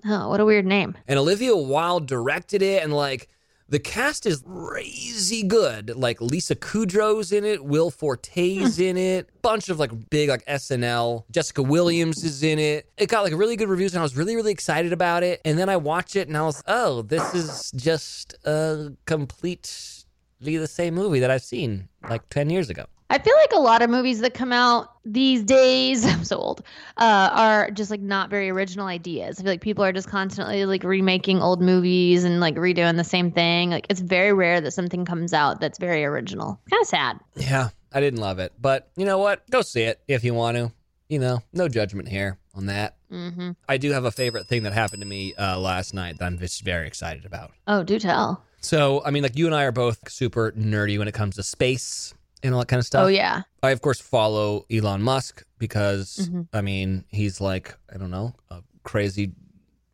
Oh, 0.04 0.28
what 0.28 0.40
a 0.40 0.44
weird 0.44 0.66
name. 0.66 0.96
and 1.06 1.18
Olivia 1.18 1.56
Wilde 1.56 2.06
directed 2.06 2.62
it. 2.62 2.82
And 2.82 2.92
like 2.92 3.28
the 3.72 3.78
cast 3.78 4.26
is 4.26 4.42
crazy 4.42 5.42
good. 5.42 5.96
Like 5.96 6.20
Lisa 6.20 6.54
Kudrow's 6.54 7.32
in 7.32 7.44
it, 7.44 7.64
Will 7.64 7.90
Forte's 7.90 8.76
hmm. 8.76 8.82
in 8.82 8.96
it, 8.98 9.30
bunch 9.40 9.70
of 9.70 9.78
like 9.78 10.10
big 10.10 10.28
like 10.28 10.44
SNL. 10.44 11.24
Jessica 11.30 11.62
Williams 11.62 12.22
is 12.22 12.42
in 12.42 12.58
it. 12.58 12.90
It 12.98 13.08
got 13.08 13.24
like 13.24 13.32
really 13.32 13.56
good 13.56 13.70
reviews, 13.70 13.94
and 13.94 14.00
I 14.00 14.02
was 14.02 14.14
really 14.14 14.36
really 14.36 14.52
excited 14.52 14.92
about 14.92 15.22
it. 15.22 15.40
And 15.46 15.58
then 15.58 15.70
I 15.70 15.78
watched 15.78 16.16
it, 16.16 16.28
and 16.28 16.36
I 16.36 16.42
was, 16.42 16.62
oh, 16.66 17.00
this 17.00 17.34
is 17.34 17.72
just 17.74 18.34
a 18.44 18.92
completely 19.06 20.58
the 20.58 20.66
same 20.66 20.94
movie 20.94 21.20
that 21.20 21.30
I've 21.30 21.42
seen 21.42 21.88
like 22.10 22.28
ten 22.28 22.50
years 22.50 22.68
ago. 22.68 22.84
I 23.12 23.18
feel 23.18 23.34
like 23.36 23.52
a 23.52 23.60
lot 23.60 23.82
of 23.82 23.90
movies 23.90 24.20
that 24.20 24.32
come 24.32 24.54
out 24.54 24.88
these 25.04 25.42
days, 25.42 26.06
I'm 26.06 26.24
so 26.24 26.38
old, 26.38 26.62
uh, 26.96 27.28
are 27.30 27.70
just 27.70 27.90
like 27.90 28.00
not 28.00 28.30
very 28.30 28.48
original 28.48 28.86
ideas. 28.86 29.38
I 29.38 29.42
feel 29.42 29.52
like 29.52 29.60
people 29.60 29.84
are 29.84 29.92
just 29.92 30.08
constantly 30.08 30.64
like 30.64 30.82
remaking 30.82 31.42
old 31.42 31.60
movies 31.60 32.24
and 32.24 32.40
like 32.40 32.54
redoing 32.54 32.96
the 32.96 33.04
same 33.04 33.30
thing. 33.30 33.68
Like 33.68 33.86
it's 33.90 34.00
very 34.00 34.32
rare 34.32 34.62
that 34.62 34.70
something 34.70 35.04
comes 35.04 35.34
out 35.34 35.60
that's 35.60 35.78
very 35.78 36.06
original. 36.06 36.58
Kind 36.70 36.80
of 36.80 36.88
sad. 36.88 37.20
Yeah, 37.36 37.68
I 37.92 38.00
didn't 38.00 38.20
love 38.20 38.38
it, 38.38 38.54
but 38.58 38.88
you 38.96 39.04
know 39.04 39.18
what? 39.18 39.48
Go 39.50 39.60
see 39.60 39.82
it 39.82 40.00
if 40.08 40.24
you 40.24 40.32
want 40.32 40.56
to. 40.56 40.72
You 41.10 41.18
know, 41.18 41.42
no 41.52 41.68
judgment 41.68 42.08
here 42.08 42.38
on 42.54 42.64
that. 42.66 42.96
Mm-hmm. 43.12 43.50
I 43.68 43.76
do 43.76 43.90
have 43.90 44.06
a 44.06 44.10
favorite 44.10 44.46
thing 44.46 44.62
that 44.62 44.72
happened 44.72 45.02
to 45.02 45.06
me 45.06 45.34
uh, 45.34 45.58
last 45.58 45.92
night 45.92 46.16
that 46.18 46.24
I'm 46.24 46.38
just 46.38 46.62
very 46.62 46.86
excited 46.86 47.26
about. 47.26 47.50
Oh, 47.68 47.82
do 47.82 47.98
tell. 47.98 48.42
So, 48.62 49.02
I 49.04 49.10
mean, 49.10 49.22
like 49.22 49.36
you 49.36 49.44
and 49.44 49.54
I 49.54 49.64
are 49.64 49.72
both 49.72 50.10
super 50.10 50.52
nerdy 50.52 50.98
when 50.98 51.08
it 51.08 51.12
comes 51.12 51.36
to 51.36 51.42
space 51.42 52.14
and 52.42 52.54
all 52.54 52.60
that 52.60 52.68
kind 52.68 52.78
of 52.80 52.86
stuff. 52.86 53.04
Oh 53.04 53.08
yeah. 53.08 53.42
I, 53.62 53.70
of 53.70 53.80
course, 53.80 54.00
follow 54.00 54.64
Elon 54.70 55.02
Musk 55.02 55.44
because, 55.58 56.28
Mhm. 56.30 56.48
I 56.52 56.60
mean, 56.60 57.04
he's 57.08 57.40
like, 57.40 57.76
I 57.92 57.96
don't 57.98 58.10
know, 58.10 58.34
a 58.50 58.62
crazy 58.82 59.32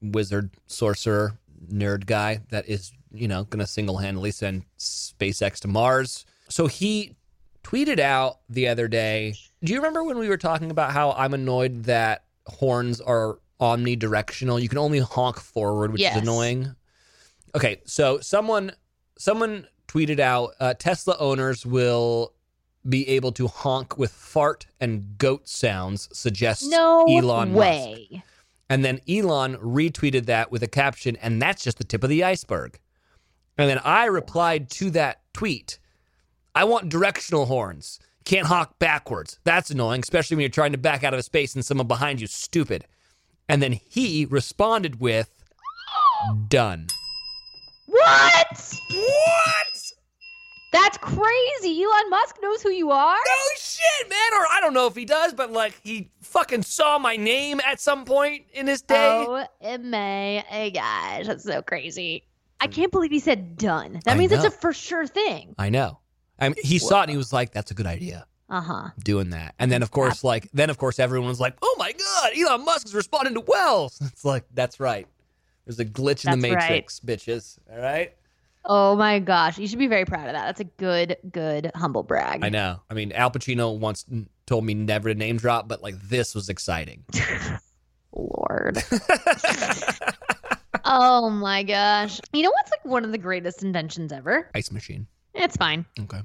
wizard, 0.01 0.51
sorcerer, 0.67 1.39
nerd 1.73 2.07
guy 2.07 2.41
that 2.51 2.69
is, 2.69 2.93
you 3.13 3.29
know, 3.29 3.45
going 3.45 3.61
to 3.61 3.67
single 3.67 3.99
handedly 3.99 4.31
send 4.31 4.63
SpaceX 4.79 5.59
to 5.61 5.69
Mars. 5.69 6.25
So 6.49 6.67
he 6.67 7.17
tweeted 7.65 7.99
out 7.99 8.39
the 8.49 8.69
other 8.69 8.89
day. 8.89 9.35
Do 9.63 9.73
you 9.73 9.79
remember 9.81 10.05
when 10.05 10.19
we 10.19 10.29
were 10.29 10.37
talking 10.39 10.71
about 10.71 10.93
how 10.93 11.13
I'm 11.13 11.35
annoyed 11.35 11.85
that 11.85 12.25
horns 12.47 13.01
are 13.01 13.39
omnidirectional? 13.61 14.63
You 14.63 14.69
can 14.69 14.79
only 14.79 15.01
honk 15.01 15.39
forward, 15.39 15.93
which 15.93 16.01
Yes. 16.01 16.17
is 16.17 16.23
annoying. 16.23 16.75
Okay, 17.55 17.81
so 17.85 18.21
someone 18.21 18.73
someone 19.19 19.67
tweeted 19.89 20.21
out 20.21 20.55
uh, 20.61 20.75
Tesla 20.75 21.17
owners 21.19 21.67
will 21.67 22.33
be 22.89 23.09
able 23.09 23.33
to 23.33 23.47
honk 23.47 23.99
with 23.99 24.11
fart 24.13 24.67
and 24.81 25.19
goat 25.19 25.49
sounds. 25.49 26.09
Suggests 26.13 26.67
No 26.67 27.05
Elon 27.09 27.53
Musk. 27.53 27.61
way. 27.61 28.23
And 28.71 28.85
then 28.85 29.01
Elon 29.09 29.57
retweeted 29.57 30.27
that 30.27 30.51
with 30.53 30.63
a 30.63 30.69
caption, 30.69 31.17
and 31.17 31.41
that's 31.41 31.63
just 31.65 31.79
the 31.79 31.85
tip 31.85 32.05
of 32.05 32.11
the 32.11 32.23
iceberg. 32.25 32.79
And 33.57 33.69
then 33.69 33.81
I 33.83 34.05
replied 34.05 34.71
to 34.73 34.91
that 34.91 35.21
tweet 35.33 35.79
I 36.55 36.65
want 36.65 36.89
directional 36.89 37.47
horns. 37.47 37.99
Can't 38.25 38.47
honk 38.47 38.71
backwards. 38.79 39.39
That's 39.45 39.71
annoying, 39.71 40.01
especially 40.01 40.37
when 40.37 40.43
you're 40.43 40.51
trying 40.51 40.73
to 40.73 40.79
back 40.79 41.03
out 41.03 41.15
of 41.15 41.21
a 41.21 41.23
space 41.23 41.55
and 41.55 41.65
someone 41.65 41.87
behind 41.87 42.21
you 42.21 42.25
is 42.25 42.33
stupid. 42.33 42.85
And 43.49 43.63
then 43.63 43.73
he 43.73 44.27
responded 44.27 45.01
with, 45.01 45.43
done. 46.49 46.89
What? 47.87 48.75
What? 48.91 49.78
That's 50.71 50.99
crazy. 50.99 51.83
Elon 51.83 52.11
Musk 52.11 52.37
knows 52.43 52.63
who 52.63 52.71
you 52.71 52.91
are. 52.91 53.17
No 53.17 53.57
shit, 53.59 54.11
man. 54.11 54.35
Or 54.35 54.47
I 54.51 54.59
don't 54.61 54.75
know 54.75 54.87
if 54.87 54.95
he 54.95 55.05
does, 55.05 55.33
but 55.33 55.51
like 55.51 55.81
he 55.83 56.11
fucking 56.21 56.63
saw 56.63 56.99
my 56.99 57.17
name 57.17 57.61
at 57.65 57.81
some 57.81 58.05
point 58.05 58.45
in 58.53 58.67
his 58.67 58.83
day. 58.83 59.25
Oh 59.27 59.47
my 59.79 60.71
gosh, 60.75 61.27
that's 61.27 61.45
so 61.45 61.63
crazy. 61.63 62.25
I 62.61 62.67
can't 62.67 62.93
believe 62.93 63.11
he 63.11 63.21
said 63.21 63.57
done. 63.57 64.01
That 64.05 64.17
I 64.17 64.19
means 64.19 64.33
it's 64.33 64.45
a 64.45 64.51
for 64.51 64.73
sure 64.73 65.07
thing. 65.07 65.55
I 65.59 65.71
know. 65.71 66.01
I 66.39 66.49
mean, 66.51 66.57
he 66.63 66.79
saw 66.79 67.01
it 67.01 67.05
and 67.05 67.11
he 67.13 67.17
was 67.17 67.33
like, 67.33 67.53
that's 67.53 67.71
a 67.71 67.75
good 67.75 67.87
idea. 67.87 68.27
Uh 68.51 68.63
huh. 68.63 68.89
doing 69.05 69.31
that. 69.31 69.55
And 69.59 69.71
then 69.71 69.83
of 69.83 69.91
course, 69.91 70.25
like 70.25 70.51
then 70.53 70.71
of 70.71 70.79
course 70.79 70.99
everyone's 70.99 71.39
like, 71.39 71.59
"Oh 71.61 71.77
my 71.79 71.93
god, 71.93 72.33
Elon 72.35 72.65
Musk 72.65 72.87
is 72.87 72.95
responding 72.95 73.35
to 73.35 73.41
Wells." 73.47 74.01
It's 74.11 74.25
like 74.25 74.45
that's 74.55 74.81
right. 74.81 75.07
There's 75.67 75.79
a 75.81 75.85
glitch 75.85 76.25
in 76.25 76.41
the 76.41 76.49
That's 76.49 76.55
right. 76.55 76.71
matrix, 76.71 76.99
bitches. 77.01 77.59
All 77.71 77.79
right. 77.79 78.15
Oh 78.71 78.97
my 78.97 79.19
gosh, 79.19 79.59
you 79.59 79.67
should 79.67 79.79
be 79.79 79.87
very 79.87 80.05
proud 80.05 80.27
of 80.27 80.35
that. 80.35 80.45
That's 80.47 80.61
a 80.61 80.65
good, 80.65 81.17
good 81.33 81.71
humble 81.75 82.03
brag. 82.03 82.45
I 82.45 82.51
know. 82.51 82.81
I 82.91 82.95
mean, 82.95 83.13
Al 83.13 83.31
Pacino 83.31 83.79
once 83.79 84.05
told 84.47 84.65
me 84.65 84.75
never 84.75 85.09
to 85.09 85.15
name 85.15 85.39
drop, 85.39 85.69
but 85.69 85.83
like 85.83 85.95
this 86.03 86.35
was 86.35 86.51
exciting. 86.51 87.05
Lord. 88.13 88.79
oh 90.85 91.31
my 91.31 91.63
gosh. 91.63 92.21
You 92.33 92.43
know 92.43 92.51
what's 92.51 92.71
like 92.71 92.85
one 92.85 93.05
of 93.05 93.13
the 93.13 93.19
greatest 93.19 93.63
inventions 93.63 94.13
ever? 94.13 94.51
Ice 94.55 94.71
machine. 94.71 95.07
It's 95.35 95.57
fine. 95.57 95.85
Okay. 96.01 96.21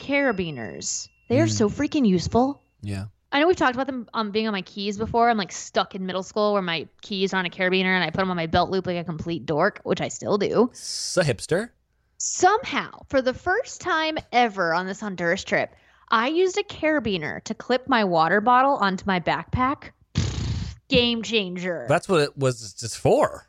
Carabiners. 0.00 1.08
They 1.28 1.40
are 1.40 1.46
Mm. 1.46 1.50
so 1.52 1.68
freaking 1.68 2.06
useful. 2.06 2.62
Yeah. 2.82 3.06
I 3.36 3.40
know 3.40 3.48
we've 3.48 3.56
talked 3.56 3.74
about 3.74 3.86
them 3.86 4.08
um, 4.14 4.30
being 4.30 4.46
on 4.46 4.52
my 4.52 4.62
keys 4.62 4.96
before. 4.96 5.28
I'm 5.28 5.36
like 5.36 5.52
stuck 5.52 5.94
in 5.94 6.06
middle 6.06 6.22
school 6.22 6.54
where 6.54 6.62
my 6.62 6.88
keys 7.02 7.34
are 7.34 7.36
on 7.36 7.44
a 7.44 7.50
carabiner 7.50 7.94
and 7.94 8.02
I 8.02 8.08
put 8.08 8.20
them 8.20 8.30
on 8.30 8.36
my 8.36 8.46
belt 8.46 8.70
loop 8.70 8.86
like 8.86 8.96
a 8.96 9.04
complete 9.04 9.44
dork, 9.44 9.78
which 9.82 10.00
I 10.00 10.08
still 10.08 10.38
do. 10.38 10.70
So 10.72 11.20
hipster. 11.20 11.68
Somehow, 12.16 13.02
for 13.10 13.20
the 13.20 13.34
first 13.34 13.82
time 13.82 14.16
ever 14.32 14.72
on 14.72 14.86
this 14.86 15.00
Honduras 15.00 15.44
trip, 15.44 15.74
I 16.08 16.28
used 16.28 16.56
a 16.56 16.62
carabiner 16.62 17.44
to 17.44 17.52
clip 17.52 17.86
my 17.90 18.04
water 18.04 18.40
bottle 18.40 18.76
onto 18.76 19.04
my 19.06 19.20
backpack. 19.20 19.90
Game 20.88 21.22
changer. 21.22 21.84
That's 21.90 22.08
what 22.08 22.22
it 22.22 22.38
was 22.38 22.72
just 22.72 22.96
for. 22.96 23.48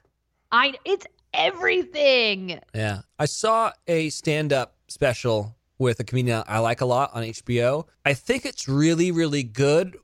I 0.51 0.73
it's 0.83 1.07
everything. 1.33 2.59
Yeah. 2.75 3.03
I 3.17 3.25
saw 3.25 3.71
a 3.87 4.09
stand 4.09 4.51
up 4.51 4.75
special 4.89 5.55
with 5.79 5.99
a 5.99 6.03
comedian 6.03 6.43
I 6.47 6.59
like 6.59 6.81
a 6.81 6.85
lot 6.85 7.11
on 7.13 7.23
HBO. 7.23 7.85
I 8.05 8.13
think 8.13 8.45
it's 8.45 8.67
really, 8.67 9.11
really 9.11 9.43
good, 9.43 9.97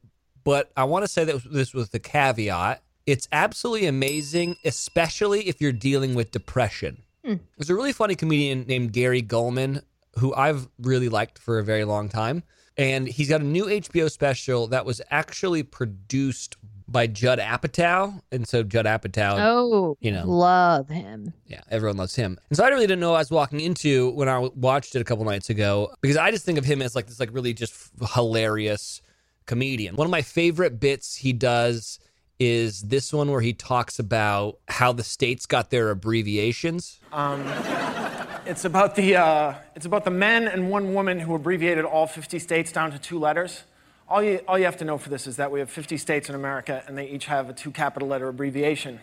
but 0.44 0.72
I 0.78 0.84
want 0.84 1.04
to 1.04 1.08
say 1.08 1.24
that 1.24 1.42
this 1.52 1.74
with 1.74 1.92
the 1.92 2.00
caveat. 2.00 2.82
It's 3.06 3.28
absolutely 3.32 3.88
amazing, 3.88 4.56
especially 4.64 5.48
if 5.50 5.60
you're 5.60 5.74
dealing 5.74 6.16
with 6.16 6.32
depression. 6.32 7.04
Hmm. 7.26 7.36
There's 7.58 7.70
a 7.70 7.76
really 7.76 7.92
funny 7.92 8.16
comedian 8.16 8.66
named 8.66 8.94
Gary 8.94 9.22
Gulman 9.22 9.84
who 10.20 10.34
I've 10.34 10.68
really 10.80 11.10
liked 11.10 11.40
for 11.40 11.60
a 11.60 11.64
very 11.64 11.86
long 11.86 12.10
time. 12.10 12.44
And 12.78 13.08
he's 13.08 13.30
got 13.30 13.42
a 13.42 13.46
new 13.46 13.66
HBO 13.66 14.10
special 14.10 14.68
that 14.68 14.86
was 14.86 15.02
actually 15.12 15.64
produced 15.64 16.58
by 16.88 17.08
Judd 17.08 17.40
Apatow. 17.40 18.22
And 18.32 18.48
so 18.48 18.64
Judd 18.64 18.86
Apatow 18.86 19.36
Oh, 19.40 19.98
you 20.02 20.12
know. 20.12 20.26
love 20.26 20.90
him. 20.90 21.34
yeah, 21.46 21.62
everyone 21.70 21.98
loves 21.98 22.16
him. 22.16 22.38
And 22.50 22.58
so 22.58 22.64
I 22.64 22.68
really 22.70 22.88
didn't 22.88 23.00
know 23.00 23.12
what 23.12 23.18
I 23.18 23.20
was 23.20 23.32
walking 23.32 23.60
into 23.60 24.12
when 24.12 24.28
I 24.30 24.40
watched 24.56 24.96
it 24.96 25.02
a 25.02 25.04
couple 25.04 25.26
nights 25.26 25.50
ago 25.50 25.94
because 26.02 26.18
I 26.18 26.32
just 26.32 26.46
think 26.46 26.58
of 26.58 26.66
him 26.66 26.82
as 26.82 26.96
like 26.96 27.08
this 27.08 27.20
like 27.20 27.30
really 27.34 27.54
just 27.54 27.74
hilarious 28.14 29.02
comedian. 29.46 29.96
One 29.96 30.06
of 30.06 30.12
my 30.12 30.22
favorite 30.22 30.80
bits 30.80 31.16
he 31.16 31.34
does 31.34 32.00
is 32.40 32.82
this 32.82 33.14
one 33.14 33.30
where 33.32 33.42
he 33.42 33.54
talks 33.54 34.00
about 34.00 34.58
how 34.68 34.92
the 34.92 35.04
states 35.04 35.46
got 35.46 35.70
their 35.70 35.90
abbreviations. 35.92 37.00
It's 38.46 38.66
about 38.66 38.96
the 38.96 39.16
uh, 39.16 39.54
it's 39.76 39.86
about 39.86 40.04
the 40.04 40.12
men 40.12 40.48
and 40.50 40.70
one 40.70 40.94
woman 40.94 41.20
who 41.20 41.34
abbreviated 41.36 41.86
all 41.86 42.08
50 42.08 42.40
states 42.40 42.72
down 42.74 42.92
to 42.92 43.00
two 43.00 43.18
letters. 43.18 43.64
All 44.08 44.22
you 44.22 44.40
all 44.48 44.58
you 44.58 44.66
have 44.66 44.78
to 44.78 44.86
know 44.86 44.98
for 44.98 45.10
this 45.10 45.28
is 45.28 45.38
that 45.38 45.52
we 45.52 45.60
have 45.60 45.70
50 45.70 45.98
states 45.98 46.30
in 46.30 46.36
America, 46.36 46.84
and 46.88 46.98
they 46.98 47.08
each 47.08 47.26
have 47.26 47.50
a 47.50 47.54
two 47.54 47.72
capital 47.72 48.08
letter 48.08 48.28
abbreviation. 48.28 49.00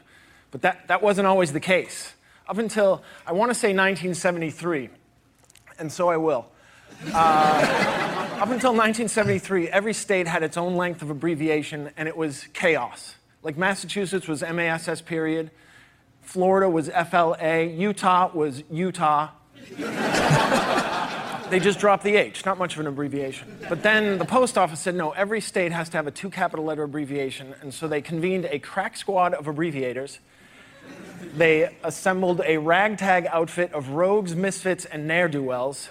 But 0.51 0.62
that 0.62 0.88
that 0.88 1.03
wasn't 1.03 1.26
always 1.26 1.53
the 1.53 1.61
case 1.61 2.12
up 2.48 2.59
until 2.59 3.03
I 3.26 3.32
want 3.32 3.51
to 3.51 3.55
say 3.55 3.68
1973, 3.68 4.90
and 5.78 5.90
so 5.90 6.09
I 6.09 6.16
will. 6.16 6.46
Uh, 7.07 7.09
up 8.40 8.51
until 8.51 8.72
1973, 8.72 9.68
every 9.68 9.94
state 9.94 10.26
had 10.26 10.42
its 10.42 10.57
own 10.57 10.76
length 10.76 11.01
of 11.01 11.11
abbreviation, 11.11 11.90
and 11.96 12.09
it 12.09 12.16
was 12.16 12.48
chaos. 12.53 13.14
Like 13.42 13.57
Massachusetts 13.57 14.26
was 14.26 14.42
MASS 14.42 15.01
period. 15.01 15.51
Florida 16.22 16.68
was 16.68 16.88
FLA, 16.88 17.62
Utah 17.62 18.30
was 18.34 18.62
Utah. 18.70 19.30
they 21.51 21.61
just 21.61 21.78
dropped 21.78 22.05
the 22.05 22.16
H, 22.16 22.46
not 22.46 22.59
much 22.59 22.74
of 22.74 22.80
an 22.80 22.86
abbreviation. 22.86 23.59
But 23.68 23.82
then 23.82 24.18
the 24.18 24.24
post 24.24 24.57
office 24.57 24.80
said 24.80 24.94
no, 24.94 25.11
every 25.11 25.40
state 25.40 25.72
has 25.72 25.88
to 25.90 25.96
have 25.96 26.07
a 26.07 26.11
two 26.11 26.30
capital 26.30 26.64
letter 26.64 26.84
abbreviation, 26.84 27.55
and 27.61 27.74
so 27.74 27.88
they 27.88 28.01
convened 28.01 28.46
a 28.46 28.59
crack 28.59 28.96
squad 28.96 29.34
of 29.34 29.46
abbreviators. 29.46 30.20
They 31.36 31.76
assembled 31.84 32.40
a 32.44 32.57
ragtag 32.57 33.26
outfit 33.26 33.72
of 33.72 33.90
rogues, 33.90 34.34
misfits, 34.34 34.84
and 34.84 35.07
ne'er 35.07 35.28
do 35.28 35.42
wells. 35.42 35.88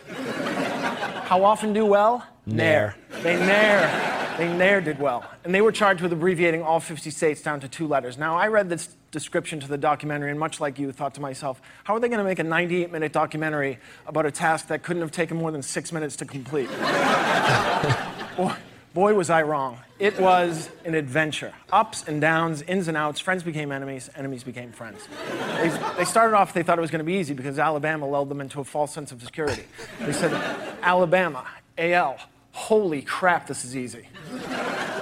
How 1.26 1.44
often 1.44 1.74
do 1.74 1.86
well? 1.86 2.26
Ne'er. 2.46 2.96
They 3.22 3.36
ne'er, 3.36 4.19
they 4.40 4.52
ne'er 4.54 4.82
did 4.82 5.00
well. 5.00 5.30
And 5.44 5.54
they 5.54 5.62
were 5.62 5.72
charged 5.72 6.02
with 6.02 6.14
abbreviating 6.14 6.64
all 6.64 6.80
50 6.80 7.10
states 7.10 7.42
down 7.42 7.60
to 7.60 7.68
two 7.68 7.88
letters. 7.88 8.18
Now, 8.18 8.38
I 8.38 8.48
read 8.48 8.70
this 8.70 8.96
description 9.12 9.60
to 9.60 9.68
the 9.68 9.78
documentary, 9.78 10.32
and 10.32 10.40
much 10.40 10.62
like 10.62 10.80
you, 10.80 10.92
thought 10.92 11.16
to 11.16 11.22
myself, 11.22 11.62
how 11.84 11.96
are 11.96 12.00
they 12.00 12.08
going 12.08 12.20
to 12.20 12.24
make 12.24 12.40
a 12.40 12.44
98 12.44 12.92
minute 12.92 13.12
documentary 13.12 13.80
about 14.08 14.26
a 14.26 14.32
task 14.32 14.68
that 14.68 14.82
couldn't 14.84 15.02
have 15.02 15.12
taken 15.12 15.38
more 15.38 15.52
than 15.52 15.62
six 15.62 15.92
minutes 15.92 16.16
to 16.18 16.26
complete? 16.26 16.70
boy, 18.38 18.56
boy, 18.94 19.14
was 19.14 19.30
I 19.30 19.42
wrong. 19.42 19.80
It 20.00 20.18
was 20.20 20.70
an 20.86 20.96
adventure. 20.96 21.54
Ups 21.72 22.08
and 22.08 22.22
downs, 22.22 22.62
ins 22.62 22.88
and 22.88 22.96
outs. 22.96 23.20
Friends 23.20 23.44
became 23.44 23.72
enemies, 23.72 24.10
enemies 24.16 24.44
became 24.44 24.72
friends. 24.72 25.06
They, 25.58 25.70
they 25.98 26.06
started 26.06 26.38
off, 26.38 26.54
they 26.54 26.64
thought 26.64 26.78
it 26.78 26.82
was 26.82 26.92
going 26.92 27.00
to 27.00 27.06
be 27.06 27.16
easy 27.16 27.34
because 27.34 27.60
Alabama 27.60 28.08
lulled 28.08 28.30
them 28.30 28.40
into 28.40 28.62
a 28.62 28.64
false 28.64 28.94
sense 28.94 29.12
of 29.12 29.22
security. 29.22 29.64
They 30.00 30.14
said, 30.14 30.32
Alabama, 30.82 31.46
AL, 31.78 32.20
holy 32.52 33.02
crap, 33.02 33.48
this 33.48 33.66
is 33.66 33.76
easy. 33.76 34.08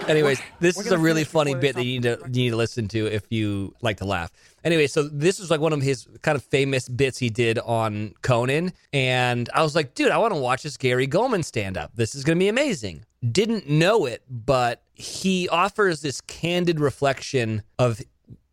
Anyways, 0.08 0.40
this 0.60 0.80
is 0.80 0.92
a 0.92 0.98
really 0.98 1.24
funny 1.24 1.54
bit 1.54 1.76
that 1.76 1.84
you 1.84 2.00
need 2.00 2.04
to 2.04 2.20
you 2.26 2.44
need 2.44 2.50
to 2.52 2.56
listen 2.56 2.88
to 2.90 3.08
if 3.08 3.24
you 3.30 3.74
like 3.82 3.98
to 3.98 4.06
laugh. 4.06 4.32
Anyway, 4.64 4.88
so 4.88 5.04
this 5.04 5.40
is 5.40 5.52
like 5.52 5.60
one 5.60 5.74
of 5.74 5.82
his 5.82 6.08
kind 6.22 6.36
of 6.36 6.44
famous 6.44 6.88
bits 6.88 7.18
he 7.18 7.30
did 7.30 7.60
on 7.60 8.14
Conan, 8.22 8.72
and 8.94 9.50
I 9.54 9.64
was 9.64 9.76
like, 9.76 9.96
dude, 9.96 10.12
I 10.12 10.18
want 10.18 10.34
to 10.34 10.40
watch 10.40 10.64
this 10.64 10.78
Gary 10.78 11.08
Gulman 11.08 11.44
stand 11.44 11.78
up. 11.78 11.92
This 11.96 12.16
is 12.16 12.24
going 12.24 12.38
to 12.38 12.40
be 12.40 12.48
amazing. 12.48 13.06
Didn't 13.32 13.70
know 13.70 14.06
it, 14.06 14.24
but 14.30 14.82
he 14.94 15.50
offers 15.50 16.02
this 16.02 16.22
candid 16.22 16.80
reflection 16.80 17.64
of 17.78 18.02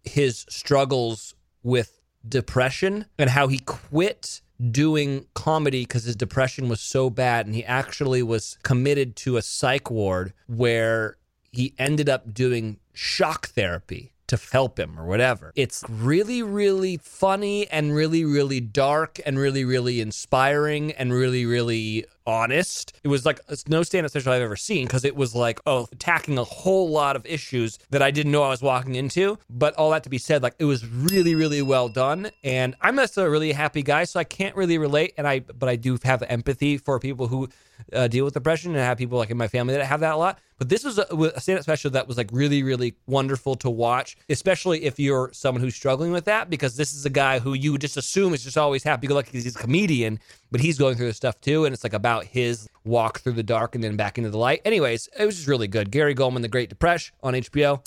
his 0.02 0.44
struggles 0.48 1.34
with 1.62 2.00
depression 2.28 3.06
and 3.18 3.30
how 3.30 3.48
he 3.48 3.58
quit 3.58 4.40
doing 4.70 5.26
comedy 5.34 5.82
because 5.82 6.04
his 6.04 6.16
depression 6.16 6.68
was 6.68 6.80
so 6.80 7.10
bad 7.10 7.46
and 7.46 7.54
he 7.54 7.64
actually 7.64 8.22
was 8.22 8.58
committed 8.62 9.16
to 9.16 9.36
a 9.36 9.42
psych 9.42 9.90
ward 9.90 10.32
where 10.46 11.16
he 11.52 11.74
ended 11.78 12.08
up 12.08 12.32
doing 12.32 12.78
shock 12.92 13.48
therapy 13.48 14.12
to 14.26 14.38
help 14.52 14.78
him 14.78 14.98
or 14.98 15.04
whatever. 15.06 15.52
It's 15.54 15.84
really, 15.88 16.42
really 16.42 16.96
funny 16.96 17.68
and 17.68 17.94
really, 17.94 18.24
really 18.24 18.60
dark 18.60 19.20
and 19.26 19.38
really, 19.38 19.64
really 19.64 20.00
inspiring 20.00 20.92
and 20.92 21.12
really, 21.12 21.44
really 21.44 22.06
honest. 22.26 22.92
It 23.02 23.08
was 23.08 23.26
like 23.26 23.40
it's 23.48 23.68
no 23.68 23.82
stand 23.82 24.04
up 24.04 24.10
special 24.10 24.32
I've 24.32 24.42
ever 24.42 24.56
seen 24.56 24.86
because 24.86 25.04
it 25.04 25.16
was 25.16 25.34
like, 25.34 25.60
oh, 25.66 25.88
attacking 25.92 26.38
a 26.38 26.44
whole 26.44 26.90
lot 26.90 27.16
of 27.16 27.26
issues 27.26 27.78
that 27.90 28.02
I 28.02 28.10
didn't 28.10 28.32
know 28.32 28.42
I 28.42 28.50
was 28.50 28.62
walking 28.62 28.94
into. 28.94 29.38
But 29.50 29.74
all 29.74 29.90
that 29.90 30.04
to 30.04 30.10
be 30.10 30.18
said, 30.18 30.42
like 30.42 30.54
it 30.58 30.64
was 30.64 30.86
really, 30.86 31.34
really 31.34 31.62
well 31.62 31.88
done. 31.88 32.30
And 32.42 32.74
I'm 32.80 32.96
just 32.96 33.18
a 33.18 33.28
really 33.28 33.52
happy 33.52 33.82
guy, 33.82 34.04
so 34.04 34.20
I 34.20 34.24
can't 34.24 34.56
really 34.56 34.78
relate. 34.78 35.14
And 35.16 35.26
I, 35.26 35.40
but 35.40 35.68
I 35.68 35.76
do 35.76 35.98
have 36.04 36.22
empathy 36.22 36.78
for 36.78 36.98
people 36.98 37.28
who 37.28 37.48
uh, 37.92 38.08
deal 38.08 38.24
with 38.24 38.34
depression 38.34 38.72
and 38.72 38.80
I 38.80 38.84
have 38.84 38.98
people 38.98 39.18
like 39.18 39.30
in 39.30 39.36
my 39.36 39.48
family 39.48 39.74
that 39.74 39.84
have 39.84 40.00
that 40.00 40.14
a 40.14 40.16
lot. 40.16 40.38
But 40.58 40.68
this 40.68 40.84
was 40.84 40.98
a, 40.98 41.06
a 41.34 41.40
stand 41.40 41.58
up 41.58 41.64
special 41.64 41.90
that 41.90 42.06
was 42.06 42.16
like 42.16 42.30
really, 42.32 42.62
really 42.62 42.94
wonderful 43.06 43.56
to 43.56 43.70
watch, 43.70 44.16
especially 44.28 44.84
if 44.84 45.00
you're 45.00 45.30
someone 45.32 45.60
who's 45.60 45.74
struggling 45.74 46.12
with 46.12 46.26
that, 46.26 46.48
because 46.48 46.76
this 46.76 46.94
is 46.94 47.04
a 47.04 47.10
guy 47.10 47.40
who 47.40 47.54
you 47.54 47.76
just 47.76 47.96
assume 47.96 48.34
is 48.34 48.44
just 48.44 48.56
always 48.56 48.84
happy 48.84 49.06
go 49.06 49.14
lucky 49.14 49.32
because 49.32 49.44
he's 49.44 49.56
a 49.56 49.58
comedian, 49.58 50.20
but 50.54 50.60
he's 50.60 50.78
going 50.78 50.94
through 50.94 51.06
this 51.06 51.16
stuff 51.16 51.40
too. 51.40 51.64
And 51.64 51.74
it's 51.74 51.82
like 51.82 51.94
about 51.94 52.26
his 52.26 52.68
walk 52.84 53.18
through 53.18 53.32
the 53.32 53.42
dark 53.42 53.74
and 53.74 53.82
then 53.82 53.96
back 53.96 54.18
into 54.18 54.30
the 54.30 54.38
light. 54.38 54.62
Anyways, 54.64 55.08
it 55.18 55.26
was 55.26 55.34
just 55.34 55.48
really 55.48 55.66
good. 55.66 55.90
Gary 55.90 56.14
Gulman, 56.14 56.42
The 56.42 56.48
Great 56.48 56.68
Depression 56.68 57.12
on 57.24 57.34
HBO. 57.34 57.84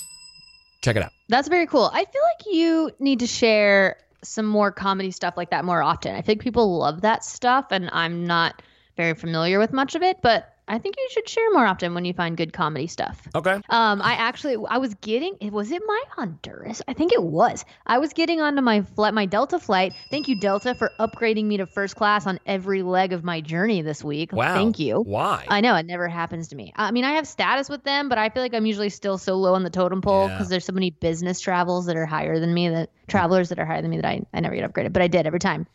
Check 0.82 0.98
it 0.98 1.02
out. 1.02 1.14
That's 1.30 1.48
very 1.48 1.66
cool. 1.66 1.90
I 1.94 2.04
feel 2.04 2.22
like 2.22 2.54
you 2.54 2.92
need 3.00 3.20
to 3.20 3.26
share 3.26 3.96
some 4.22 4.46
more 4.46 4.74
comedy 4.74 5.12
stuff 5.12 5.36
like 5.38 5.52
that 5.52 5.64
more 5.64 5.82
often. 5.82 6.14
I 6.14 6.22
think 6.22 6.42
people 6.42 6.78
love 6.78 7.00
that 7.04 7.24
stuff, 7.24 7.68
and 7.72 7.90
I'm 7.94 8.28
not 8.28 8.62
very 8.98 9.14
familiar 9.14 9.60
with 9.60 9.72
much 9.72 9.96
of 9.96 10.04
it, 10.04 10.18
but 10.22 10.54
I 10.70 10.80
think 10.80 10.96
you 10.98 11.08
should 11.12 11.30
share 11.30 11.50
more 11.52 11.66
often 11.66 11.94
when 11.94 12.04
you 12.04 12.14
find 12.14 12.36
good 12.36 12.52
comedy 12.52 12.88
stuff. 12.88 13.26
Okay. 13.34 13.54
Um, 13.70 14.02
I 14.02 14.14
actually 14.14 14.58
I 14.70 14.78
was 14.80 14.94
getting 14.96 15.38
was 15.52 15.72
it 15.72 15.82
my 15.86 16.04
Honduras? 16.10 16.82
I 16.88 16.94
think 16.94 17.14
it 17.14 17.24
was. 17.24 17.64
I 17.86 18.00
was 18.00 18.12
getting 18.14 18.42
onto 18.42 18.62
my 18.62 18.82
flight, 18.82 19.14
my 19.14 19.26
Delta 19.26 19.60
flight. 19.60 19.94
Thank 20.12 20.28
you, 20.28 20.40
Delta, 20.40 20.76
for 20.76 20.92
upgrading 21.00 21.46
me 21.46 21.58
to 21.58 21.66
first 21.66 21.96
class 21.96 22.28
on 22.28 22.40
every 22.46 22.84
leg 22.84 23.14
of 23.14 23.24
my 23.24 23.40
journey 23.40 23.82
this 23.82 24.04
week. 24.04 24.34
Wow. 24.34 24.56
Thank 24.56 24.80
you. 24.80 25.00
Why? 25.02 25.46
I 25.48 25.62
know 25.62 25.76
it 25.76 25.86
never 25.86 26.08
happens 26.08 26.50
to 26.50 26.56
me. 26.56 26.74
I 26.76 26.92
mean, 26.92 27.06
I 27.06 27.14
have 27.14 27.28
status 27.28 27.70
with 27.70 27.84
them, 27.84 28.10
but 28.10 28.18
I 28.18 28.30
feel 28.30 28.44
like 28.44 28.54
I'm 28.54 28.66
usually 28.66 28.90
still 28.90 29.18
so 29.18 29.36
low 29.36 29.54
on 29.56 29.64
the 29.64 29.70
totem 29.70 30.02
pole 30.02 30.28
Yeah. 30.28 30.34
because 30.36 30.50
there's 30.50 30.66
so 30.66 30.74
many 30.74 30.90
business 30.90 31.40
travels 31.40 31.86
that 31.86 31.96
are 31.96 32.06
higher 32.06 32.40
than 32.40 32.54
me, 32.54 32.70
that 32.70 32.90
travelers 33.08 33.50
that 33.50 33.60
are 33.60 33.66
higher 33.66 33.82
than 33.82 33.92
me 33.92 33.98
that 33.98 34.06
I, 34.06 34.22
I 34.34 34.42
never 34.42 34.56
get 34.56 34.70
upgraded, 34.70 34.92
but 34.92 35.02
I 35.02 35.08
did 35.08 35.26
every 35.26 35.40
time. 35.40 35.66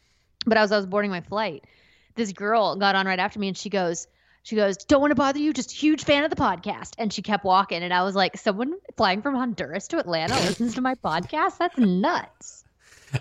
But 0.45 0.59
as 0.59 0.71
I 0.71 0.77
was 0.77 0.87
boarding 0.87 1.11
my 1.11 1.21
flight, 1.23 1.65
this 2.15 2.33
girl 2.33 2.77
got 2.77 2.95
on 2.95 3.07
right 3.07 3.19
after 3.19 3.39
me 3.39 3.49
and 3.49 3.57
she 3.57 3.71
goes, 3.71 4.07
she 4.43 4.57
goes, 4.57 4.77
don't 4.77 5.01
want 5.01 5.13
to 5.13 5.17
bother 5.17 5.39
you, 5.39 5.53
just 5.53 5.71
huge 5.71 6.05
fan 6.05 6.25
of 6.25 6.31
the 6.31 6.37
podcast. 6.37 6.95
And 6.99 7.13
she 7.13 7.23
kept 7.23 7.45
walking. 7.45 7.83
And 7.83 7.95
I 7.95 8.03
was 8.03 8.17
like, 8.17 8.37
someone 8.37 8.75
flying 8.97 9.23
from 9.23 9.35
Honduras 9.35 9.87
to 9.89 9.99
Atlanta 9.99 10.35
listens 10.35 10.75
to 10.75 10.81
my 10.81 10.95
podcast? 10.97 11.59
That's 11.59 11.79
nuts. 11.79 12.65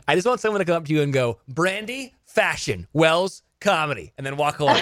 I 0.07 0.15
just 0.15 0.26
want 0.26 0.39
someone 0.39 0.59
to 0.59 0.65
come 0.65 0.78
up 0.78 0.86
to 0.86 0.93
you 0.93 1.01
and 1.01 1.13
go, 1.13 1.39
Brandy, 1.47 2.15
fashion, 2.26 2.88
Wells, 2.93 3.43
comedy, 3.59 4.13
and 4.17 4.26
then 4.26 4.38
walk 4.38 4.59
away. 4.59 4.82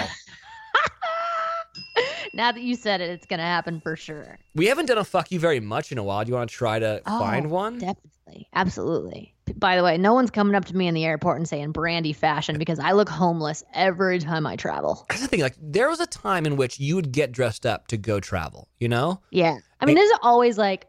now 2.34 2.52
that 2.52 2.62
you 2.62 2.76
said 2.76 3.00
it, 3.00 3.10
it's 3.10 3.26
gonna 3.26 3.42
happen 3.42 3.80
for 3.80 3.96
sure. 3.96 4.38
we 4.54 4.66
haven't 4.66 4.86
done 4.86 4.98
a 4.98 5.04
fuck 5.04 5.32
you 5.32 5.40
very 5.40 5.60
much 5.60 5.92
in 5.92 5.98
a 5.98 6.02
while. 6.02 6.24
Do 6.24 6.30
you 6.30 6.36
want 6.36 6.48
to 6.48 6.56
try 6.56 6.78
to 6.78 7.02
find 7.04 7.46
oh, 7.46 7.50
one? 7.50 7.78
Definitely. 7.78 8.10
Absolutely. 8.54 9.34
P- 9.46 9.52
By 9.54 9.76
the 9.76 9.84
way, 9.84 9.98
no 9.98 10.14
one's 10.14 10.30
coming 10.30 10.54
up 10.54 10.66
to 10.66 10.76
me 10.76 10.86
in 10.86 10.94
the 10.94 11.04
airport 11.04 11.38
and 11.38 11.48
saying 11.48 11.72
brandy 11.72 12.12
fashion 12.12 12.58
because 12.58 12.78
I 12.78 12.92
look 12.92 13.08
homeless 13.08 13.64
every 13.74 14.18
time 14.18 14.46
I 14.46 14.56
travel. 14.56 15.06
That's 15.08 15.22
the 15.22 15.28
thing. 15.28 15.40
Like, 15.40 15.56
there 15.60 15.88
was 15.88 16.00
a 16.00 16.06
time 16.06 16.46
in 16.46 16.56
which 16.56 16.78
you 16.80 16.96
would 16.96 17.12
get 17.12 17.32
dressed 17.32 17.66
up 17.66 17.88
to 17.88 17.96
go 17.96 18.20
travel, 18.20 18.68
you 18.78 18.88
know? 18.88 19.20
Yeah. 19.30 19.58
I 19.80 19.86
mean, 19.86 19.96
there's 19.96 20.10
always 20.22 20.58
like 20.58 20.86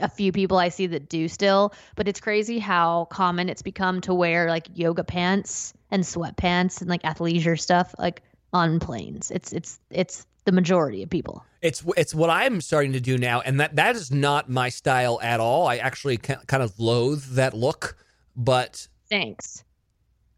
a 0.00 0.08
few 0.08 0.32
people 0.32 0.58
I 0.58 0.68
see 0.68 0.86
that 0.88 1.08
do 1.08 1.28
still, 1.28 1.72
but 1.96 2.08
it's 2.08 2.20
crazy 2.20 2.58
how 2.58 3.06
common 3.06 3.48
it's 3.48 3.62
become 3.62 4.00
to 4.02 4.14
wear 4.14 4.48
like 4.48 4.68
yoga 4.74 5.04
pants 5.04 5.72
and 5.90 6.02
sweatpants 6.02 6.80
and 6.80 6.90
like 6.90 7.02
athleisure 7.02 7.58
stuff 7.58 7.94
like 7.98 8.22
on 8.52 8.80
planes. 8.80 9.30
It's 9.30 9.52
it's 9.52 9.78
it's 9.90 10.26
the 10.44 10.52
majority 10.52 11.02
of 11.02 11.10
people. 11.10 11.44
It's 11.62 11.82
it's 11.96 12.14
what 12.14 12.30
I'm 12.30 12.60
starting 12.60 12.92
to 12.92 13.00
do 13.00 13.16
now, 13.18 13.40
and 13.40 13.58
that 13.60 13.76
that 13.76 13.96
is 13.96 14.10
not 14.10 14.48
my 14.50 14.68
style 14.68 15.18
at 15.22 15.40
all. 15.40 15.66
I 15.66 15.76
actually 15.76 16.16
kind 16.18 16.62
of 16.62 16.78
loathe 16.78 17.24
that 17.32 17.54
look, 17.54 17.96
but 18.36 18.86
Thanks. 19.08 19.64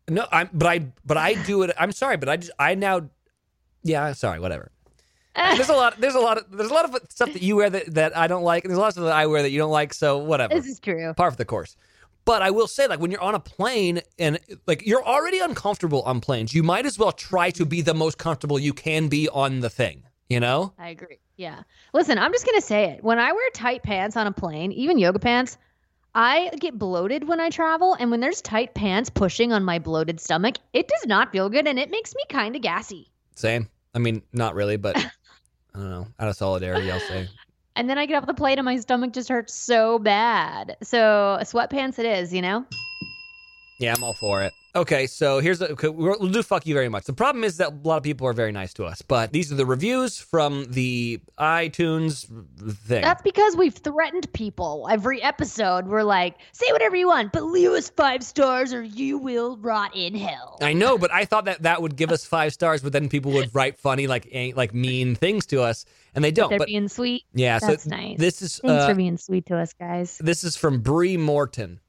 no, 0.09 0.27
I'm 0.31 0.49
but 0.53 0.69
I 0.69 0.87
but 1.05 1.17
I 1.17 1.35
do 1.45 1.63
it. 1.63 1.73
I'm 1.79 1.93
sorry, 1.93 2.17
but 2.17 2.29
I 2.29 2.37
just 2.37 2.53
I 2.59 2.75
now, 2.75 3.09
yeah, 3.83 4.13
sorry, 4.13 4.39
whatever. 4.41 4.71
there's 5.35 5.69
a 5.69 5.75
lot. 5.75 6.01
There's 6.01 6.15
a 6.15 6.21
lot 6.21 6.39
of 6.39 6.45
there's 6.57 6.71
a 6.71 6.75
lot 6.75 6.85
of 6.85 6.97
stuff 7.11 7.33
that 7.33 7.43
you 7.43 7.57
wear 7.57 7.69
that, 7.69 7.93
that 7.95 8.17
I 8.17 8.27
don't 8.27 8.43
like. 8.45 8.65
and 8.65 8.71
There's 8.71 8.79
a 8.79 8.81
lot 8.81 8.89
of 8.89 8.93
stuff 8.95 9.05
that 9.07 9.17
I 9.17 9.27
wear 9.27 9.43
that 9.43 9.51
you 9.51 9.59
don't 9.59 9.71
like. 9.73 9.93
So 9.93 10.19
whatever. 10.19 10.55
This 10.55 10.67
is 10.67 10.81
true. 10.81 11.13
par 11.15 11.31
for 11.31 11.37
the 11.37 11.45
course. 11.45 11.77
But 12.27 12.43
I 12.43 12.51
will 12.51 12.67
say, 12.67 12.89
like, 12.89 12.99
when 12.99 13.13
you're 13.13 13.23
on 13.23 13.37
a 13.37 13.41
plane 13.41 14.03
and 14.19 14.39
like 14.67 14.85
you're 14.85 15.05
already 15.05 15.39
uncomfortable 15.39 16.03
on 16.03 16.21
planes, 16.21 16.53
you 16.53 16.63
might 16.63 16.85
as 16.85 16.99
well 16.99 17.13
try 17.13 17.51
to 17.53 17.65
be 17.65 17.81
the 17.81 17.95
most 17.95 18.19
comfortable 18.19 18.59
you 18.59 18.75
can 18.75 19.09
be 19.09 19.29
on 19.29 19.61
the 19.61 19.71
thing. 19.71 20.03
You 20.29 20.41
know? 20.41 20.75
I 20.77 20.89
agree. 20.89 21.21
Yeah. 21.37 21.63
Listen, 21.95 22.19
I'm 22.19 22.33
just 22.33 22.45
going 22.45 22.61
to 22.61 22.67
say 22.67 22.91
it. 22.91 23.05
When 23.05 23.21
I 23.21 23.31
wear 23.31 23.51
tight 23.55 23.85
pants 23.85 24.17
on 24.17 24.27
a 24.27 24.33
plane, 24.33 24.73
even 24.73 24.99
yoga 24.99 25.21
pants, 25.21 25.57
I 26.17 26.51
get 26.59 26.77
bloated 26.77 27.29
when 27.29 27.39
I 27.39 27.49
travel. 27.49 27.95
And 27.95 28.11
when 28.11 28.19
there's 28.19 28.43
tight 28.43 28.75
pants 28.75 29.09
pushing 29.09 29.53
on 29.53 29.63
my 29.63 29.79
bloated 29.79 30.19
stomach, 30.19 30.57
it 30.73 30.89
does 30.89 31.07
not 31.07 31.31
feel 31.31 31.49
good 31.49 31.69
and 31.69 31.79
it 31.79 31.91
makes 31.91 32.13
me 32.13 32.23
kind 32.29 32.57
of 32.57 32.63
gassy. 32.63 33.13
Same. 33.37 33.69
I 33.95 34.01
mean, 34.01 34.23
not 34.33 34.57
really, 34.57 34.77
but 34.77 34.97
I 35.75 35.79
don't 35.79 35.91
know. 35.91 36.09
Out 36.19 36.29
of 36.29 36.37
solidarity, 36.37 36.91
I'll 36.91 36.99
say. 36.99 37.29
And 37.77 37.91
then 37.91 37.99
I 37.99 38.07
get 38.07 38.17
off 38.17 38.27
the 38.27 38.35
plate 38.35 38.59
and 38.59 38.65
my 38.65 38.79
stomach 38.79 39.13
just 39.13 39.29
hurts 39.29 39.55
so 39.55 39.99
bad. 39.99 40.79
So 40.83 41.39
sweatpants 41.43 41.99
it 41.99 42.07
is, 42.07 42.33
you 42.33 42.41
know? 42.41 42.65
Yeah, 43.79 43.95
I'm 43.95 44.03
all 44.03 44.15
for 44.15 44.43
it. 44.43 44.53
Okay, 44.75 45.07
so 45.07 45.39
here's 45.41 45.63
a, 45.63 45.73
okay, 45.73 45.89
we'll 45.89 46.29
do 46.29 46.43
fuck 46.43 46.67
you 46.67 46.75
very 46.75 46.91
much. 46.91 47.05
The 47.05 47.15
problem 47.15 47.45
is 47.45 47.57
that 47.57 47.73
a 47.73 47.75
lot 47.83 47.97
of 47.97 48.03
people 48.03 48.27
are 48.27 48.35
very 48.35 48.53
nice 48.53 48.75
to 48.75 48.85
us, 48.85 49.01
but 49.01 49.33
these 49.33 49.51
are 49.51 49.55
the 49.55 49.65
reviews 49.65 50.19
from 50.19 50.67
the 50.71 51.19
iTunes 51.39 52.27
thing. 52.87 53.01
That's 53.01 53.23
because 53.23 53.57
we've 53.57 53.75
threatened 53.75 54.31
people. 54.35 54.87
Every 54.91 55.23
episode, 55.23 55.87
we're 55.87 56.03
like, 56.03 56.37
say 56.53 56.71
whatever 56.73 56.95
you 56.95 57.07
want, 57.09 57.33
but 57.33 57.45
leave 57.45 57.71
us 57.71 57.89
five 57.89 58.23
stars 58.23 58.75
or 58.75 58.83
you 58.83 59.17
will 59.17 59.57
rot 59.57 59.97
in 59.97 60.15
hell. 60.15 60.59
I 60.61 60.75
know, 60.75 60.99
but 60.99 61.11
I 61.11 61.25
thought 61.25 61.47
that 61.47 61.63
that 61.63 61.81
would 61.81 61.97
give 61.97 62.13
us 62.13 62.27
five 62.27 62.53
stars, 62.53 62.83
but 62.83 62.93
then 62.93 63.09
people 63.09 63.33
would 63.33 63.55
write 63.55 63.79
funny, 63.79 64.07
like 64.07 64.29
eh, 64.31 64.53
like 64.55 64.75
mean 64.75 65.15
things 65.15 65.47
to 65.47 65.63
us, 65.63 65.87
and 66.15 66.23
they 66.23 66.33
don't. 66.33 66.51
They're 66.51 66.59
But 66.59 66.69
being 66.69 66.89
sweet. 66.89 67.25
yeah, 67.33 67.59
That's 67.59 67.85
so 67.85 67.91
nice. 67.91 68.19
this 68.19 68.43
is 68.43 68.59
Thanks 68.59 68.85
uh, 68.85 68.89
for 68.89 68.95
being 68.95 69.17
sweet 69.17 69.47
to 69.47 69.57
us, 69.57 69.73
guys. 69.73 70.19
this 70.19 70.45
is 70.45 70.55
from 70.55 70.81
Bree 70.81 71.17
Morton. 71.17 71.81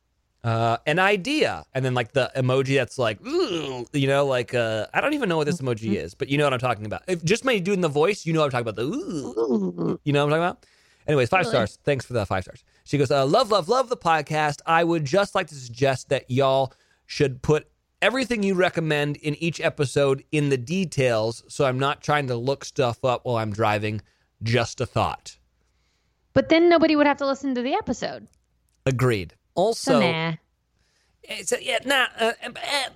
Uh, 0.48 0.78
an 0.86 0.98
idea, 0.98 1.66
and 1.74 1.84
then 1.84 1.94
like 1.94 2.14
the 2.14 2.32
emoji 2.38 2.76
that's 2.76 2.98
like, 2.98 3.20
you 3.26 4.08
know, 4.08 4.26
like 4.26 4.54
uh, 4.54 4.88
I 4.94 5.02
don't 5.02 5.14
even 5.14 5.28
know 5.28 5.36
what 5.36 5.46
this 5.46 5.60
emoji 5.60 5.96
is, 5.96 6.14
but 6.14 6.30
you 6.30 6.38
know 6.38 6.46
what 6.46 6.54
I'm 6.54 6.60
talking 6.60 6.86
about. 6.86 7.02
If 7.06 7.22
just 7.26 7.44
me 7.44 7.60
doing 7.60 7.82
the 7.82 7.90
voice, 7.90 8.26
you 8.26 8.32
know 8.32 8.40
what 8.40 8.54
I'm 8.56 8.64
talking 8.64 8.68
about. 8.70 8.76
The 8.78 10.00
you 10.06 10.14
know 10.14 10.26
what 10.26 10.34
I'm 10.34 10.40
talking 10.40 10.44
about. 10.44 10.66
Anyways, 11.06 11.28
five 11.28 11.42
Really? 11.42 11.52
stars. 11.52 11.80
Thanks 11.84 12.06
for 12.06 12.14
the 12.14 12.26
five 12.26 12.44
stars. 12.44 12.64
She 12.86 12.98
goes, 12.98 13.12
uh, 13.12 13.26
love, 13.26 13.52
love, 13.52 13.68
love 13.68 13.90
the 13.90 13.98
podcast. 13.98 14.62
I 14.66 14.86
would 14.86 15.04
just 15.04 15.36
like 15.36 15.48
to 15.48 15.56
suggest 15.56 16.08
that 16.10 16.32
y'all 16.32 16.72
should 17.06 17.42
put 17.42 17.68
everything 18.02 18.42
you 18.42 18.54
recommend 18.54 19.18
in 19.18 19.36
each 19.36 19.60
episode 19.60 20.24
in 20.32 20.48
the 20.48 20.58
details, 20.58 21.44
so 21.50 21.66
I'm 21.66 21.80
not 21.80 22.02
trying 22.02 22.28
to 22.28 22.36
look 22.38 22.64
stuff 22.64 23.04
up 23.04 23.26
while 23.26 23.36
I'm 23.36 23.52
driving. 23.52 24.02
Just 24.44 24.80
a 24.80 24.86
thought. 24.86 25.40
But 26.34 26.48
then 26.48 26.70
nobody 26.70 26.96
would 26.96 27.08
have 27.08 27.18
to 27.18 27.26
listen 27.28 27.54
to 27.56 27.62
the 27.62 27.74
episode. 27.74 28.28
Agreed. 28.86 29.34
So, 29.58 29.64
Also. 29.64 30.00
nah. 30.00 30.34
It's 31.24 31.52
a, 31.52 31.62
yeah, 31.62 31.80
nah. 31.84 32.06
Uh, 32.18 32.32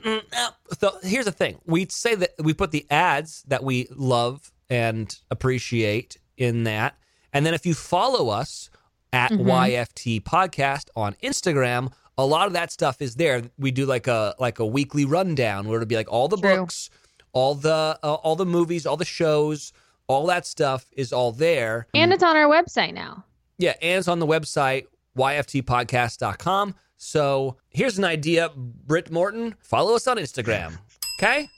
uh, 0.05 0.19
uh. 0.37 0.49
So 0.79 0.97
here's 1.03 1.25
the 1.25 1.33
thing: 1.33 1.59
we 1.65 1.87
say 1.89 2.15
that 2.15 2.31
we 2.39 2.53
put 2.53 2.71
the 2.71 2.85
ads 2.89 3.43
that 3.47 3.61
we 3.63 3.87
love 3.93 4.51
and 4.69 5.13
appreciate 5.29 6.17
in 6.37 6.63
that, 6.63 6.95
and 7.33 7.45
then 7.45 7.53
if 7.53 7.65
you 7.65 7.73
follow 7.73 8.29
us 8.29 8.69
at 9.11 9.31
YFT 9.31 10.21
Podcast 10.23 10.85
on 10.95 11.15
Instagram, 11.21 11.91
a 12.17 12.25
lot 12.25 12.47
of 12.47 12.53
that 12.53 12.71
stuff 12.71 13.01
is 13.01 13.15
there. 13.15 13.41
We 13.57 13.71
do 13.71 13.85
like 13.85 14.07
a 14.07 14.33
like 14.39 14.59
a 14.59 14.65
weekly 14.65 15.03
rundown 15.03 15.67
where 15.67 15.81
it'll 15.81 15.87
be 15.89 15.97
like 15.97 16.09
all 16.09 16.29
the 16.29 16.37
True. 16.37 16.57
books, 16.57 16.89
all 17.33 17.55
the 17.55 17.99
uh, 18.01 18.13
all 18.13 18.37
the 18.37 18.45
movies, 18.45 18.85
all 18.85 18.95
the 18.95 19.03
shows, 19.03 19.73
all 20.07 20.25
that 20.27 20.45
stuff 20.45 20.85
is 20.95 21.11
all 21.11 21.33
there. 21.33 21.87
And 21.93 22.13
it's 22.13 22.23
on 22.23 22.37
our 22.37 22.49
website 22.49 22.93
now. 22.93 23.25
Yeah, 23.57 23.73
and 23.81 23.99
it's 23.99 24.07
on 24.07 24.19
the 24.19 24.27
website, 24.27 24.85
yftpodcast.com. 25.17 26.75
So 26.97 27.57
here's 27.69 27.97
an 27.97 28.03
idea, 28.03 28.51
Britt 28.55 29.11
Morton. 29.11 29.55
Follow 29.59 29.95
us 29.95 30.07
on 30.07 30.17
Instagram. 30.17 30.77
Okay? 31.19 31.47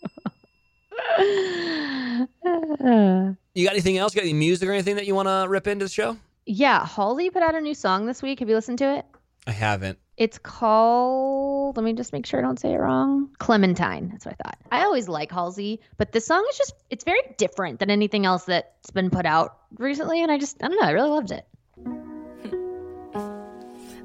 You 3.56 3.66
got 3.66 3.74
anything 3.74 3.98
else? 3.98 4.16
You 4.16 4.22
got 4.22 4.26
any 4.26 4.34
music 4.34 4.68
or 4.68 4.72
anything 4.72 4.96
that 4.96 5.06
you 5.06 5.14
want 5.16 5.28
to 5.28 5.46
rip 5.48 5.68
into 5.68 5.86
the 5.86 5.92
show? 5.92 6.18
yeah, 6.46 6.86
Halsey 6.86 7.30
put 7.30 7.44
out 7.44 7.56
a 7.56 7.62
new 7.62 7.74
song 7.74 8.06
this 8.06 8.22
week. 8.22 8.40
Have 8.40 8.50
you 8.50 8.56
listened 8.56 8.80
to 8.80 8.98
it? 8.98 9.06
I 9.48 9.52
haven't. 9.52 9.98
It's 10.18 10.38
called, 10.38 11.78
let 11.78 11.84
me 11.84 11.94
just 11.94 12.14
make 12.14 12.26
sure 12.26 12.40
I 12.40 12.44
don't 12.44 12.60
say 12.60 12.74
it 12.74 12.78
wrong. 12.78 13.30
Clementine. 13.40 14.10
That's 14.10 14.26
what 14.26 14.36
I 14.40 14.44
thought. 14.44 14.58
I 14.72 14.84
always 14.84 15.08
like 15.08 15.32
Halsey, 15.32 15.80
but 15.98 16.12
this 16.12 16.26
song 16.26 16.46
is 16.50 16.58
just, 16.58 16.74
it's 16.90 17.04
very 17.04 17.22
different 17.38 17.80
than 17.80 17.90
anything 17.90 18.26
else 18.26 18.44
that's 18.46 18.92
been 18.92 19.10
put 19.10 19.26
out 19.26 19.58
recently. 19.78 20.22
And 20.22 20.32
I 20.32 20.38
just, 20.38 20.62
I 20.64 20.68
don't 20.68 20.80
know, 20.80 20.88
I 20.88 20.92
really 20.92 21.10
loved 21.10 21.32
it. 21.32 21.46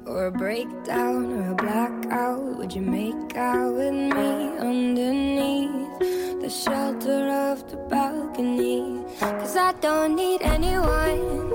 Or 0.09 0.25
a 0.25 0.31
breakdown 0.31 1.31
or 1.33 1.51
a 1.51 1.55
blackout 1.55 2.57
Would 2.57 2.73
you 2.73 2.81
make 2.81 3.37
out 3.37 3.75
with 3.75 3.93
me 3.93 4.57
underneath 4.57 5.99
The 6.41 6.49
shelter 6.49 7.29
of 7.29 7.69
the 7.69 7.77
balcony? 7.77 9.03
Cause 9.19 9.55
I 9.55 9.73
don't 9.73 10.15
need 10.15 10.41
anyone 10.41 11.53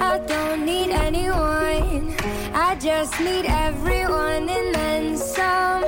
I 0.00 0.18
don't 0.24 0.64
need 0.64 0.90
anyone 0.90 2.14
I 2.54 2.76
just 2.80 3.18
need 3.18 3.46
everyone 3.46 4.48
and 4.56 4.72
then 4.72 5.16
some 5.16 5.84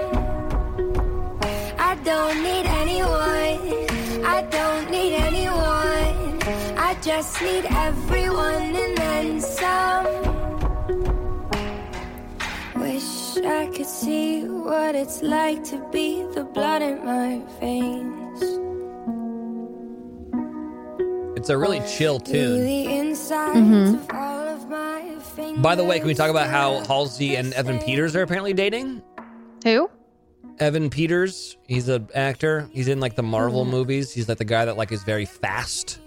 I 1.79 1.97
don't 2.03 2.43
need 2.43 2.66
anyone 2.83 3.59
I 4.27 4.43
don't 4.51 4.91
need 4.91 5.14
anyone 5.14 6.43
I 6.77 6.97
just 7.01 7.41
need 7.41 7.64
everyone 7.71 8.75
and 8.75 8.99
then 8.99 9.41
some 9.41 9.47
I 13.49 13.66
could 13.74 13.86
see 13.86 14.44
what 14.44 14.94
it's 14.94 15.22
like 15.22 15.64
to 15.64 15.78
be 15.90 16.22
the 16.34 16.44
blood 16.44 16.82
in 16.82 17.03
my 17.05 17.42
veins. 17.59 18.42
It's 21.36 21.49
a 21.49 21.57
really 21.57 21.80
chill 21.88 22.20
tune. 22.20 22.64
the 22.64 22.84
insides 22.99 23.94
of 23.94 24.11
all 24.12 24.49
of 24.49 24.68
my 24.68 25.16
fingers. 25.34 25.62
By 25.62 25.74
the 25.76 25.84
way, 25.84 25.99
can 25.99 26.09
we 26.09 26.14
talk 26.14 26.30
about 26.30 26.49
how 26.51 26.84
Halsey 26.84 27.36
and 27.36 27.55
Evan 27.55 27.78
Peters 27.78 28.14
are 28.16 28.22
apparently 28.22 28.53
dating? 28.53 29.03
Who? 29.64 29.88
Evan 30.59 30.90
Peters, 30.90 31.57
he's 31.66 31.88
an 31.88 32.09
actor. 32.14 32.68
He's 32.72 32.88
in 32.88 33.01
like 33.01 33.14
the 33.14 33.22
Marvel 33.22 33.64
movies. 33.64 34.12
He's 34.12 34.28
like 34.28 34.38
the 34.38 34.44
guy 34.44 34.64
that 34.66 34.76
like 34.76 34.92
is 34.92 35.05
very 35.05 35.24
fast. 35.24 36.01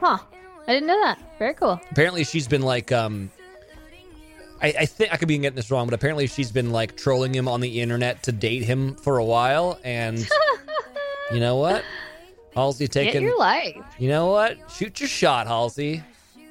Huh. 0.00 0.18
I 0.66 0.72
didn't 0.72 0.88
know 0.88 1.00
that. 1.02 1.20
Very 1.38 1.54
cool. 1.54 1.80
apparently 1.92 2.24
she's 2.24 2.48
been 2.48 2.62
like 2.62 2.90
um 2.90 3.30
I, 4.62 4.68
I 4.80 4.86
think 4.86 5.12
I 5.12 5.16
could 5.16 5.28
be 5.28 5.36
getting 5.38 5.54
this 5.56 5.70
wrong, 5.70 5.86
but 5.86 5.94
apparently 5.94 6.26
she's 6.26 6.50
been 6.50 6.70
like 6.70 6.96
trolling 6.96 7.34
him 7.34 7.46
on 7.48 7.60
the 7.60 7.80
internet 7.80 8.22
to 8.24 8.32
date 8.32 8.62
him 8.62 8.94
for 8.94 9.18
a 9.18 9.24
while, 9.24 9.78
and 9.84 10.18
you 11.32 11.40
know 11.40 11.56
what, 11.56 11.84
Halsey 12.54 12.86
Get 12.86 12.92
taking. 12.92 13.22
your 13.22 13.38
life. 13.38 13.84
You 13.98 14.08
know 14.08 14.26
what? 14.28 14.58
Shoot 14.70 15.00
your 15.00 15.08
shot, 15.08 15.46
Halsey. 15.46 16.02
I 16.34 16.38
mean, 16.38 16.50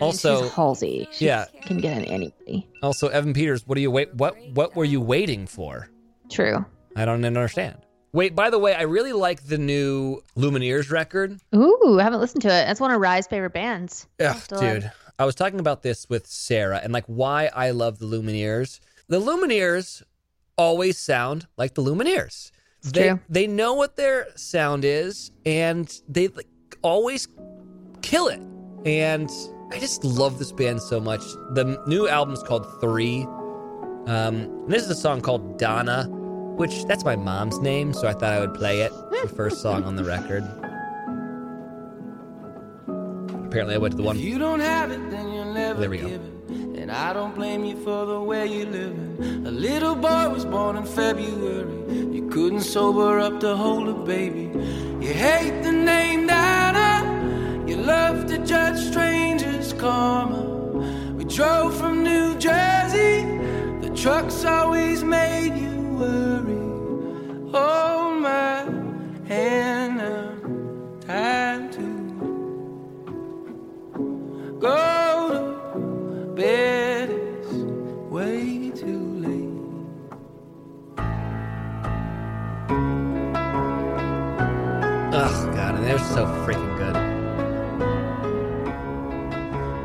Also- 0.00 0.42
she's 0.44 0.52
Halsey. 0.52 1.08
She 1.12 1.26
Yeah. 1.26 1.46
can 1.64 1.78
get 1.78 1.98
in 1.98 2.04
anybody. 2.04 2.68
Also, 2.82 3.08
Evan 3.08 3.32
Peters, 3.34 3.66
what 3.66 3.76
are 3.76 3.80
you 3.80 3.90
wait? 3.90 4.14
What 4.14 4.36
what 4.54 4.74
were 4.76 4.84
you 4.84 5.00
waiting 5.00 5.46
for? 5.46 5.88
True. 6.30 6.64
I 6.96 7.04
don't 7.04 7.24
understand. 7.24 7.78
Wait, 8.12 8.34
by 8.36 8.50
the 8.50 8.58
way, 8.58 8.74
I 8.74 8.82
really 8.82 9.12
like 9.14 9.44
the 9.46 9.56
new 9.58 10.22
Lumineers 10.36 10.90
record. 10.90 11.40
Ooh, 11.54 11.96
I 11.98 12.02
haven't 12.02 12.20
listened 12.20 12.42
to 12.42 12.48
it. 12.48 12.66
That's 12.66 12.78
one 12.80 12.90
of 12.90 13.00
Rye's 13.00 13.26
favorite 13.26 13.54
bands. 13.54 14.06
Have- 14.20 14.46
dude. 14.48 14.90
I 15.22 15.24
was 15.24 15.36
talking 15.36 15.60
about 15.60 15.84
this 15.84 16.08
with 16.08 16.26
Sarah 16.26 16.80
and 16.82 16.92
like 16.92 17.04
why 17.06 17.48
I 17.54 17.70
love 17.70 18.00
the 18.00 18.06
Lumineers. 18.06 18.80
The 19.06 19.20
Lumineers 19.20 20.02
always 20.58 20.98
sound 20.98 21.46
like 21.56 21.74
the 21.74 21.82
Lumineers. 21.82 22.50
they 22.82 23.10
true. 23.10 23.20
they 23.28 23.46
know 23.46 23.74
what 23.74 23.94
their 23.94 24.26
sound 24.34 24.84
is, 24.84 25.30
and 25.46 25.88
they 26.08 26.26
like, 26.26 26.48
always 26.82 27.28
kill 28.02 28.26
it. 28.26 28.40
And 28.84 29.30
I 29.70 29.78
just 29.78 30.02
love 30.02 30.40
this 30.40 30.50
band 30.50 30.82
so 30.82 30.98
much. 30.98 31.20
The 31.52 31.80
new 31.86 32.08
album's 32.08 32.42
called 32.42 32.66
Three. 32.80 33.22
Um, 33.22 34.34
and 34.64 34.72
this 34.72 34.82
is 34.82 34.90
a 34.90 34.96
song 34.96 35.20
called 35.20 35.56
Donna, 35.56 36.08
which 36.56 36.84
that's 36.86 37.04
my 37.04 37.14
mom's 37.14 37.60
name, 37.60 37.92
so 37.92 38.08
I 38.08 38.12
thought 38.12 38.32
I 38.32 38.40
would 38.40 38.54
play 38.54 38.80
it. 38.80 38.90
The 39.22 39.28
first 39.28 39.62
song 39.62 39.84
on 39.84 39.94
the 39.94 40.02
record. 40.02 40.42
Apparently, 43.52 43.74
I 43.74 43.78
went 43.78 43.92
to 43.92 43.96
the 43.98 44.02
one. 44.02 44.18
You 44.18 44.38
don't 44.38 44.60
have 44.60 44.90
it, 44.90 45.10
then 45.10 45.30
you'll 45.30 45.52
never 45.52 45.78
There 45.80 45.90
we 45.90 45.98
go. 45.98 46.06
it. 46.06 46.22
And 46.48 46.90
I 46.90 47.12
don't 47.12 47.34
blame 47.34 47.66
you 47.66 47.76
for 47.84 48.06
the 48.06 48.18
way 48.18 48.46
you 48.46 48.64
living. 48.64 49.44
A 49.46 49.50
little 49.50 49.94
boy 49.94 50.30
was 50.30 50.46
born 50.46 50.74
in 50.76 50.86
February. 50.86 51.70
You 52.16 52.30
couldn't 52.32 52.62
sober 52.62 53.18
up 53.18 53.40
to 53.40 53.54
hold 53.54 53.90
a 53.90 53.92
baby. 53.92 54.50
You 55.04 55.12
hate 55.12 55.60
the 55.62 55.70
name 55.70 56.28
Donna. 56.28 57.66
You 57.68 57.76
love 57.76 58.24
to 58.28 58.38
judge 58.38 58.78
strangers' 58.78 59.74
karma. 59.74 60.44
We 61.18 61.24
drove 61.26 61.76
from 61.76 62.02
New 62.02 62.38
Jersey. 62.38 63.16
The 63.86 63.92
trucks 63.94 64.46
always 64.46 65.04
made 65.04 65.54
you 65.64 65.78
worry. 66.00 67.52
Hold 67.52 68.22
my 68.22 68.64
hand 69.28 69.71
so 86.22 86.28
freaking 86.46 86.76
good. 86.78 86.96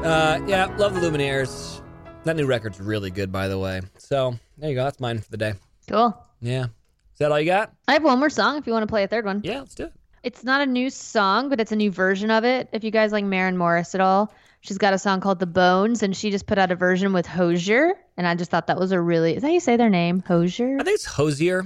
Uh, 0.05 0.39
yeah, 0.45 0.65
love 0.77 0.93
the 0.93 1.01
Lumineers. 1.01 1.81
That 2.25 2.35
new 2.35 2.45
record's 2.45 2.79
really 2.79 3.09
good, 3.09 3.31
by 3.31 3.47
the 3.47 3.57
way. 3.57 3.81
So 3.97 4.37
there 4.57 4.69
you 4.69 4.75
go. 4.75 4.83
That's 4.83 4.99
mine 4.99 5.19
for 5.19 5.31
the 5.31 5.37
day. 5.37 5.53
Cool. 5.89 6.15
Yeah. 6.39 6.65
Is 6.65 7.19
that 7.19 7.31
all 7.31 7.39
you 7.39 7.47
got? 7.47 7.73
I 7.87 7.93
have 7.93 8.03
one 8.03 8.19
more 8.19 8.29
song 8.29 8.57
if 8.57 8.67
you 8.67 8.73
want 8.73 8.83
to 8.83 8.87
play 8.87 9.03
a 9.03 9.07
third 9.07 9.25
one. 9.25 9.41
Yeah, 9.43 9.59
let's 9.59 9.73
do 9.73 9.85
it. 9.85 9.93
It's 10.21 10.43
not 10.43 10.61
a 10.61 10.67
new 10.67 10.91
song, 10.91 11.49
but 11.49 11.59
it's 11.59 11.71
a 11.71 11.75
new 11.75 11.89
version 11.89 12.29
of 12.29 12.43
it. 12.43 12.69
If 12.71 12.83
you 12.83 12.91
guys 12.91 13.11
like 13.11 13.25
Maren 13.25 13.57
Morris 13.57 13.95
at 13.95 14.01
all, 14.01 14.31
she's 14.61 14.77
got 14.77 14.93
a 14.93 14.99
song 14.99 15.21
called 15.21 15.39
The 15.39 15.47
Bones, 15.47 16.03
and 16.03 16.15
she 16.15 16.29
just 16.29 16.45
put 16.45 16.59
out 16.59 16.71
a 16.71 16.75
version 16.75 17.13
with 17.13 17.25
Hozier. 17.25 17.95
And 18.15 18.27
I 18.27 18.35
just 18.35 18.51
thought 18.51 18.67
that 18.67 18.77
was 18.77 18.91
a 18.91 19.01
really 19.01 19.35
is 19.35 19.41
that 19.41 19.47
how 19.47 19.53
you 19.53 19.59
say 19.59 19.77
their 19.77 19.89
name? 19.89 20.21
Hosier? 20.27 20.77
I 20.79 20.83
think 20.83 20.95
it's 20.95 21.05
Hosier. 21.05 21.65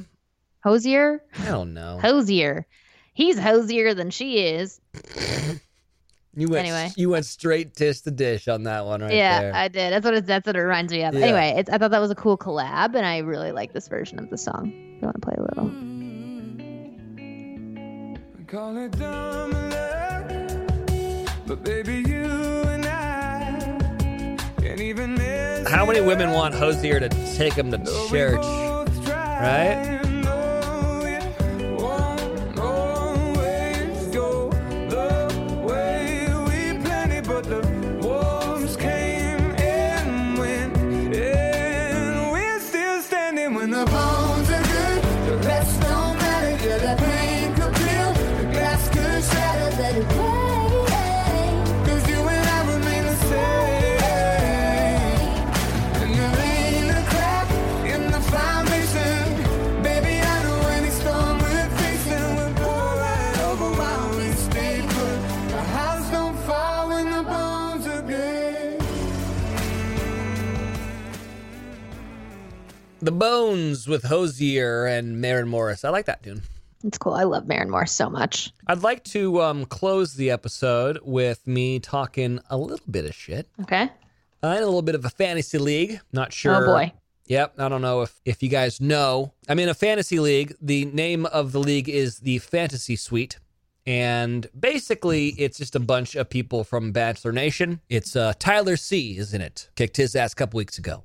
Hosier? 0.63 1.23
I 1.39 1.45
don't 1.45 1.73
know. 1.73 1.99
Hosier. 2.01 2.65
He's 3.13 3.37
hosier 3.37 3.93
than 3.93 4.09
she 4.09 4.45
is. 4.45 4.79
You 6.33 6.47
went 6.47 6.65
Anyway. 6.65 6.91
you 6.95 7.09
went 7.09 7.25
straight 7.25 7.75
dish 7.75 8.01
the 8.01 8.11
dish 8.11 8.47
on 8.47 8.63
that 8.63 8.85
one 8.85 9.01
right 9.01 9.13
yeah, 9.13 9.41
there. 9.41 9.53
I 9.53 9.67
did. 9.67 9.91
That's 9.91 10.05
what 10.05 10.13
it, 10.13 10.25
that's 10.25 10.47
what 10.47 10.55
it 10.55 10.61
reminds 10.61 10.93
me 10.93 11.03
of. 11.03 11.13
Yeah. 11.13 11.25
Anyway, 11.25 11.55
it's, 11.57 11.69
I 11.69 11.77
thought 11.77 11.91
that 11.91 11.99
was 11.99 12.09
a 12.09 12.15
cool 12.15 12.37
collab, 12.37 12.95
and 12.95 13.05
I 13.05 13.17
really 13.17 13.51
like 13.51 13.73
this 13.73 13.89
version 13.89 14.17
of 14.17 14.29
the 14.29 14.37
song. 14.37 14.71
If 14.71 15.01
you 15.01 15.07
want 15.07 15.15
to 15.15 15.21
play 15.21 15.35
a 15.37 15.41
little? 15.41 15.69
Call 18.47 18.77
it 18.77 18.91
dumb 18.97 19.51
luck, 19.51 20.27
but 21.47 21.63
baby, 21.63 22.03
you 22.09 22.23
and 22.23 22.85
I 22.85 24.37
can't 24.57 24.81
even 24.81 25.15
miss. 25.15 25.69
How 25.69 25.85
many 25.85 26.01
women 26.01 26.31
want 26.31 26.53
Hozier 26.55 26.99
to 26.99 27.09
take 27.35 27.55
them 27.55 27.71
to 27.71 27.77
church? 28.09 28.43
Right? 29.07 30.10
The 73.11 73.17
Bones 73.17 73.89
with 73.89 74.03
Hozier 74.03 74.85
and 74.85 75.19
Maren 75.19 75.49
Morris. 75.49 75.83
I 75.83 75.89
like 75.89 76.05
that 76.05 76.23
tune. 76.23 76.43
It's 76.81 76.97
cool. 76.97 77.13
I 77.13 77.23
love 77.23 77.45
Maren 77.45 77.69
Morris 77.69 77.91
so 77.91 78.09
much. 78.09 78.53
I'd 78.67 78.83
like 78.83 79.03
to 79.05 79.41
um, 79.41 79.65
close 79.65 80.13
the 80.13 80.31
episode 80.31 80.97
with 81.03 81.45
me 81.45 81.81
talking 81.81 82.39
a 82.49 82.57
little 82.57 82.85
bit 82.89 83.03
of 83.03 83.13
shit. 83.13 83.49
Okay. 83.63 83.89
Uh, 84.41 84.47
in 84.55 84.63
a 84.63 84.65
little 84.65 84.81
bit 84.81 84.95
of 84.95 85.03
a 85.03 85.09
fantasy 85.09 85.57
league. 85.57 85.99
Not 86.13 86.31
sure. 86.31 86.63
Oh 86.63 86.65
boy. 86.65 86.93
Yep. 87.25 87.55
I 87.59 87.67
don't 87.67 87.81
know 87.81 88.01
if, 88.01 88.17
if 88.23 88.41
you 88.41 88.47
guys 88.47 88.79
know. 88.79 89.33
I'm 89.49 89.59
in 89.59 89.67
a 89.67 89.73
fantasy 89.73 90.21
league. 90.21 90.55
The 90.61 90.85
name 90.85 91.25
of 91.25 91.51
the 91.51 91.59
league 91.59 91.89
is 91.89 92.19
the 92.19 92.37
Fantasy 92.37 92.95
Suite. 92.95 93.39
And 93.85 94.47
basically, 94.57 95.35
it's 95.37 95.57
just 95.57 95.75
a 95.75 95.81
bunch 95.81 96.15
of 96.15 96.29
people 96.29 96.63
from 96.63 96.93
Bachelor 96.93 97.33
Nation. 97.33 97.81
It's 97.89 98.15
uh, 98.15 98.31
Tyler 98.39 98.77
C. 98.77 99.17
is 99.17 99.33
in 99.33 99.41
it. 99.41 99.67
Kicked 99.75 99.97
his 99.97 100.15
ass 100.15 100.31
a 100.31 100.35
couple 100.37 100.59
weeks 100.59 100.77
ago. 100.77 101.03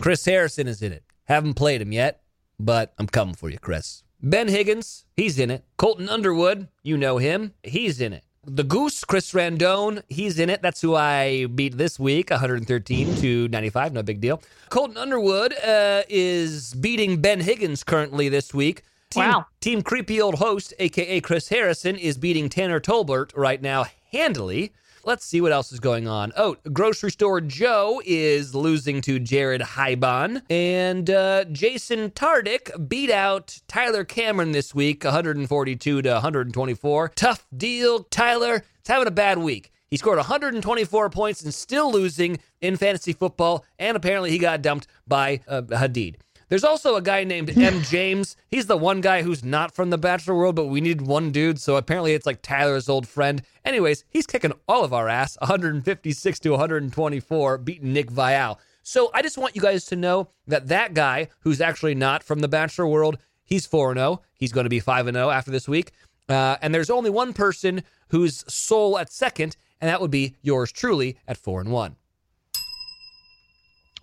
Chris 0.00 0.24
Harrison 0.24 0.66
is 0.66 0.80
in 0.80 0.92
it. 0.92 1.04
Haven't 1.32 1.54
played 1.54 1.80
him 1.80 1.92
yet, 1.92 2.20
but 2.60 2.92
I'm 2.98 3.06
coming 3.06 3.34
for 3.34 3.48
you, 3.48 3.58
Chris. 3.58 4.02
Ben 4.22 4.48
Higgins, 4.48 5.06
he's 5.16 5.38
in 5.38 5.50
it. 5.50 5.64
Colton 5.78 6.10
Underwood, 6.10 6.68
you 6.82 6.98
know 6.98 7.16
him. 7.16 7.54
He's 7.62 8.02
in 8.02 8.12
it. 8.12 8.22
The 8.44 8.64
Goose, 8.64 9.02
Chris 9.02 9.32
Randone, 9.32 10.02
he's 10.10 10.38
in 10.38 10.50
it. 10.50 10.60
That's 10.60 10.82
who 10.82 10.94
I 10.94 11.46
beat 11.46 11.78
this 11.78 11.98
week, 11.98 12.28
113 12.28 13.16
to 13.16 13.48
95. 13.48 13.94
No 13.94 14.02
big 14.02 14.20
deal. 14.20 14.42
Colton 14.68 14.98
Underwood 14.98 15.54
uh, 15.64 16.02
is 16.10 16.74
beating 16.74 17.22
Ben 17.22 17.40
Higgins 17.40 17.82
currently 17.82 18.28
this 18.28 18.52
week. 18.52 18.82
Team, 19.08 19.22
Wow. 19.22 19.46
Team 19.62 19.80
Creepy 19.80 20.20
Old 20.20 20.34
Host, 20.34 20.74
aka 20.78 21.18
Chris 21.22 21.48
Harrison, 21.48 21.96
is 21.96 22.18
beating 22.18 22.50
Tanner 22.50 22.78
Tolbert 22.78 23.30
right 23.34 23.62
now 23.62 23.86
handily. 24.12 24.74
Let's 25.04 25.24
see 25.24 25.40
what 25.40 25.50
else 25.50 25.72
is 25.72 25.80
going 25.80 26.06
on. 26.06 26.32
Oh, 26.36 26.56
Grocery 26.72 27.10
Store 27.10 27.40
Joe 27.40 28.00
is 28.04 28.54
losing 28.54 29.00
to 29.00 29.18
Jared 29.18 29.60
Haibon. 29.60 30.42
And 30.48 31.10
uh, 31.10 31.44
Jason 31.46 32.10
Tartick 32.10 32.88
beat 32.88 33.10
out 33.10 33.58
Tyler 33.66 34.04
Cameron 34.04 34.52
this 34.52 34.74
week, 34.74 35.02
142 35.02 36.02
to 36.02 36.08
124. 36.08 37.08
Tough 37.16 37.46
deal. 37.56 38.04
Tyler, 38.04 38.62
it's 38.78 38.88
having 38.88 39.08
a 39.08 39.12
bad 39.12 39.38
week. 39.38 39.72
He 39.88 39.96
scored 39.96 40.18
124 40.18 41.10
points 41.10 41.42
and 41.42 41.52
still 41.52 41.90
losing 41.90 42.38
in 42.60 42.76
fantasy 42.76 43.12
football. 43.12 43.64
And 43.80 43.96
apparently 43.96 44.30
he 44.30 44.38
got 44.38 44.62
dumped 44.62 44.86
by 45.08 45.40
uh, 45.48 45.62
Hadid. 45.62 46.14
There's 46.52 46.64
also 46.64 46.96
a 46.96 47.00
guy 47.00 47.24
named 47.24 47.56
M. 47.56 47.80
James. 47.80 48.36
He's 48.50 48.66
the 48.66 48.76
one 48.76 49.00
guy 49.00 49.22
who's 49.22 49.42
not 49.42 49.74
from 49.74 49.88
the 49.88 49.96
Bachelor 49.96 50.34
world, 50.34 50.54
but 50.54 50.66
we 50.66 50.82
need 50.82 51.00
one 51.00 51.32
dude. 51.32 51.58
So 51.58 51.76
apparently 51.76 52.12
it's 52.12 52.26
like 52.26 52.42
Tyler's 52.42 52.90
old 52.90 53.08
friend. 53.08 53.40
Anyways, 53.64 54.04
he's 54.10 54.26
kicking 54.26 54.52
all 54.68 54.84
of 54.84 54.92
our 54.92 55.08
ass 55.08 55.38
156 55.40 56.38
to 56.40 56.50
124, 56.50 57.56
beating 57.56 57.94
Nick 57.94 58.10
Viall. 58.10 58.58
So 58.82 59.10
I 59.14 59.22
just 59.22 59.38
want 59.38 59.56
you 59.56 59.62
guys 59.62 59.86
to 59.86 59.96
know 59.96 60.28
that 60.46 60.68
that 60.68 60.92
guy 60.92 61.28
who's 61.40 61.62
actually 61.62 61.94
not 61.94 62.22
from 62.22 62.40
the 62.40 62.48
Bachelor 62.48 62.86
world, 62.86 63.16
he's 63.42 63.64
4 63.64 63.94
0. 63.94 64.20
He's 64.34 64.52
going 64.52 64.64
to 64.64 64.68
be 64.68 64.78
5 64.78 65.06
0 65.06 65.30
after 65.30 65.50
this 65.50 65.66
week. 65.66 65.92
Uh, 66.28 66.58
and 66.60 66.74
there's 66.74 66.90
only 66.90 67.08
one 67.08 67.32
person 67.32 67.82
who's 68.08 68.44
sole 68.46 68.98
at 68.98 69.10
second, 69.10 69.56
and 69.80 69.88
that 69.88 70.02
would 70.02 70.10
be 70.10 70.34
yours 70.42 70.70
truly 70.70 71.16
at 71.26 71.38
4 71.38 71.62
and 71.62 71.72
1. 71.72 71.96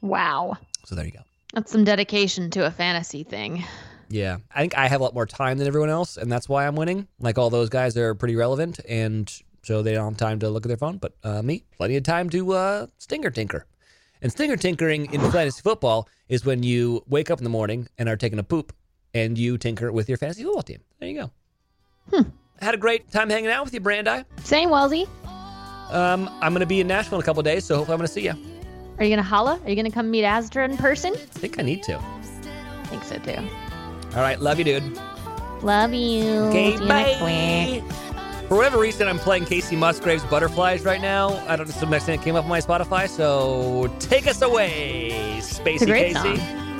Wow. 0.02 0.58
So 0.86 0.96
there 0.96 1.06
you 1.06 1.12
go. 1.12 1.29
That's 1.54 1.72
some 1.72 1.84
dedication 1.84 2.50
to 2.52 2.66
a 2.66 2.72
fantasy 2.72 3.24
thing. 3.24 3.64
Yeah, 4.10 4.38
I 4.54 4.62
think 4.62 4.78
I 4.78 4.88
have 4.88 5.02
a 5.02 5.04
lot 5.04 5.14
more 5.14 5.26
time 5.26 5.58
than 5.58 5.68
everyone 5.68 5.90
else, 5.90 6.18
and 6.18 6.32
that's 6.32 6.50
why 6.50 6.66
I'm 6.66 6.76
winning. 6.76 7.08
Like 7.20 7.38
all 7.38 7.50
those 7.50 7.70
guys 7.70 7.96
are 7.98 8.16
pretty 8.16 8.36
relevant, 8.36 8.80
and 8.88 9.32
so 9.64 9.82
they 9.82 9.94
don't 9.94 10.12
have 10.12 10.18
time 10.18 10.40
to 10.40 10.50
look 10.50 10.66
at 10.66 10.68
their 10.68 10.78
phone. 10.78 10.98
But 10.98 11.16
uh, 11.24 11.42
me, 11.42 11.64
plenty 11.78 11.96
of 11.96 12.04
time 12.04 12.30
to 12.32 12.54
uh, 12.54 12.88
stinger 12.98 13.30
tinker. 13.30 13.66
And 14.22 14.32
stinger 14.32 14.58
tinkering 14.58 15.14
in 15.14 15.22
fantasy 15.32 15.62
football 15.62 16.10
is 16.28 16.44
when 16.44 16.62
you 16.64 17.04
wake 17.08 17.32
up 17.32 17.40
in 17.40 17.44
the 17.44 17.50
morning 17.50 17.88
and 17.98 18.10
are 18.10 18.18
taking 18.18 18.40
a 18.40 18.44
poop, 18.44 18.74
and 19.14 19.38
you 19.38 19.58
tinker 19.58 19.92
with 19.92 20.10
your 20.10 20.18
fantasy 20.18 20.44
football 20.44 20.64
team. 20.64 20.80
There 21.00 21.10
you 21.10 21.30
go. 22.12 22.26
I 22.62 22.66
had 22.66 22.74
a 22.74 22.78
great 22.78 23.12
time 23.12 23.30
hanging 23.30 23.50
out 23.50 23.64
with 23.64 23.74
you, 23.74 23.80
Brandi. 23.80 24.26
Same, 24.44 24.70
Wellesley. 24.70 25.08
Um, 25.90 26.30
I'm 26.42 26.52
going 26.52 26.60
to 26.60 26.66
be 26.66 26.82
in 26.82 26.88
Nashville 26.88 27.20
in 27.20 27.24
a 27.24 27.26
couple 27.26 27.42
days, 27.44 27.64
so 27.66 27.78
hopefully 27.78 27.94
I'm 27.94 28.00
going 28.00 28.08
to 28.08 28.14
see 28.14 28.26
you. 28.26 28.59
Are 29.00 29.06
you 29.06 29.10
gonna 29.10 29.24
holla? 29.24 29.60
Are 29.64 29.70
you 29.70 29.76
gonna 29.76 29.92
come 29.92 30.12
meet 30.12 30.26
Astra 30.26 30.66
in 30.66 30.76
person? 30.78 31.14
I 31.14 31.18
think 31.18 31.58
I 31.58 31.62
need 31.64 31.84
to. 31.84 31.98
I 31.98 32.84
think 32.88 33.04
so 33.04 33.18
too. 33.18 33.38
All 34.16 34.22
right, 34.22 34.40
love 34.40 34.58
you, 34.60 34.66
dude. 34.66 35.00
Love 35.62 35.94
you. 35.94 36.26
Okay, 36.50 36.78
See 36.78 37.76
you. 37.76 37.82
For 38.48 38.56
whatever 38.56 38.80
reason, 38.80 39.08
I'm 39.08 39.20
playing 39.20 39.46
Kacey 39.46 39.78
Musgraves' 39.78 40.24
Butterflies 40.24 40.84
right 40.84 41.00
now. 41.02 41.30
I 41.48 41.56
don't 41.56 41.68
know, 41.68 41.72
if 41.74 41.80
some 41.80 41.92
next 41.92 42.06
thing 42.06 42.18
that 42.18 42.24
came 42.24 42.36
up 42.36 42.46
on 42.46 42.50
my 42.50 42.60
Spotify. 42.60 43.08
So 43.08 43.94
take 44.00 44.26
us 44.28 44.42
away, 44.42 45.38
Spacey 45.40 45.74
It's 45.76 45.82
a 45.84 45.86
great 45.86 46.16
Casey. 46.16 46.38
song. 46.38 46.80